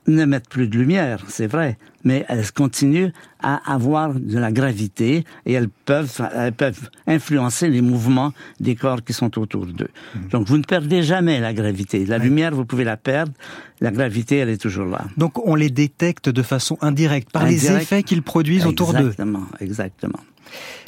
n'émettent 0.06 0.48
plus 0.48 0.68
de 0.68 0.78
lumière, 0.78 1.24
c'est 1.28 1.46
vrai, 1.46 1.78
mais 2.04 2.24
elles 2.28 2.50
continuent 2.52 3.10
à 3.42 3.72
avoir 3.72 4.14
de 4.14 4.38
la 4.38 4.52
gravité 4.52 5.24
et 5.46 5.52
elles 5.52 5.68
peuvent, 5.68 6.20
elles 6.34 6.52
peuvent 6.52 6.90
influencer 7.06 7.68
les 7.68 7.80
mouvements 7.80 8.32
des 8.58 8.74
corps 8.74 9.02
qui 9.02 9.12
sont 9.12 9.38
autour 9.38 9.66
d'eux. 9.66 9.90
Donc 10.30 10.46
vous 10.46 10.58
ne 10.58 10.62
perdez 10.64 11.02
jamais 11.02 11.40
la 11.40 11.54
gravité. 11.54 12.04
La 12.04 12.18
lumière, 12.18 12.54
vous 12.54 12.64
pouvez 12.66 12.84
la 12.84 12.96
perdre, 12.96 13.32
la 13.80 13.90
gravité, 13.90 14.36
elle 14.36 14.50
est 14.50 14.60
toujours 14.60 14.86
là. 14.86 15.06
Donc 15.16 15.38
on 15.46 15.54
les 15.54 15.70
détecte 15.70 16.28
de 16.28 16.42
façon 16.42 16.76
indirecte 16.80 17.30
par 17.30 17.46
les 17.46 17.70
effets 17.70 18.02
qu'ils 18.02 18.22
produisent 18.22 18.66
autour 18.66 18.92
d'eux. 18.92 19.10
Exactement, 19.10 19.46
exactement. 19.60 20.20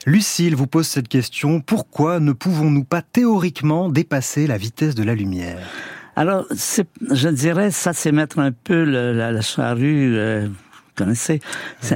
Lucille 0.07 0.57
vous 0.57 0.67
pose 0.67 0.87
cette 0.89 1.09
question. 1.09 1.61
Pourquoi 1.61 2.19
ne 2.19 2.33
pouvons-nous 2.33 2.85
pas 2.85 3.03
théoriquement 3.03 3.89
dépasser 3.89 4.47
la 4.47 4.59
vitesse 4.59 4.95
de 4.95 5.05
la 5.05 5.15
lumière? 5.15 5.59
Alors, 6.17 6.47
je 6.51 7.29
dirais, 7.29 7.71
ça, 7.71 7.93
c'est 7.93 8.13
mettre 8.13 8.39
un 8.39 8.53
peu 8.53 8.85
la, 8.85 9.33
la 9.33 9.41
charrue, 9.41 10.15
euh, 10.17 10.47
vous 10.47 10.93
connaissez. 10.95 11.41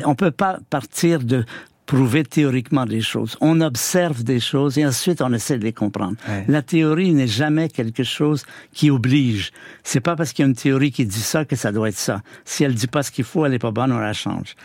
On 0.05 0.15
peut 0.15 0.31
pas 0.31 0.59
partir 0.71 1.21
de 1.21 1.45
prouver 1.87 2.25
théoriquement 2.25 2.85
des 2.85 3.01
choses. 3.01 3.37
On 3.41 3.61
observe 3.61 4.25
des 4.25 4.41
choses 4.41 4.77
et 4.77 4.85
ensuite 4.85 5.23
on 5.23 5.33
essaie 5.33 5.59
de 5.59 5.65
les 5.65 5.73
comprendre. 5.73 6.17
La 6.49 6.63
théorie 6.63 7.13
n'est 7.13 7.29
jamais 7.29 7.69
quelque 7.69 8.03
chose 8.03 8.45
qui 8.73 8.91
oblige. 8.91 9.53
C'est 9.85 10.01
pas 10.01 10.17
parce 10.17 10.33
qu'il 10.33 10.43
y 10.43 10.47
a 10.47 10.49
une 10.49 10.57
théorie 10.57 10.91
qui 10.91 11.07
dit 11.07 11.21
ça 11.21 11.45
que 11.45 11.57
ça 11.57 11.73
doit 11.73 11.89
être 11.89 11.99
ça. 11.99 12.23
Si 12.45 12.65
elle 12.65 12.75
dit 12.75 12.89
pas 12.89 13.03
ce 13.03 13.11
qu'il 13.11 13.25
faut, 13.25 13.47
elle 13.47 13.55
est 13.55 13.59
pas 13.59 13.71
bonne, 13.71 13.93
on 13.93 13.99
la 13.99 14.13
change. 14.13 14.57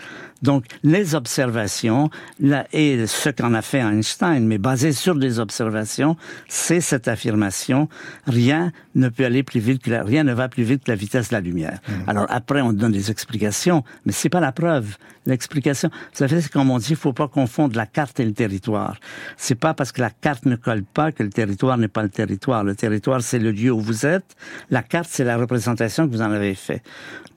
Donc, 0.42 0.66
les 0.84 1.14
observations, 1.14 2.10
là, 2.40 2.66
et 2.74 3.06
ce 3.06 3.30
qu'en 3.30 3.54
a 3.54 3.62
fait 3.62 3.80
Einstein, 3.80 4.48
mais 4.48 4.58
basé 4.58 4.92
sur 4.92 5.16
des 5.16 5.40
observations, 5.40 6.18
c'est 6.48 6.82
cette 6.82 7.08
affirmation, 7.08 7.90
rien 8.26 8.72
ne 8.96 9.10
peut 9.10 9.26
aller 9.26 9.44
plus 9.44 9.60
vite 9.60 9.84
que 9.84 9.92
la, 9.92 10.04
rien 10.04 10.24
ne 10.24 10.34
va 10.34 10.50
plus 10.50 10.64
vite 10.64 10.84
que 10.84 10.92
la 10.92 10.98
vitesse 10.98 11.30
de 11.30 11.36
la 11.36 11.42
lumière. 11.42 11.80
Alors 12.08 12.26
après, 12.30 12.62
on 12.62 12.74
donne 12.74 12.92
des 12.92 13.12
explications, 13.12 13.84
mais 14.06 14.12
c'est 14.12 14.30
pas 14.30 14.40
la 14.40 14.52
preuve. 14.52 14.98
L'explication, 15.28 15.92
savez, 16.14 16.42
c'est 16.42 16.52
comme 16.52 16.72
on 16.72 16.80
dit, 16.80 16.92
il 16.92 16.96
faut 17.12 17.28
pas 17.28 17.28
confondre 17.28 17.76
la 17.76 17.86
carte 17.86 18.20
et 18.20 18.26
le 18.26 18.34
territoire. 18.34 18.98
C'est 19.38 19.56
pas 19.56 19.74
parce 19.74 19.92
que 19.92 20.02
la 20.02 20.10
carte 20.10 20.46
ne 20.46 20.56
colle 20.56 20.84
pas 20.84 21.12
que 21.12 21.24
le 21.24 21.30
territoire 21.30 21.78
n'est 21.78 21.88
pas 21.88 22.04
le 22.04 22.10
territoire. 22.10 22.64
Le 22.64 22.76
territoire, 22.76 23.22
c'est 23.22 23.40
le 23.40 23.52
lieu 23.52 23.72
où 23.72 23.82
vous 23.82 24.06
êtes. 24.06 24.36
La 24.70 24.82
carte, 24.82 25.10
c'est 25.10 25.24
la 25.24 25.38
représentation 25.38 26.08
que 26.08 26.14
vous 26.14 26.22
en 26.22 26.32
avez 26.32 26.56
fait. 26.56 26.82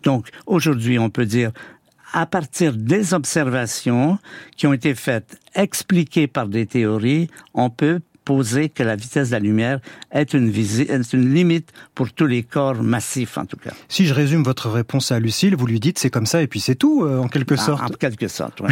Donc, 0.04 0.28
aujourd'hui, 0.46 0.98
on 0.98 1.10
peut 1.10 1.26
dire, 1.26 1.50
à 2.12 2.26
partir 2.26 2.76
des 2.76 3.14
observations 3.14 4.18
qui 4.56 4.66
ont 4.68 4.72
été 4.72 4.94
faites, 4.94 5.38
expliquées 5.54 6.28
par 6.28 6.46
des 6.46 6.66
théories, 6.66 7.28
on 7.54 7.70
peut 7.70 8.00
poser 8.24 8.68
que 8.68 8.82
la 8.82 8.96
vitesse 8.96 9.28
de 9.28 9.32
la 9.32 9.38
lumière 9.40 9.80
est 10.10 10.32
une, 10.34 10.48
visi- 10.50 10.86
est 10.90 11.12
une 11.12 11.34
limite 11.34 11.70
pour 11.94 12.12
tous 12.12 12.26
les 12.26 12.42
corps 12.42 12.82
massifs, 12.82 13.36
en 13.38 13.44
tout 13.44 13.56
cas. 13.56 13.70
Si 13.88 14.06
je 14.06 14.14
résume 14.14 14.42
votre 14.42 14.70
réponse 14.70 15.12
à 15.12 15.18
Lucille, 15.20 15.54
vous 15.56 15.66
lui 15.66 15.80
dites 15.80 15.98
c'est 15.98 16.10
comme 16.10 16.26
ça 16.26 16.40
et 16.42 16.46
puis 16.46 16.60
c'est 16.60 16.74
tout, 16.74 17.04
euh, 17.04 17.18
en 17.18 17.28
quelque 17.28 17.54
En- 17.54 17.58
sorte. 17.58 17.82
En, 17.82 17.88
quelque 17.98 18.28
sorte, 18.28 18.60
ouais. 18.60 18.70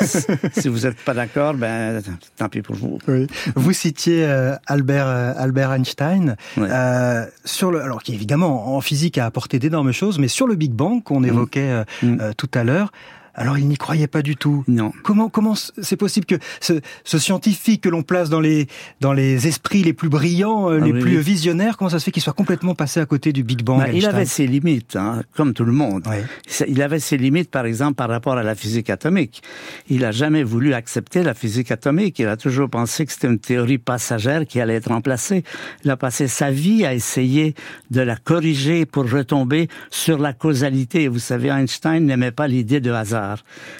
si 0.52 0.68
vous 0.68 0.80
n'êtes 0.80 0.98
pas 1.04 1.14
d'accord, 1.14 1.54
ben, 1.54 2.00
tant 2.36 2.48
pis 2.48 2.62
pour 2.62 2.76
vous. 2.76 2.98
Oui. 3.08 3.26
Vous 3.56 3.72
citiez 3.72 4.24
euh, 4.24 4.54
Albert 4.66 5.06
euh, 5.08 5.32
Albert 5.36 5.72
Einstein 5.72 6.36
euh, 6.58 7.26
sur 7.44 7.70
le 7.70 7.80
alors 7.80 8.02
qui 8.02 8.14
évidemment 8.14 8.76
en 8.76 8.80
physique 8.80 9.18
a 9.18 9.26
apporté 9.26 9.58
d'énormes 9.58 9.92
choses, 9.92 10.18
mais 10.18 10.28
sur 10.28 10.46
le 10.46 10.54
Big 10.54 10.72
Bang 10.72 11.02
qu'on 11.02 11.24
évoquait 11.24 11.70
euh, 11.70 11.84
euh, 12.04 12.32
tout 12.36 12.50
à 12.54 12.64
l'heure. 12.64 12.92
Alors 13.34 13.56
il 13.58 13.66
n'y 13.66 13.76
croyait 13.76 14.06
pas 14.06 14.22
du 14.22 14.36
tout. 14.36 14.64
Non. 14.68 14.92
Comment 15.02 15.28
comment 15.28 15.54
c'est 15.54 15.96
possible 15.96 16.26
que 16.26 16.34
ce, 16.60 16.74
ce 17.04 17.18
scientifique 17.18 17.82
que 17.82 17.88
l'on 17.88 18.02
place 18.02 18.28
dans 18.28 18.40
les 18.40 18.66
dans 19.00 19.12
les 19.12 19.46
esprits 19.46 19.82
les 19.82 19.92
plus 19.94 20.08
brillants, 20.10 20.70
euh, 20.70 20.78
Ah 20.82 20.84
les 20.84 20.92
oui, 20.92 21.00
plus 21.00 21.16
oui. 21.16 21.22
visionnaires, 21.22 21.76
comment 21.76 21.88
ça 21.88 21.98
se 21.98 22.04
fait 22.04 22.10
qu'il 22.10 22.22
soit 22.22 22.32
complètement 22.34 22.74
passé 22.74 23.00
à 23.00 23.06
côté 23.06 23.32
du 23.32 23.42
Big 23.42 23.62
Bang 23.62 23.78
Ben, 23.84 23.94
il 23.94 24.04
avait 24.06 24.26
ses 24.26 24.46
limites, 24.46 24.96
hein, 24.96 25.22
comme 25.34 25.54
tout 25.54 25.64
le 25.64 25.72
monde. 25.72 26.04
Ça- 26.46 26.66
Il 26.68 26.82
avait 26.82 27.00
ses 27.00 27.16
limites, 27.16 27.50
par 27.50 27.64
exemple, 27.66 27.94
par 27.94 28.08
rapport 28.08 28.34
à 28.36 28.42
la 28.42 28.54
physique 28.54 28.90
atomique. 28.90 29.42
Il 29.88 30.04
a 30.04 30.12
jamais 30.12 30.42
voulu 30.42 30.74
accepter 30.74 31.22
la 31.22 31.34
physique 31.34 31.70
atomique. 31.70 32.18
Il 32.18 32.28
a 32.28 32.36
toujours 32.36 32.68
pensé 32.68 33.06
que 33.06 33.12
c'était 33.12 33.28
une 33.28 33.38
théorie 33.38 33.78
passagère 33.78 34.44
qui 34.46 34.60
allait 34.60 34.74
être 34.74 34.88
remplacée. 34.88 35.42
Il 35.84 35.90
a 35.90 35.96
passé 35.96 36.28
sa 36.28 36.50
vie 36.50 36.84
à 36.84 36.92
essayer 36.94 37.54
de 37.90 38.00
la 38.02 38.16
corriger 38.16 38.84
pour 38.86 39.10
retomber 39.10 39.68
sur 39.90 40.18
la 40.18 40.32
causalité. 40.32 41.08
Vous 41.08 41.18
savez, 41.18 41.48
Einstein 41.48 42.04
n'aimait 42.04 42.30
pas 42.32 42.46
l'idée 42.48 42.80
de 42.80 42.90
hasard. 42.90 43.21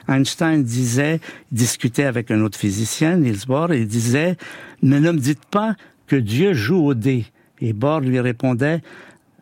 Einstein 0.08 0.62
disait, 0.62 1.20
discutait 1.50 2.04
avec 2.04 2.30
un 2.30 2.40
autre 2.42 2.58
physicien, 2.58 3.16
Niels 3.16 3.46
Bohr, 3.46 3.72
et 3.72 3.84
disait, 3.84 4.36
ne 4.82 4.98
me 4.98 5.18
dites 5.18 5.44
pas 5.46 5.76
que 6.06 6.16
Dieu 6.16 6.52
joue 6.52 6.84
au 6.86 6.94
dé. 6.94 7.26
Et 7.60 7.72
Bohr 7.72 8.00
lui 8.00 8.18
répondait, 8.20 8.82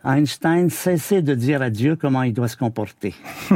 Einstein, 0.05 0.71
cessez 0.71 1.21
de 1.21 1.35
dire 1.35 1.61
à 1.61 1.69
Dieu 1.69 1.95
comment 1.95 2.23
il 2.23 2.33
doit 2.33 2.49
se 2.49 2.57
comporter. 2.57 3.15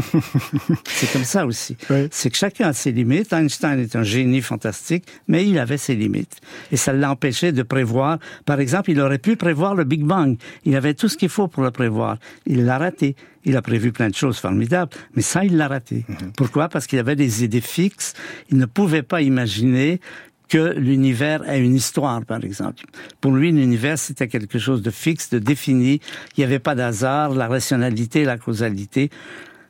c'est 0.85 1.11
comme 1.13 1.25
ça 1.25 1.47
aussi. 1.47 1.77
C'est 2.11 2.31
que 2.31 2.37
chacun 2.37 2.69
a 2.69 2.73
ses 2.75 2.93
limites. 2.93 3.33
Einstein 3.33 3.79
est 3.79 3.97
un 3.97 4.03
génie 4.03 4.43
fantastique, 4.43 5.05
mais 5.27 5.47
il 5.47 5.59
avait 5.59 5.79
ses 5.79 5.95
limites. 5.95 6.41
Et 6.71 6.77
ça 6.77 6.93
l'a 6.93 7.11
empêché 7.11 7.53
de 7.53 7.63
prévoir. 7.63 8.19
Par 8.45 8.61
exemple, 8.61 8.91
il 8.91 9.01
aurait 9.01 9.19
pu 9.19 9.37
prévoir 9.37 9.75
le 9.75 9.85
Big 9.85 10.05
Bang. 10.05 10.37
Il 10.65 10.77
avait 10.77 10.95
tout 10.95 11.09
ce 11.09 11.17
qu'il 11.17 11.31
faut 11.31 11.49
pour 11.49 11.63
le 11.63 11.71
prévoir. 11.71 12.19
Il 12.47 12.67
l'a 12.67 12.77
raté. 12.77 13.17
Il 13.47 13.57
a 13.57 13.63
prévu 13.63 13.93
plein 13.93 14.09
de 14.09 14.15
choses 14.15 14.39
formidables, 14.39 14.91
mais 15.15 15.21
ça, 15.21 15.45
il 15.45 15.59
l'a 15.59 15.69
raté. 15.69 16.07
Pourquoi? 16.35 16.69
Parce 16.69 16.87
qu'il 16.87 16.99
avait 16.99 17.17
des 17.17 17.45
idées 17.45 17.61
fixes. 17.61 18.15
Il 18.51 18.57
ne 18.57 18.65
pouvait 18.65 19.03
pas 19.03 19.21
imaginer 19.21 20.01
que 20.49 20.75
l'univers 20.77 21.49
ait 21.49 21.61
une 21.61 21.75
histoire, 21.75 22.25
par 22.25 22.45
exemple. 22.45 22.85
Pour 23.21 23.33
lui, 23.33 23.51
l'univers, 23.51 23.99
c'était 23.99 24.29
quelque 24.29 24.59
chose 24.59 24.83
de 24.83 24.91
fixe, 24.91 25.31
de 25.31 25.39
défini. 25.39 26.01
Il 26.37 26.41
n'y 26.41 26.45
avait 26.45 26.59
pas 26.59 26.75
d'hasard, 26.75 27.35
la 27.35 27.49
rationalité, 27.49 28.25
la 28.25 28.39
causalité. 28.39 29.11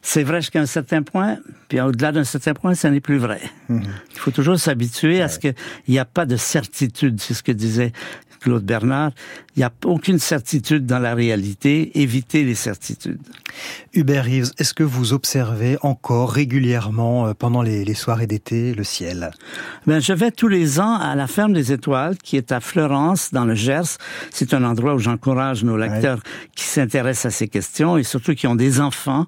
C'est 0.02 0.22
vrai 0.22 0.42
jusqu'à 0.42 0.60
un 0.60 0.66
certain 0.66 1.02
point, 1.02 1.38
puis 1.68 1.80
au-delà 1.80 2.12
d'un 2.12 2.24
certain 2.24 2.52
point, 2.52 2.74
ça 2.74 2.90
n'est 2.90 3.00
plus 3.00 3.16
vrai. 3.16 3.40
Il 3.70 4.18
faut 4.18 4.30
toujours 4.30 4.58
s'habituer 4.58 5.22
à 5.22 5.28
ce 5.28 5.38
qu'il 5.38 5.54
n'y 5.88 5.98
a 5.98 6.04
pas 6.04 6.26
de 6.26 6.36
certitude, 6.36 7.18
c'est 7.20 7.32
ce 7.32 7.42
que 7.42 7.52
disait 7.52 7.92
Claude 8.40 8.64
Bernard. 8.64 9.12
Il 9.56 9.60
n'y 9.60 9.64
a 9.64 9.72
aucune 9.84 10.18
certitude 10.18 10.84
dans 10.86 10.98
la 10.98 11.14
réalité, 11.14 12.00
évitez 12.00 12.42
les 12.44 12.54
certitudes. 12.56 13.20
Hubert 13.92 14.24
Reeves, 14.24 14.50
est-ce 14.58 14.74
que 14.74 14.82
vous 14.82 15.12
observez 15.12 15.78
encore 15.82 16.32
régulièrement 16.32 17.28
euh, 17.28 17.34
pendant 17.34 17.62
les, 17.62 17.84
les 17.84 17.94
soirées 17.94 18.26
d'été 18.26 18.74
le 18.74 18.82
ciel? 18.82 19.30
Ben, 19.86 20.00
je 20.00 20.12
vais 20.12 20.32
tous 20.32 20.48
les 20.48 20.80
ans 20.80 20.96
à 20.98 21.14
la 21.14 21.28
ferme 21.28 21.52
des 21.52 21.70
étoiles, 21.72 22.16
qui 22.18 22.36
est 22.36 22.50
à 22.50 22.58
Florence, 22.58 23.30
dans 23.32 23.44
le 23.44 23.54
Gers. 23.54 23.96
C'est 24.32 24.54
un 24.54 24.64
endroit 24.64 24.94
où 24.94 24.98
j'encourage 24.98 25.62
nos 25.62 25.76
lecteurs 25.76 26.18
qui 26.56 26.64
s'intéressent 26.64 27.26
à 27.26 27.30
ces 27.36 27.46
questions 27.46 27.96
et 27.96 28.02
surtout 28.02 28.34
qui 28.34 28.46
ont 28.48 28.56
des 28.56 28.80
enfants, 28.80 29.26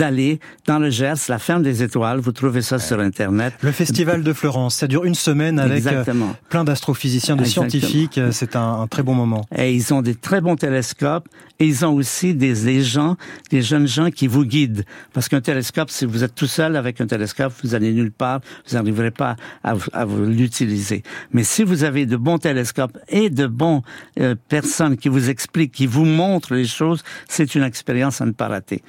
allez 0.00 0.40
dans 0.66 0.78
le 0.78 0.88
Gers, 0.88 1.14
la 1.28 1.38
ferme 1.38 1.62
des 1.62 1.82
étoiles, 1.82 2.20
vous 2.20 2.32
trouvez 2.32 2.62
ça 2.62 2.78
sur 2.78 3.00
Internet. 3.00 3.52
Le 3.60 3.72
festival 3.72 4.22
de 4.22 4.32
Florence, 4.32 4.76
ça 4.76 4.86
dure 4.86 5.04
une 5.04 5.14
semaine 5.14 5.58
avec 5.58 5.84
euh, 5.86 5.90
Exactement. 5.90 6.34
plein 6.48 6.64
d'astrophysiciens, 6.64 7.36
de 7.36 7.42
Exactement. 7.42 7.68
scientifiques. 7.68 8.18
Euh, 8.18 8.30
C'est 8.32 8.56
un, 8.56 8.80
un 8.80 8.86
très 8.86 9.02
bon 9.02 9.14
moment. 9.14 9.44
Et 9.58 9.74
ils 9.74 9.92
ont 9.92 10.02
des 10.02 10.14
très 10.14 10.40
bons 10.40 10.54
télescopes 10.54 11.28
et 11.58 11.66
ils 11.66 11.84
ont 11.84 11.92
aussi 11.92 12.34
des, 12.34 12.82
gens, 12.82 13.16
des 13.50 13.60
jeunes 13.60 13.88
gens 13.88 14.10
qui 14.10 14.28
vous 14.28 14.44
guident. 14.44 14.84
Parce 15.12 15.28
qu'un 15.28 15.40
télescope, 15.40 15.90
si 15.90 16.06
vous 16.06 16.22
êtes 16.22 16.34
tout 16.34 16.46
seul 16.46 16.76
avec 16.76 17.00
un 17.00 17.06
télescope, 17.06 17.52
vous 17.64 17.74
allez 17.74 17.92
nulle 17.92 18.12
part, 18.12 18.40
vous 18.68 18.76
n'arriverez 18.76 19.10
pas 19.10 19.34
à, 19.64 19.74
à 19.92 20.04
l'utiliser. 20.04 21.02
Mais 21.32 21.42
si 21.42 21.64
vous 21.64 21.82
avez 21.82 22.06
de 22.06 22.16
bons 22.16 22.38
télescopes 22.38 22.96
et 23.08 23.30
de 23.30 23.48
bons 23.48 23.82
euh, 24.20 24.36
personnes 24.48 24.96
qui 24.96 25.08
vous 25.08 25.28
expliquent, 25.28 25.72
qui 25.72 25.86
vous 25.86 26.04
montrent 26.04 26.54
les 26.54 26.66
choses, 26.66 27.02
c'est 27.28 27.56
une 27.56 27.64
expérience 27.64 28.20
à 28.20 28.26
ne 28.26 28.32
pas 28.32 28.46
rater. 28.46 28.82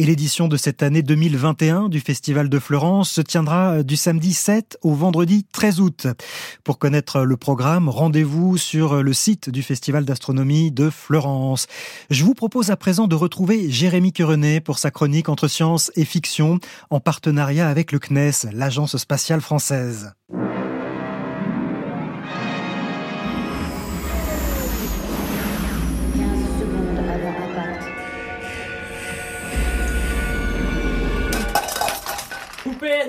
Et 0.00 0.06
l'édition 0.06 0.48
de 0.48 0.56
cette 0.56 0.82
année 0.82 1.02
2021 1.02 1.90
du 1.90 2.00
Festival 2.00 2.48
de 2.48 2.58
Florence 2.58 3.10
se 3.10 3.20
tiendra 3.20 3.72
euh, 3.72 3.82
du 3.82 3.96
samedi 3.96 4.32
7 4.32 4.78
au 4.80 4.94
vendredi 4.94 5.44
13 5.52 5.80
août. 5.82 6.06
Pour 6.64 6.78
connaître 6.78 7.20
le 7.20 7.36
programme, 7.36 7.90
rendez-vous 7.90 8.56
sur 8.56 8.94
euh, 8.94 9.02
le 9.02 9.12
site 9.12 9.50
du 9.50 9.62
Festival 9.62 10.06
d'astronomie 10.06 10.70
de 10.70 10.88
Florence. 10.88 11.66
Je 12.08 12.24
vous 12.24 12.32
propose 12.32 12.70
à 12.70 12.76
présent 12.76 13.08
de 13.08 13.14
retrouver 13.14 13.70
Jérémy 13.70 14.14
Querenet 14.14 14.60
pour 14.60 14.78
sa 14.78 14.90
chronique 14.90 15.28
entre 15.28 15.48
science 15.48 15.92
et 15.96 16.06
fiction 16.06 16.60
en 16.88 16.98
partenariat 16.98 17.68
avec 17.68 17.92
le 17.92 17.98
CNES, 17.98 18.54
l'agence 18.54 18.96
spatiale 18.96 19.42
française. 19.42 20.14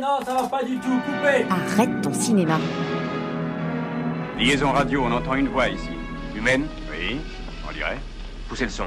Non, 0.02 0.18
ça 0.26 0.34
va 0.34 0.48
pas 0.48 0.64
du 0.64 0.78
tout, 0.80 1.00
coupez 1.06 1.46
Arrête 1.48 2.02
ton 2.02 2.12
cinéma. 2.12 2.58
Liaison 4.40 4.72
radio, 4.72 5.04
on 5.06 5.12
entend 5.12 5.36
une 5.36 5.48
voix 5.48 5.70
ici. 5.70 5.92
Humaine 6.36 6.66
Oui, 6.90 7.18
on 7.70 7.72
dirait. 7.72 8.00
Poussez 8.50 8.64
le 8.64 8.72
son. 8.72 8.86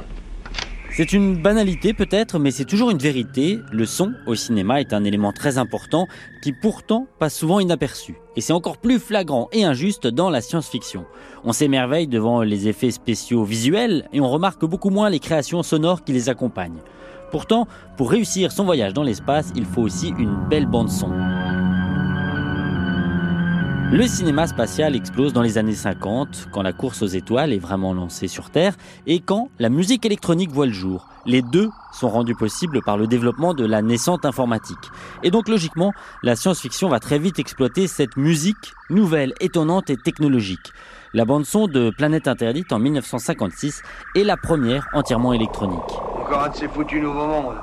C'est 0.90 1.12
une 1.12 1.40
banalité 1.40 1.92
peut-être, 1.92 2.40
mais 2.40 2.50
c'est 2.50 2.64
toujours 2.64 2.90
une 2.90 2.98
vérité. 2.98 3.60
Le 3.70 3.86
son 3.86 4.12
au 4.26 4.34
cinéma 4.34 4.80
est 4.80 4.92
un 4.92 5.04
élément 5.04 5.32
très 5.32 5.56
important 5.56 6.08
qui 6.42 6.52
pourtant 6.52 7.06
passe 7.20 7.36
souvent 7.36 7.60
inaperçu. 7.60 8.16
Et 8.34 8.40
c'est 8.40 8.52
encore 8.52 8.78
plus 8.78 8.98
flagrant 8.98 9.48
et 9.52 9.64
injuste 9.64 10.08
dans 10.08 10.30
la 10.30 10.40
science-fiction. 10.40 11.04
On 11.44 11.52
s'émerveille 11.52 12.08
devant 12.08 12.42
les 12.42 12.66
effets 12.66 12.90
spéciaux 12.90 13.44
visuels 13.44 14.08
et 14.12 14.20
on 14.20 14.28
remarque 14.28 14.64
beaucoup 14.64 14.90
moins 14.90 15.10
les 15.10 15.20
créations 15.20 15.62
sonores 15.62 16.02
qui 16.02 16.12
les 16.12 16.28
accompagnent. 16.28 16.80
Pourtant, 17.35 17.66
pour 17.97 18.12
réussir 18.12 18.53
son 18.53 18.62
voyage 18.62 18.95
dans 18.95 19.03
l'espace, 19.03 19.51
il 19.57 19.64
faut 19.64 19.82
aussi 19.82 20.11
une 20.11 20.37
belle 20.49 20.66
bande 20.66 20.89
son. 20.89 21.11
Le 23.91 24.07
cinéma 24.07 24.47
spatial 24.47 24.95
explose 24.95 25.32
dans 25.32 25.43
les 25.43 25.59
années 25.59 25.74
50, 25.74 26.51
quand 26.53 26.62
la 26.62 26.72
course 26.72 27.03
aux 27.03 27.09
étoiles 27.09 27.53
est 27.53 27.59
vraiment 27.59 27.93
lancée 27.93 28.28
sur 28.28 28.51
Terre, 28.51 28.76
et 29.09 29.18
quand 29.18 29.51
la 29.59 29.68
musique 29.68 30.07
électronique 30.07 30.53
voit 30.53 30.66
le 30.66 30.72
jour. 30.72 31.09
Les 31.26 31.43
deux 31.43 31.70
sont 31.93 32.09
rendus 32.09 32.37
possibles 32.37 32.82
par 32.82 32.97
le 32.97 33.09
développement 33.09 33.53
de 33.53 33.66
la 33.66 33.82
naissante 33.82 34.24
informatique. 34.24 34.91
Et 35.24 35.32
donc 35.32 35.49
logiquement, 35.49 35.93
la 36.22 36.37
science-fiction 36.37 36.89
va 36.89 37.01
très 37.01 37.18
vite 37.18 37.41
exploiter 37.41 37.89
cette 37.89 38.16
musique 38.16 38.74
nouvelle, 38.91 39.32
étonnante 39.41 39.91
et 39.91 39.97
technologique. 39.97 40.72
La 41.14 41.24
bande-son 41.24 41.68
de 41.68 41.90
Planète 41.90 42.26
Interdite 42.26 42.72
en 42.72 42.80
1956 42.80 43.82
est 44.16 44.24
la 44.24 44.36
première 44.36 44.88
entièrement 44.94 45.32
électronique. 45.32 45.78
Encore 46.20 46.42
un 46.42 46.48
de 46.48 46.56
ces 46.56 46.66
foutus 46.66 47.00
nouveaux 47.00 47.28
mondes. 47.28 47.54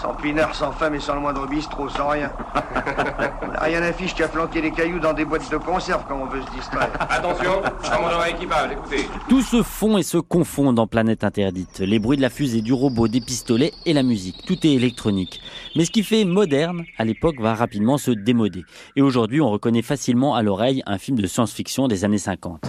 Sans 0.00 0.14
pinard, 0.14 0.54
sans 0.54 0.72
femme 0.72 0.94
et 0.94 1.00
sans 1.00 1.14
le 1.14 1.20
moindre 1.20 1.46
bistrot, 1.46 1.90
sans 1.90 2.08
rien. 2.08 2.30
On 3.42 3.48
n'a 3.48 3.60
rien 3.60 3.82
affiche 3.82 4.14
qu'à 4.14 4.28
flanquer 4.28 4.62
des 4.62 4.70
cailloux 4.70 4.98
dans 4.98 5.12
des 5.12 5.26
boîtes 5.26 5.50
de 5.50 5.58
conserve 5.58 6.04
quand 6.08 6.18
on 6.18 6.26
veut 6.26 6.40
se 6.40 6.50
distraire. 6.52 6.90
Attention, 7.10 7.62
je 7.82 7.90
commande 7.90 8.12
équipage, 8.28 8.72
écoutez. 8.72 9.08
Tout 9.28 9.42
se 9.42 9.62
fond 9.62 9.98
et 9.98 10.02
se 10.02 10.16
confond 10.16 10.72
dans 10.72 10.86
Planète 10.86 11.22
Interdite. 11.22 11.80
Les 11.80 11.98
bruits 11.98 12.16
de 12.16 12.22
la 12.22 12.30
fusée, 12.30 12.62
du 12.62 12.72
robot, 12.72 13.08
des 13.08 13.20
pistolets 13.20 13.72
et 13.84 13.92
la 13.92 14.02
musique. 14.02 14.44
Tout 14.46 14.66
est 14.66 14.72
électronique. 14.72 15.42
Mais 15.76 15.84
ce 15.84 15.90
qui 15.90 16.02
fait 16.02 16.24
moderne, 16.24 16.84
à 16.96 17.04
l'époque, 17.04 17.40
va 17.40 17.54
rapidement 17.54 17.98
se 17.98 18.10
démoder. 18.10 18.64
Et 18.96 19.02
aujourd'hui, 19.02 19.42
on 19.42 19.50
reconnaît 19.50 19.82
facilement 19.82 20.34
à 20.34 20.42
l'oreille 20.42 20.82
un 20.86 20.96
film 20.96 21.18
de 21.18 21.26
science-fiction 21.26 21.88
des 21.88 22.04
années 22.04 22.18
50. 22.18 22.66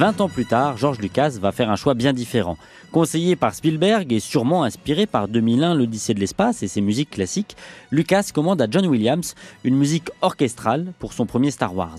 Vingt 0.00 0.18
ans 0.22 0.30
plus 0.30 0.46
tard, 0.46 0.78
George 0.78 0.98
Lucas 0.98 1.36
va 1.38 1.52
faire 1.52 1.68
un 1.68 1.76
choix 1.76 1.92
bien 1.92 2.14
différent. 2.14 2.56
Conseillé 2.90 3.36
par 3.36 3.54
Spielberg 3.54 4.10
et 4.14 4.18
sûrement 4.18 4.64
inspiré 4.64 5.04
par 5.04 5.28
2001 5.28 5.74
l'Odyssée 5.74 6.14
de 6.14 6.20
l'espace 6.20 6.62
et 6.62 6.68
ses 6.68 6.80
musiques 6.80 7.10
classiques, 7.10 7.54
Lucas 7.90 8.30
commande 8.32 8.62
à 8.62 8.66
John 8.70 8.86
Williams 8.86 9.34
une 9.62 9.76
musique 9.76 10.08
orchestrale 10.22 10.94
pour 10.98 11.12
son 11.12 11.26
premier 11.26 11.50
Star 11.50 11.76
Wars. 11.76 11.98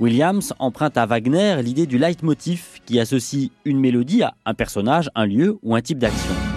Williams 0.00 0.54
emprunte 0.60 0.96
à 0.96 1.04
Wagner 1.04 1.60
l'idée 1.62 1.84
du 1.84 1.98
leitmotiv 1.98 2.80
qui 2.86 2.98
associe 2.98 3.50
une 3.66 3.80
mélodie 3.80 4.22
à 4.22 4.32
un 4.46 4.54
personnage, 4.54 5.10
un 5.14 5.26
lieu 5.26 5.58
ou 5.62 5.76
un 5.76 5.82
type 5.82 5.98
d'action. 5.98 6.51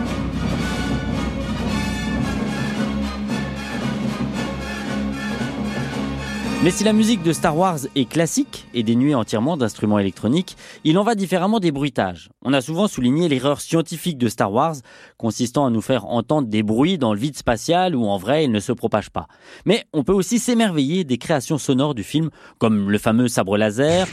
Mais 6.65 6.71
si 6.71 6.83
la 6.83 6.93
musique 6.93 7.21
de 7.21 7.31
Star 7.31 7.55
Wars 7.55 7.77
est 7.95 8.09
classique 8.09 8.65
et 8.73 8.81
dénuée 8.81 9.13
entièrement 9.13 9.55
d'instruments 9.55 9.99
électroniques, 9.99 10.57
il 10.83 10.97
en 10.97 11.03
va 11.03 11.13
différemment 11.13 11.59
des 11.59 11.71
bruitages. 11.71 12.29
On 12.43 12.53
a 12.53 12.61
souvent 12.61 12.87
souligné 12.87 13.29
l'erreur 13.29 13.61
scientifique 13.61 14.17
de 14.17 14.27
Star 14.27 14.51
Wars, 14.51 14.73
consistant 15.17 15.67
à 15.67 15.69
nous 15.69 15.83
faire 15.83 16.05
entendre 16.05 16.47
des 16.47 16.63
bruits 16.63 16.97
dans 16.97 17.13
le 17.13 17.19
vide 17.19 17.37
spatial 17.37 17.95
où 17.95 18.07
en 18.07 18.17
vrai 18.17 18.45
ils 18.45 18.51
ne 18.51 18.59
se 18.59 18.71
propagent 18.71 19.11
pas. 19.11 19.27
Mais 19.65 19.85
on 19.93 20.03
peut 20.03 20.11
aussi 20.11 20.39
s'émerveiller 20.39 21.03
des 21.03 21.19
créations 21.19 21.59
sonores 21.59 21.93
du 21.93 22.01
film, 22.01 22.31
comme 22.57 22.89
le 22.89 22.97
fameux 22.97 23.27
sabre 23.27 23.57
laser, 23.57 24.07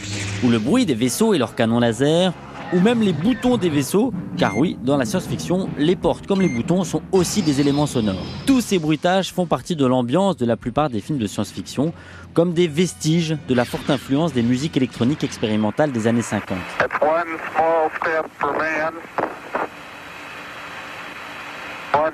ou 0.45 0.51
le 0.51 0.59
bruit 0.59 0.85
des 0.85 0.95
vaisseaux 0.95 1.33
et 1.33 1.39
leurs 1.39 1.55
canons 1.55 1.81
laser, 1.81 2.35
ou 2.73 2.81
même 2.81 3.03
les 3.03 3.13
boutons 3.13 3.57
des 3.57 3.69
vaisseaux, 3.69 4.13
car 4.37 4.57
oui, 4.57 4.79
dans 4.83 4.97
la 4.97 5.05
science-fiction, 5.05 5.69
les 5.77 5.97
portes 5.97 6.27
comme 6.27 6.41
les 6.41 6.49
boutons 6.49 6.85
sont 6.85 7.03
aussi 7.13 7.43
des 7.43 7.61
éléments 7.61 7.87
sonores. 7.87 8.25
Tous 8.47 8.61
ces 8.61 8.79
bruitages 8.79 9.33
font 9.33 9.47
partie 9.47 9.77
de 9.77 9.85
l'ambiance 9.85 10.37
de 10.37 10.47
la 10.47 10.57
plupart 10.57 10.89
des 10.89 11.01
films 11.01 11.19
de 11.19 11.27
science-fiction, 11.27 11.93
comme 12.35 12.55
des 12.55 12.69
vestiges 12.69 13.37
de 13.49 13.55
la 13.55 13.65
forte 13.65 13.91
influence 13.91 14.33
des 14.33 14.43
musiques 14.43 14.77
électroniques 14.77 15.25
expérimentales 15.25 15.93
des 15.93 16.07
années 16.07 16.23
50. 16.23 16.59
One 17.03 17.39
small 17.55 17.91
step 18.01 18.27
for 18.39 18.53
man. 18.53 18.95
One 21.95 22.13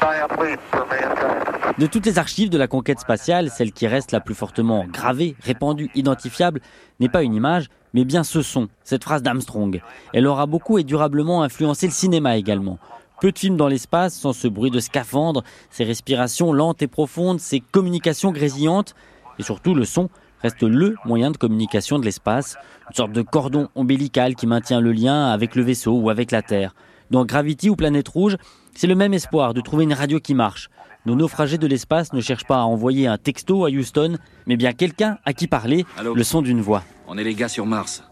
giant 0.00 0.42
leap 0.42 0.60
for 0.70 0.86
mankind. 0.86 1.54
De 1.78 1.86
toutes 1.86 2.06
les 2.06 2.18
archives 2.20 2.50
de 2.50 2.58
la 2.58 2.68
conquête 2.68 3.00
spatiale, 3.00 3.50
celle 3.50 3.72
qui 3.72 3.88
reste 3.88 4.12
la 4.12 4.20
plus 4.20 4.36
fortement 4.36 4.84
gravée, 4.84 5.34
répandue, 5.42 5.90
identifiable, 5.96 6.60
n'est 7.00 7.08
pas 7.08 7.24
une 7.24 7.34
image, 7.34 7.68
mais 7.94 8.04
bien 8.04 8.24
ce 8.24 8.42
son, 8.42 8.68
cette 8.82 9.04
phrase 9.04 9.22
d'Armstrong. 9.22 9.80
Elle 10.12 10.26
aura 10.26 10.46
beaucoup 10.46 10.78
et 10.78 10.84
durablement 10.84 11.42
influencé 11.42 11.86
le 11.86 11.92
cinéma 11.92 12.36
également. 12.36 12.78
Peu 13.20 13.32
de 13.32 13.38
films 13.38 13.56
dans 13.56 13.68
l'espace 13.68 14.14
sans 14.14 14.32
ce 14.32 14.48
bruit 14.48 14.70
de 14.70 14.80
scaphandre, 14.80 15.44
ces 15.70 15.84
respirations 15.84 16.52
lentes 16.52 16.82
et 16.82 16.88
profondes, 16.88 17.40
ces 17.40 17.60
communications 17.60 18.32
grésillantes, 18.32 18.94
et 19.38 19.42
surtout 19.42 19.74
le 19.74 19.84
son 19.84 20.10
reste 20.42 20.62
le 20.62 20.96
moyen 21.06 21.30
de 21.30 21.38
communication 21.38 21.98
de 21.98 22.04
l'espace, 22.04 22.56
une 22.90 22.96
sorte 22.96 23.12
de 23.12 23.22
cordon 23.22 23.68
ombilical 23.74 24.34
qui 24.34 24.46
maintient 24.46 24.80
le 24.80 24.92
lien 24.92 25.30
avec 25.30 25.54
le 25.54 25.62
vaisseau 25.62 25.92
ou 25.92 26.10
avec 26.10 26.32
la 26.32 26.42
Terre. 26.42 26.74
Dans 27.10 27.24
Gravity 27.24 27.70
ou 27.70 27.76
Planète 27.76 28.08
Rouge, 28.08 28.36
c'est 28.74 28.86
le 28.86 28.94
même 28.94 29.14
espoir 29.14 29.54
de 29.54 29.60
trouver 29.60 29.84
une 29.84 29.94
radio 29.94 30.20
qui 30.20 30.34
marche. 30.34 30.68
Nos 31.06 31.14
naufragés 31.14 31.58
de 31.58 31.66
l'espace 31.66 32.12
ne 32.14 32.20
cherchent 32.22 32.46
pas 32.46 32.56
à 32.56 32.64
envoyer 32.64 33.06
un 33.06 33.18
texto 33.18 33.66
à 33.66 33.68
Houston, 33.68 34.16
mais 34.46 34.56
bien 34.56 34.72
quelqu'un 34.72 35.18
à 35.26 35.34
qui 35.34 35.46
parler, 35.46 35.84
Allô 35.98 36.14
le 36.14 36.24
son 36.24 36.40
d'une 36.40 36.62
voix. 36.62 36.82
On 37.06 37.18
est 37.18 37.24
les 37.24 37.34
gars 37.34 37.48
sur 37.48 37.66
Mars. 37.66 38.02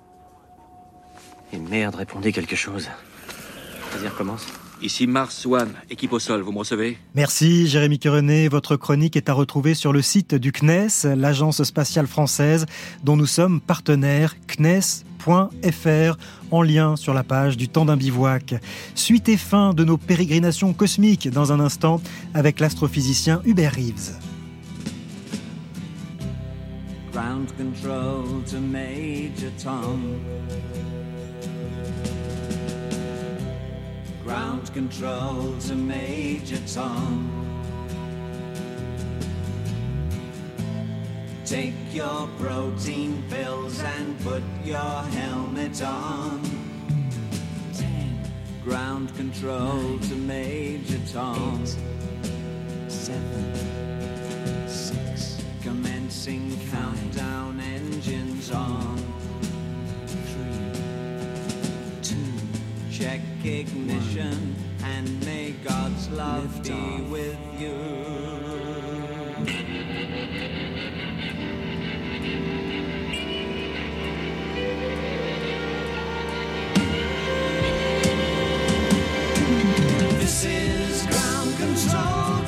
Et 1.54 1.58
merde, 1.58 1.94
répondez 1.94 2.32
quelque 2.32 2.56
chose. 2.56 2.88
Vas-y, 3.92 4.08
recommence. 4.08 4.46
Ici 4.82 5.06
Mars 5.06 5.46
One, 5.46 5.74
équipe 5.90 6.12
au 6.12 6.18
sol, 6.18 6.40
vous 6.42 6.50
me 6.50 6.58
recevez? 6.58 6.98
Merci 7.14 7.68
Jérémy 7.68 8.00
Querenet. 8.00 8.48
Votre 8.48 8.74
chronique 8.74 9.16
est 9.16 9.28
à 9.28 9.32
retrouver 9.32 9.74
sur 9.74 9.92
le 9.92 10.02
site 10.02 10.34
du 10.34 10.50
CNES, 10.50 11.14
l'agence 11.16 11.62
spatiale 11.62 12.08
française 12.08 12.66
dont 13.04 13.16
nous 13.16 13.26
sommes 13.26 13.60
partenaires 13.60 14.34
cnes.fr 14.48 16.16
en 16.50 16.62
lien 16.62 16.96
sur 16.96 17.14
la 17.14 17.22
page 17.22 17.56
du 17.56 17.68
temps 17.68 17.84
d'un 17.84 17.96
bivouac. 17.96 18.56
Suite 18.96 19.28
et 19.28 19.36
fin 19.36 19.72
de 19.72 19.84
nos 19.84 19.98
pérégrinations 19.98 20.72
cosmiques 20.72 21.28
dans 21.30 21.52
un 21.52 21.60
instant 21.60 22.00
avec 22.34 22.58
l'astrophysicien 22.58 23.40
Hubert 23.44 23.74
Reeves. 23.76 24.18
Ground 27.12 27.52
control 27.56 28.42
to 28.50 28.58
Major 28.58 29.52
Tom. 29.62 30.00
Ground 34.24 34.72
control 34.72 35.54
to 35.66 35.74
Major 35.74 36.58
Tom. 36.66 37.28
Take 41.44 41.74
your 41.92 42.28
protein 42.38 43.24
pills 43.28 43.80
and 43.82 44.18
put 44.20 44.42
your 44.64 44.78
helmet 44.78 45.82
on. 45.82 46.40
Ground 48.64 49.14
control 49.16 49.98
to 49.98 50.14
Major 50.14 51.00
Tom. 51.12 51.66
seven, 52.88 53.54
six. 54.68 55.42
Commencing 55.62 56.56
countdown 56.70 57.58
engines 57.58 58.52
on. 58.52 58.91
Check 63.02 63.20
ignition 63.44 64.54
and 64.84 65.24
may 65.26 65.50
God's 65.64 66.08
love 66.10 66.62
be 66.62 67.02
with 67.10 67.36
you. 67.58 67.74
This 80.20 80.44
is 80.44 81.06
ground 81.08 81.56
control 81.56 82.41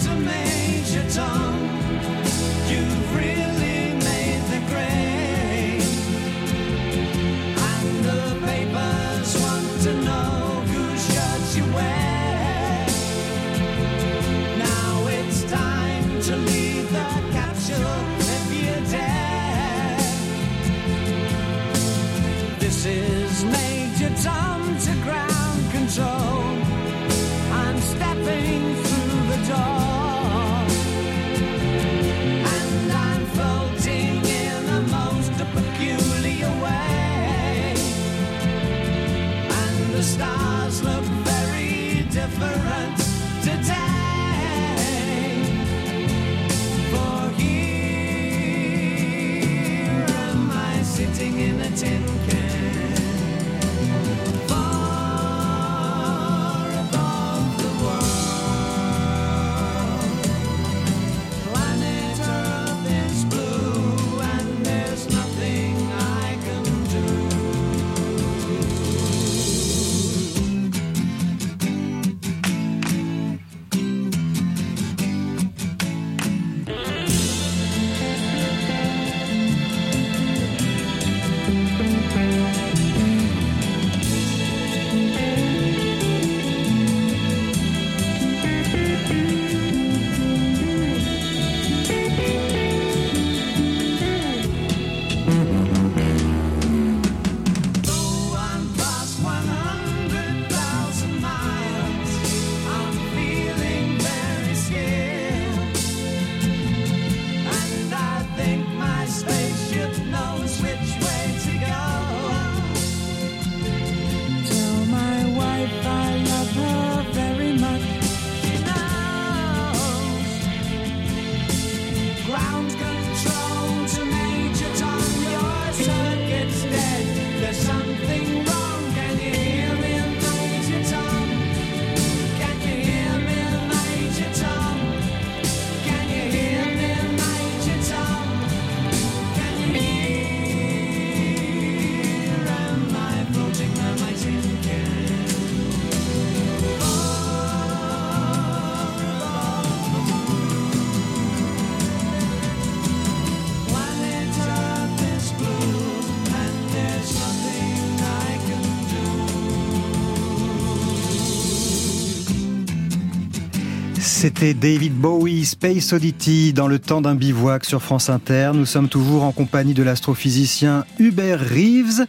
C'était 164.36 164.54
David 164.54 164.94
Bowie, 164.94 165.44
Space 165.44 165.92
Oddity, 165.92 166.52
dans 166.52 166.66
le 166.66 166.80
temps 166.80 167.00
d'un 167.00 167.14
bivouac 167.14 167.64
sur 167.64 167.80
France 167.80 168.10
Inter. 168.10 168.50
Nous 168.52 168.66
sommes 168.66 168.88
toujours 168.88 169.22
en 169.22 169.30
compagnie 169.30 169.74
de 169.74 169.84
l'astrophysicien 169.84 170.84
Hubert 170.98 171.38
Reeves. 171.38 172.04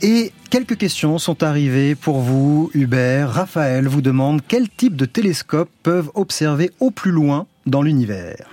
Et 0.00 0.32
quelques 0.48 0.78
questions 0.78 1.18
sont 1.18 1.42
arrivées 1.42 1.94
pour 1.94 2.20
vous, 2.20 2.70
Hubert. 2.72 3.30
Raphaël 3.30 3.86
vous 3.86 4.00
demande 4.00 4.40
quel 4.48 4.70
type 4.70 4.96
de 4.96 5.04
télescopes 5.04 5.68
peuvent 5.82 6.10
observer 6.14 6.70
au 6.80 6.90
plus 6.90 7.10
loin 7.10 7.46
dans 7.66 7.82
l'univers? 7.82 8.46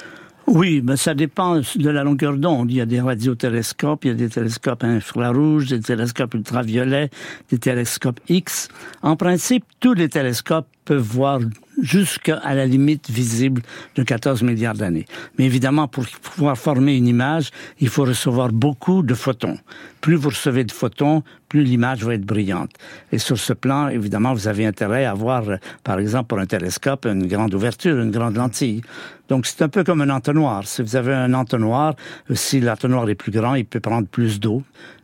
Oui, 0.47 0.81
ben 0.81 0.97
ça 0.97 1.13
dépend 1.13 1.55
de 1.55 1.89
la 1.89 2.03
longueur 2.03 2.35
d'onde. 2.35 2.69
Il 2.69 2.75
y 2.75 2.81
a 2.81 2.85
des 2.85 2.99
radiotélescopes, 2.99 4.03
il 4.03 4.07
y 4.09 4.11
a 4.11 4.15
des 4.15 4.29
télescopes 4.29 4.83
infrarouges, 4.83 5.67
des 5.67 5.79
télescopes 5.79 6.33
ultraviolets, 6.33 7.09
des 7.49 7.59
télescopes 7.59 8.19
X. 8.27 8.67
En 9.01 9.15
principe, 9.15 9.63
tous 9.79 9.93
les 9.93 10.09
télescopes 10.09 10.67
peuvent 10.83 10.99
voir 10.99 11.39
jusqu'à 11.81 12.41
la 12.53 12.65
limite 12.65 13.09
visible 13.09 13.61
de 13.95 14.03
14 14.03 14.43
milliards 14.43 14.75
d'années. 14.75 15.05
Mais 15.37 15.45
évidemment, 15.45 15.87
pour 15.87 16.05
pouvoir 16.07 16.57
former 16.57 16.95
une 16.95 17.07
image, 17.07 17.51
il 17.79 17.89
faut 17.89 18.03
recevoir 18.03 18.49
beaucoup 18.49 19.03
de 19.03 19.13
photons. 19.13 19.57
Plus 20.05 20.17
vous 20.17 20.29
recevez 20.29 20.63
de 20.63 20.71
photons, 20.71 21.23
plus 21.49 21.63
l'image 21.63 22.03
va 22.03 22.13
être 22.13 22.27
brillante. 22.27 22.69
Et 23.11 23.17
sur 23.17 23.39
ce 23.39 23.53
plan, 23.53 23.87
évidemment, 23.87 24.35
vous 24.35 24.47
avez 24.47 24.63
intérêt 24.63 25.03
à 25.03 25.09
avoir, 25.09 25.49
euh, 25.49 25.55
par 25.83 25.97
exemple, 25.97 26.27
pour 26.27 26.37
un 26.37 26.45
télescope, 26.45 27.07
une 27.07 27.25
grande 27.25 27.55
ouverture, 27.55 27.99
une 27.99 28.11
grande 28.11 28.35
lentille. 28.35 28.83
Donc, 29.29 29.47
c'est 29.47 29.63
un 29.63 29.67
peu 29.67 29.83
comme 29.83 30.01
un 30.01 30.11
entonnoir. 30.11 30.67
Si 30.67 30.83
vous 30.83 30.95
avez 30.95 31.11
un 31.11 31.33
entonnoir, 31.33 31.95
euh, 32.29 32.35
si 32.35 32.59
l'entonnoir 32.59 33.09
est 33.09 33.15
plus 33.15 33.31
grand, 33.31 33.55
il 33.55 33.65
peut 33.65 33.79
prendre 33.79 34.07
plus 34.07 34.39
d'eau. 34.39 34.61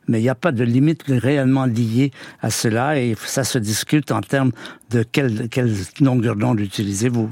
Mais 0.08 0.20
il 0.20 0.22
n'y 0.22 0.30
a 0.30 0.36
pas 0.36 0.52
de 0.52 0.64
limite 0.64 1.02
réellement 1.08 1.66
liée 1.66 2.12
à 2.40 2.52
cela 2.52 3.00
et 3.00 3.16
ça 3.26 3.44
se 3.44 3.58
discute 3.58 4.12
en 4.12 4.22
termes 4.22 4.52
de 4.92 5.02
quelle, 5.02 5.50
quelle 5.50 5.74
longueur 6.00 6.36
d'onde 6.36 6.60
utilisez-vous. 6.60 7.32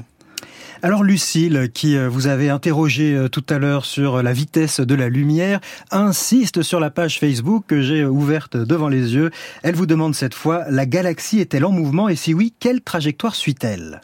Alors 0.82 1.04
Lucille, 1.04 1.68
qui 1.74 1.98
euh, 1.98 2.08
vous 2.08 2.26
avez 2.26 2.48
interrogé 2.48 3.14
euh, 3.14 3.28
tout 3.28 3.44
à 3.50 3.58
l'heure 3.58 3.84
sur 3.84 4.22
la 4.22 4.32
vitesse 4.32 4.80
de 4.80 4.94
la 4.94 5.10
lumière, 5.10 5.60
insiste 5.90 6.62
sur 6.62 6.80
la 6.80 6.88
page 6.88 7.18
Facebook 7.18 7.64
que 7.66 7.82
j'ai 7.82 8.06
ouverte 8.06 8.56
devant 8.56 8.88
les 8.88 9.14
yeux. 9.14 9.30
Elle 9.62 9.74
vous 9.74 9.84
demande 9.84 10.14
cette 10.14 10.32
fois, 10.32 10.64
la 10.70 10.86
galaxie 10.86 11.38
est-elle 11.38 11.66
en 11.66 11.70
mouvement? 11.70 12.08
Et 12.08 12.16
si 12.16 12.32
oui, 12.32 12.54
quelle 12.58 12.80
trajectoire 12.80 13.34
suit-elle? 13.34 14.00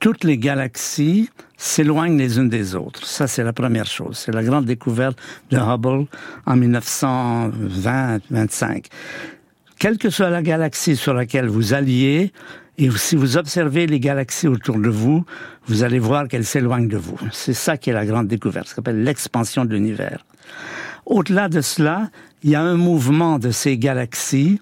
Toutes 0.00 0.24
les 0.24 0.38
galaxies 0.38 1.28
s'éloignent 1.58 2.16
les 2.16 2.38
unes 2.38 2.48
des 2.48 2.74
autres. 2.74 3.06
Ça, 3.06 3.26
c'est 3.26 3.44
la 3.44 3.52
première 3.52 3.86
chose. 3.86 4.16
C'est 4.16 4.32
la 4.32 4.42
grande 4.42 4.64
découverte 4.64 5.18
de 5.50 5.58
Hubble 5.58 6.06
en 6.46 6.56
1920-25. 6.56 8.86
Quelle 9.78 9.98
que 9.98 10.10
soit 10.10 10.30
la 10.30 10.42
galaxie 10.42 10.96
sur 10.96 11.14
laquelle 11.14 11.48
vous 11.48 11.74
alliez, 11.74 12.32
et 12.78 12.90
si 12.90 13.16
vous 13.16 13.36
observez 13.36 13.86
les 13.86 14.00
galaxies 14.00 14.48
autour 14.48 14.78
de 14.78 14.88
vous, 14.88 15.24
vous 15.66 15.82
allez 15.82 15.98
voir 15.98 16.26
qu'elles 16.28 16.44
s'éloignent 16.44 16.88
de 16.88 16.96
vous. 16.96 17.18
C'est 17.30 17.52
ça 17.52 17.76
qui 17.76 17.90
est 17.90 17.92
la 17.92 18.06
grande 18.06 18.28
découverte, 18.28 18.68
ce 18.68 18.74
qu'on 18.74 18.80
appelle 18.80 19.04
l'expansion 19.04 19.64
de 19.64 19.74
l'univers. 19.74 20.24
Au-delà 21.04 21.48
de 21.48 21.60
cela, 21.60 22.10
il 22.42 22.50
y 22.50 22.54
a 22.54 22.62
un 22.62 22.76
mouvement 22.76 23.38
de 23.38 23.50
ces 23.50 23.76
galaxies, 23.78 24.60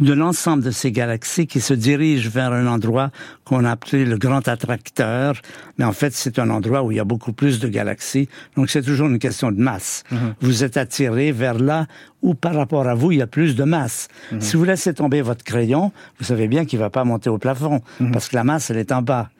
de 0.00 0.12
l'ensemble 0.12 0.62
de 0.62 0.70
ces 0.70 0.92
galaxies 0.92 1.46
qui 1.46 1.60
se 1.60 1.74
dirigent 1.74 2.28
vers 2.30 2.52
un 2.52 2.66
endroit 2.66 3.10
qu'on 3.44 3.64
a 3.64 3.72
appelé 3.72 4.04
le 4.04 4.18
grand 4.18 4.46
attracteur, 4.48 5.40
mais 5.78 5.84
en 5.84 5.92
fait 5.92 6.12
c'est 6.12 6.38
un 6.38 6.50
endroit 6.50 6.82
où 6.82 6.90
il 6.90 6.96
y 6.96 7.00
a 7.00 7.04
beaucoup 7.04 7.32
plus 7.32 7.60
de 7.60 7.68
galaxies, 7.68 8.28
donc 8.56 8.70
c'est 8.70 8.82
toujours 8.82 9.08
une 9.08 9.18
question 9.18 9.52
de 9.52 9.60
masse. 9.60 10.02
Mhm. 10.10 10.34
Vous 10.40 10.64
êtes 10.64 10.76
attiré 10.76 11.32
vers 11.32 11.58
là 11.58 11.86
où 12.22 12.34
par 12.34 12.54
rapport 12.54 12.86
à 12.88 12.94
vous 12.94 13.12
il 13.12 13.18
y 13.18 13.22
a 13.22 13.26
plus 13.26 13.54
de 13.54 13.64
masse. 13.64 14.08
Mhm. 14.32 14.40
Si 14.40 14.56
vous 14.56 14.64
laissez 14.64 14.94
tomber 14.94 15.22
votre 15.22 15.44
crayon, 15.44 15.92
vous 16.18 16.24
savez 16.24 16.48
bien 16.48 16.64
qu'il 16.64 16.78
va 16.78 16.90
pas 16.90 17.04
monter 17.04 17.30
au 17.30 17.38
plafond, 17.38 17.80
parce 18.12 18.28
que 18.28 18.36
la 18.36 18.44
masse 18.44 18.70
elle 18.70 18.78
est 18.78 18.92
en 18.92 19.02
bas. 19.02 19.30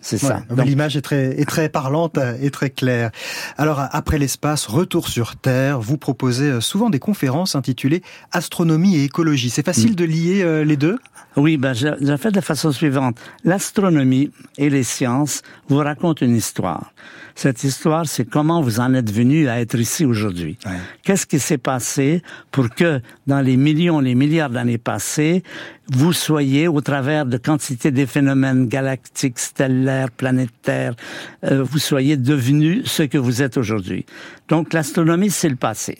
C'est 0.00 0.18
ça. 0.18 0.42
Ouais, 0.50 0.64
L'image 0.64 0.96
est 0.96 1.00
très, 1.00 1.40
est 1.40 1.44
très 1.44 1.68
parlante 1.68 2.18
et 2.40 2.50
très 2.50 2.70
claire. 2.70 3.10
Alors, 3.56 3.82
après 3.90 4.18
l'espace, 4.18 4.66
retour 4.66 5.08
sur 5.08 5.36
Terre, 5.36 5.80
vous 5.80 5.98
proposez 5.98 6.50
euh, 6.50 6.60
souvent 6.60 6.88
des 6.88 7.00
conférences 7.00 7.56
intitulées 7.56 8.02
Astronomie 8.30 8.96
et 8.96 9.04
écologie. 9.04 9.50
C'est 9.50 9.64
facile 9.64 9.96
de 9.96 10.04
lier 10.04 10.42
euh, 10.42 10.64
les 10.64 10.76
deux? 10.76 10.98
Oui, 11.36 11.56
ben, 11.56 11.72
je, 11.72 11.88
je 12.00 12.16
fais 12.16 12.30
de 12.30 12.36
la 12.36 12.42
façon 12.42 12.70
suivante. 12.70 13.18
L'astronomie 13.44 14.30
et 14.56 14.70
les 14.70 14.84
sciences 14.84 15.42
vous 15.68 15.78
racontent 15.78 16.24
une 16.24 16.36
histoire. 16.36 16.92
Cette 17.38 17.62
histoire, 17.62 18.04
c'est 18.04 18.24
comment 18.24 18.60
vous 18.60 18.80
en 18.80 18.94
êtes 18.94 19.12
venu 19.12 19.48
à 19.48 19.60
être 19.60 19.78
ici 19.78 20.04
aujourd'hui. 20.04 20.58
Qu'est-ce 21.04 21.24
qui 21.24 21.38
s'est 21.38 21.56
passé 21.56 22.20
pour 22.50 22.68
que, 22.68 23.00
dans 23.28 23.40
les 23.40 23.56
millions, 23.56 24.00
les 24.00 24.16
milliards 24.16 24.50
d'années 24.50 24.76
passées, 24.76 25.44
vous 25.88 26.12
soyez, 26.12 26.66
au 26.66 26.80
travers 26.80 27.26
de 27.26 27.36
quantité 27.36 27.92
des 27.92 28.06
phénomènes 28.06 28.66
galactiques, 28.66 29.38
stellaires, 29.38 30.10
planétaires, 30.10 30.96
euh, 31.44 31.62
vous 31.62 31.78
soyez 31.78 32.16
devenu 32.16 32.82
ce 32.84 33.04
que 33.04 33.18
vous 33.18 33.40
êtes 33.40 33.56
aujourd'hui. 33.56 34.04
Donc, 34.48 34.72
l'astronomie, 34.72 35.30
c'est 35.30 35.48
le 35.48 35.54
passé. 35.54 35.96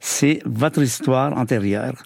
C'est 0.00 0.40
votre 0.46 0.80
histoire 0.80 1.36
antérieure. 1.36 2.02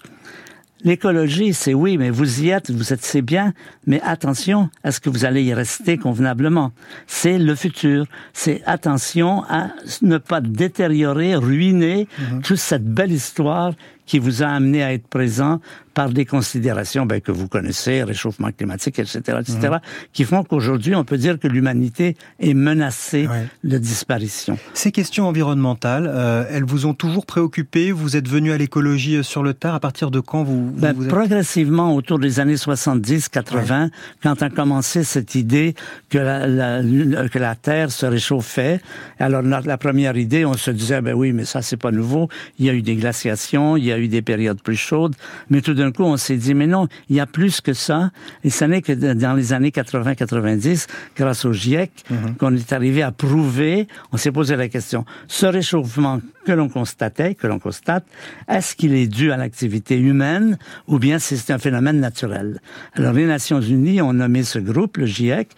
L'écologie, 0.83 1.53
c'est 1.53 1.73
oui, 1.73 1.97
mais 1.97 2.09
vous 2.09 2.41
y 2.41 2.49
êtes, 2.49 2.69
vous 2.69 2.91
êtes, 2.91 3.03
c'est 3.03 3.21
bien, 3.21 3.53
mais 3.87 4.01
attention 4.01 4.69
à 4.83 4.91
ce 4.91 4.99
que 4.99 5.09
vous 5.09 5.23
allez 5.23 5.41
y 5.43 5.53
rester 5.53 5.97
convenablement. 5.97 6.73
C'est 7.07 7.37
le 7.37 7.55
futur. 7.55 8.05
C'est 8.33 8.61
attention 8.65 9.43
à 9.49 9.69
ne 10.01 10.17
pas 10.17 10.41
détériorer, 10.41 11.35
ruiner 11.35 12.07
toute 12.43 12.57
cette 12.57 12.85
belle 12.85 13.11
histoire 13.13 13.73
qui 14.05 14.19
vous 14.19 14.43
a 14.43 14.47
amené 14.47 14.83
à 14.83 14.93
être 14.93 15.07
présent 15.07 15.59
par 15.93 16.09
des 16.09 16.25
considérations 16.25 17.05
ben, 17.05 17.21
que 17.21 17.31
vous 17.31 17.47
connaissez, 17.47 18.01
réchauffement 18.03 18.49
climatique, 18.51 18.97
etc., 18.97 19.19
etc., 19.39 19.59
Mhm. 19.63 19.79
qui 20.11 20.23
font 20.23 20.43
qu'aujourd'hui, 20.43 20.95
on 20.95 21.03
peut 21.03 21.17
dire 21.17 21.37
que 21.39 21.47
l'humanité 21.47 22.17
est 22.39 22.55
menacée 22.55 23.27
de 23.63 23.77
disparition. 23.77 24.57
Ces 24.73 24.91
questions 24.91 25.27
environnementales, 25.27 26.09
euh, 26.11 26.45
elles 26.49 26.63
vous 26.63 26.87
ont 26.87 26.95
toujours 26.95 27.27
préoccupé? 27.27 27.91
Vous 27.91 28.17
êtes 28.17 28.27
venu 28.27 28.51
à 28.51 28.57
l'écologie 28.57 29.17
euh, 29.17 29.23
sur 29.23 29.43
le 29.43 29.53
tard? 29.53 29.75
À 29.75 29.79
partir 29.79 30.09
de 30.09 30.19
quand 30.19 30.43
vous, 30.43 30.65
vous, 30.71 30.81
Ben, 30.81 30.93
vous 30.93 31.03
êtes... 31.03 31.09
Progressivement, 31.09 31.93
autour 31.95 32.17
des 32.17 32.39
années 32.39 32.55
70-80, 32.57 33.89
quand 34.23 34.41
a 34.41 34.49
commencé 34.49 35.03
cette 35.03 35.35
idée 35.35 35.75
que 36.09 36.17
la, 36.17 36.47
la- 36.47 37.29
que 37.29 37.39
la 37.39 37.55
Terre 37.55 37.91
se 37.91 38.05
réchauffait, 38.07 38.81
alors 39.19 39.41
la, 39.43 39.61
la 39.61 39.77
première 39.77 40.17
idée, 40.17 40.43
on 40.45 40.53
se 40.53 40.71
disait, 40.71 41.01
ben 41.01 41.13
oui, 41.13 41.33
mais 41.33 41.45
ça, 41.45 41.61
c'est 41.61 41.77
pas 41.77 41.91
nouveau. 41.91 42.29
Il 42.57 42.65
y 42.65 42.69
a 42.69 42.73
eu 42.73 42.81
des 42.81 42.95
glaciations, 42.95 43.77
il 43.77 43.85
y 43.85 43.91
a 43.91 43.92
eu 43.99 44.07
des 44.07 44.21
périodes 44.21 44.61
plus 44.61 44.75
chaudes, 44.75 45.15
mais 45.49 45.61
tout 45.61 45.73
d'un 45.73 45.91
coup, 45.91 46.03
on 46.03 46.17
s'est 46.17 46.37
dit, 46.37 46.53
mais 46.53 46.67
non, 46.67 46.87
il 47.09 47.15
y 47.15 47.19
a 47.19 47.25
plus 47.25 47.61
que 47.61 47.73
ça. 47.73 48.11
Et 48.43 48.49
ce 48.49 48.65
n'est 48.65 48.81
que 48.81 48.93
dans 48.93 49.33
les 49.33 49.53
années 49.53 49.69
80-90, 49.69 50.87
grâce 51.15 51.45
au 51.45 51.53
GIEC, 51.53 51.91
qu'on 52.39 52.55
est 52.55 52.73
arrivé 52.73 53.01
à 53.01 53.11
prouver, 53.11 53.87
on 54.11 54.17
s'est 54.17 54.31
posé 54.31 54.55
la 54.55 54.67
question, 54.67 55.05
ce 55.27 55.45
réchauffement 55.45 56.21
que 56.45 56.51
l'on 56.51 56.69
constatait, 56.69 57.35
que 57.35 57.47
l'on 57.47 57.59
constate, 57.59 58.05
est-ce 58.47 58.75
qu'il 58.75 58.93
est 58.93 59.07
dû 59.07 59.31
à 59.31 59.37
l'activité 59.37 59.97
humaine 59.97 60.57
ou 60.87 60.99
bien 60.99 61.19
c'est 61.19 61.51
un 61.51 61.57
phénomène 61.57 61.99
naturel? 61.99 62.59
Alors, 62.95 63.13
les 63.13 63.25
Nations 63.25 63.61
Unies 63.61 64.01
ont 64.01 64.13
nommé 64.13 64.43
ce 64.43 64.59
groupe, 64.59 64.97
le 64.97 65.05
GIEC, 65.05 65.49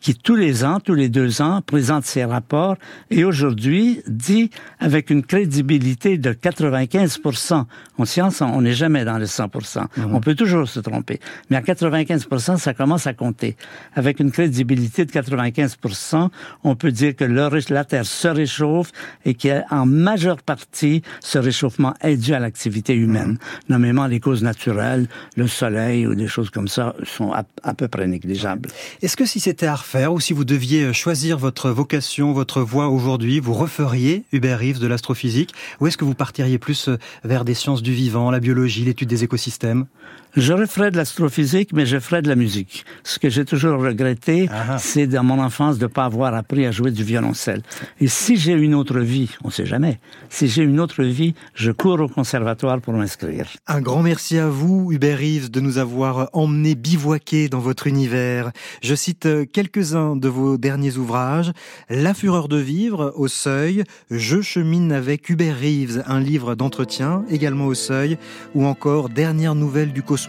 qui 0.00 0.16
tous 0.16 0.34
les 0.34 0.64
ans, 0.64 0.80
tous 0.80 0.94
les 0.94 1.08
deux 1.08 1.42
ans, 1.42 1.62
présente 1.62 2.04
ses 2.04 2.24
rapports 2.24 2.76
et 3.10 3.24
aujourd'hui 3.24 4.02
dit 4.08 4.50
avec 4.80 5.10
une 5.10 5.22
crédibilité 5.22 6.18
de 6.18 6.32
95%. 6.32 7.64
En 7.98 8.04
science, 8.04 8.40
on 8.40 8.62
n'est 8.62 8.72
jamais 8.72 9.04
dans 9.04 9.18
le 9.18 9.26
100%. 9.26 9.86
On 10.10 10.20
peut 10.20 10.34
toujours 10.34 10.68
se 10.68 10.80
tromper. 10.80 11.20
Mais 11.50 11.56
à 11.56 11.60
95%, 11.60 12.58
ça 12.58 12.74
commence 12.74 13.06
à 13.06 13.14
compter. 13.14 13.56
Avec 13.94 14.18
une 14.18 14.32
crédibilité 14.32 15.04
de 15.04 15.12
95%, 15.12 16.28
on 16.64 16.74
peut 16.74 16.90
dire 16.90 17.14
que 17.14 17.24
le 17.24 17.42
la 17.70 17.84
Terre 17.84 18.06
se 18.06 18.28
réchauffe 18.28 18.92
et 19.24 19.34
qu'en 19.34 19.86
majeure 19.86 20.31
partie, 20.40 21.02
ce 21.20 21.38
réchauffement 21.38 21.94
est 22.00 22.16
dû 22.16 22.32
à 22.32 22.38
l'activité 22.38 22.94
humaine. 22.94 23.38
Nommément 23.68 24.06
les 24.06 24.20
causes 24.20 24.42
naturelles, 24.42 25.08
le 25.36 25.46
soleil 25.46 26.06
ou 26.06 26.14
des 26.14 26.28
choses 26.28 26.48
comme 26.48 26.68
ça 26.68 26.94
sont 27.04 27.32
à, 27.32 27.44
à 27.62 27.74
peu 27.74 27.88
près 27.88 28.06
négligeables. 28.06 28.70
Est-ce 29.02 29.16
que 29.16 29.26
si 29.26 29.40
c'était 29.40 29.66
à 29.66 29.74
refaire 29.74 30.12
ou 30.12 30.20
si 30.20 30.32
vous 30.32 30.44
deviez 30.44 30.92
choisir 30.94 31.36
votre 31.36 31.70
vocation, 31.70 32.32
votre 32.32 32.62
voie 32.62 32.88
aujourd'hui, 32.88 33.40
vous 33.40 33.54
referiez 33.54 34.24
Hubert 34.32 34.60
Reeves 34.60 34.78
de 34.78 34.86
l'astrophysique 34.86 35.52
ou 35.80 35.86
est-ce 35.86 35.98
que 35.98 36.04
vous 36.04 36.14
partiriez 36.14 36.58
plus 36.58 36.88
vers 37.24 37.44
des 37.44 37.54
sciences 37.54 37.82
du 37.82 37.92
vivant, 37.92 38.30
la 38.30 38.40
biologie, 38.40 38.84
l'étude 38.84 39.08
des 39.08 39.24
écosystèmes? 39.24 39.86
Je 40.34 40.54
referais 40.54 40.90
de 40.90 40.96
l'astrophysique, 40.96 41.74
mais 41.74 41.84
je 41.84 41.98
ferais 42.00 42.22
de 42.22 42.28
la 42.28 42.36
musique. 42.36 42.86
Ce 43.04 43.18
que 43.18 43.28
j'ai 43.28 43.44
toujours 43.44 43.78
regretté, 43.82 44.48
c'est 44.78 45.06
dans 45.06 45.22
mon 45.22 45.38
enfance 45.38 45.76
de 45.76 45.84
ne 45.84 45.88
pas 45.88 46.06
avoir 46.06 46.34
appris 46.34 46.64
à 46.64 46.70
jouer 46.70 46.90
du 46.90 47.04
violoncelle. 47.04 47.60
Et 48.00 48.08
si 48.08 48.38
j'ai 48.38 48.52
une 48.52 48.74
autre 48.74 48.98
vie, 49.00 49.28
on 49.44 49.48
ne 49.48 49.52
sait 49.52 49.66
jamais, 49.66 50.00
si 50.30 50.48
j'ai 50.48 50.62
une 50.62 50.80
autre 50.80 51.02
vie, 51.04 51.34
je 51.54 51.70
cours 51.70 52.00
au 52.00 52.08
conservatoire 52.08 52.80
pour 52.80 52.94
m'inscrire. 52.94 53.46
Un 53.66 53.82
grand 53.82 54.02
merci 54.02 54.38
à 54.38 54.48
vous, 54.48 54.90
Hubert 54.90 55.18
Reeves, 55.18 55.50
de 55.50 55.60
nous 55.60 55.76
avoir 55.76 56.30
emmenés 56.32 56.76
bivouaquer 56.76 57.50
dans 57.50 57.60
votre 57.60 57.86
univers. 57.86 58.52
Je 58.82 58.94
cite 58.94 59.26
euh, 59.26 59.44
quelques-uns 59.44 60.16
de 60.16 60.28
vos 60.28 60.56
derniers 60.56 60.96
ouvrages. 60.96 61.52
La 61.90 62.14
fureur 62.14 62.48
de 62.48 62.56
vivre, 62.56 63.12
au 63.16 63.28
seuil. 63.28 63.84
Je 64.10 64.40
chemine 64.40 64.92
avec 64.92 65.28
Hubert 65.28 65.58
Reeves, 65.58 66.02
un 66.06 66.20
livre 66.20 66.54
d'entretien, 66.54 67.22
également 67.28 67.66
au 67.66 67.74
seuil. 67.74 68.16
Ou 68.54 68.64
encore 68.64 69.10
Dernière 69.10 69.54
nouvelle 69.54 69.92
du 69.92 70.02
cosmos, 70.02 70.21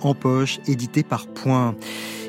en 0.00 0.14
poche, 0.14 0.60
édité 0.66 1.02
par 1.02 1.26
Point. 1.26 1.74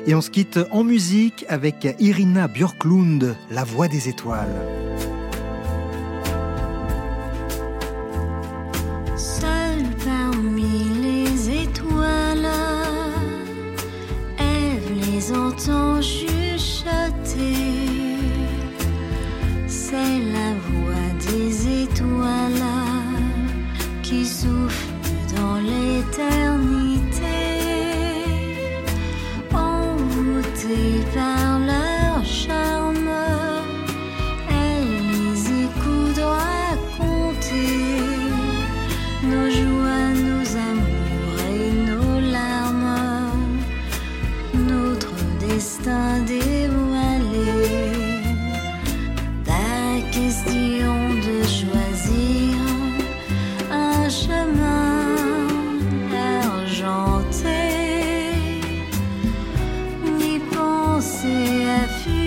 Et 0.06 0.14
on 0.14 0.20
se 0.20 0.30
quitte 0.30 0.58
en 0.70 0.84
musique 0.84 1.44
avec 1.48 1.86
Irina 1.98 2.48
Björklund, 2.48 3.36
La 3.50 3.64
voix 3.64 3.88
des 3.88 4.08
étoiles. 4.08 4.54
Seul 9.16 9.84
parmi 10.04 10.84
les 11.02 11.62
étoiles, 11.62 12.48
les 15.04 15.32
entend. 15.32 16.00
to 61.98 62.19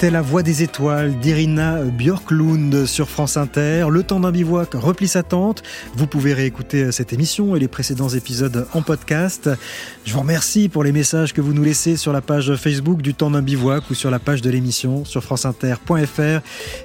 C'était 0.00 0.12
La 0.12 0.22
Voix 0.22 0.42
des 0.42 0.62
Étoiles 0.62 1.18
d'Irina 1.18 1.82
Björklund 1.82 2.86
sur 2.86 3.10
France 3.10 3.36
Inter. 3.36 3.84
Le 3.90 4.02
temps 4.02 4.18
d'un 4.18 4.30
bivouac 4.30 4.70
replie 4.72 5.08
sa 5.08 5.22
tente. 5.22 5.62
Vous 5.94 6.06
pouvez 6.06 6.32
réécouter 6.32 6.90
cette 6.90 7.12
émission 7.12 7.54
et 7.54 7.58
les 7.58 7.68
précédents 7.68 8.08
épisodes 8.08 8.66
en 8.72 8.80
podcast. 8.80 9.50
Je 10.06 10.14
vous 10.14 10.20
remercie 10.20 10.70
pour 10.70 10.84
les 10.84 10.92
messages 10.92 11.34
que 11.34 11.42
vous 11.42 11.52
nous 11.52 11.62
laissez 11.62 11.98
sur 11.98 12.14
la 12.14 12.22
page 12.22 12.56
Facebook 12.56 13.02
du 13.02 13.12
temps 13.12 13.30
d'un 13.30 13.42
bivouac 13.42 13.90
ou 13.90 13.94
sur 13.94 14.10
la 14.10 14.18
page 14.18 14.40
de 14.40 14.48
l'émission 14.48 15.04
sur 15.04 15.22
franceinter.fr. 15.22 16.20
Et 16.20 16.40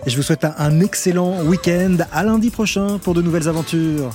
je 0.10 0.16
vous 0.18 0.22
souhaite 0.22 0.46
un 0.58 0.82
excellent 0.82 1.42
week-end. 1.44 1.96
À 2.12 2.26
lundi 2.26 2.50
prochain 2.50 2.98
pour 2.98 3.14
de 3.14 3.22
nouvelles 3.22 3.48
aventures. 3.48 4.12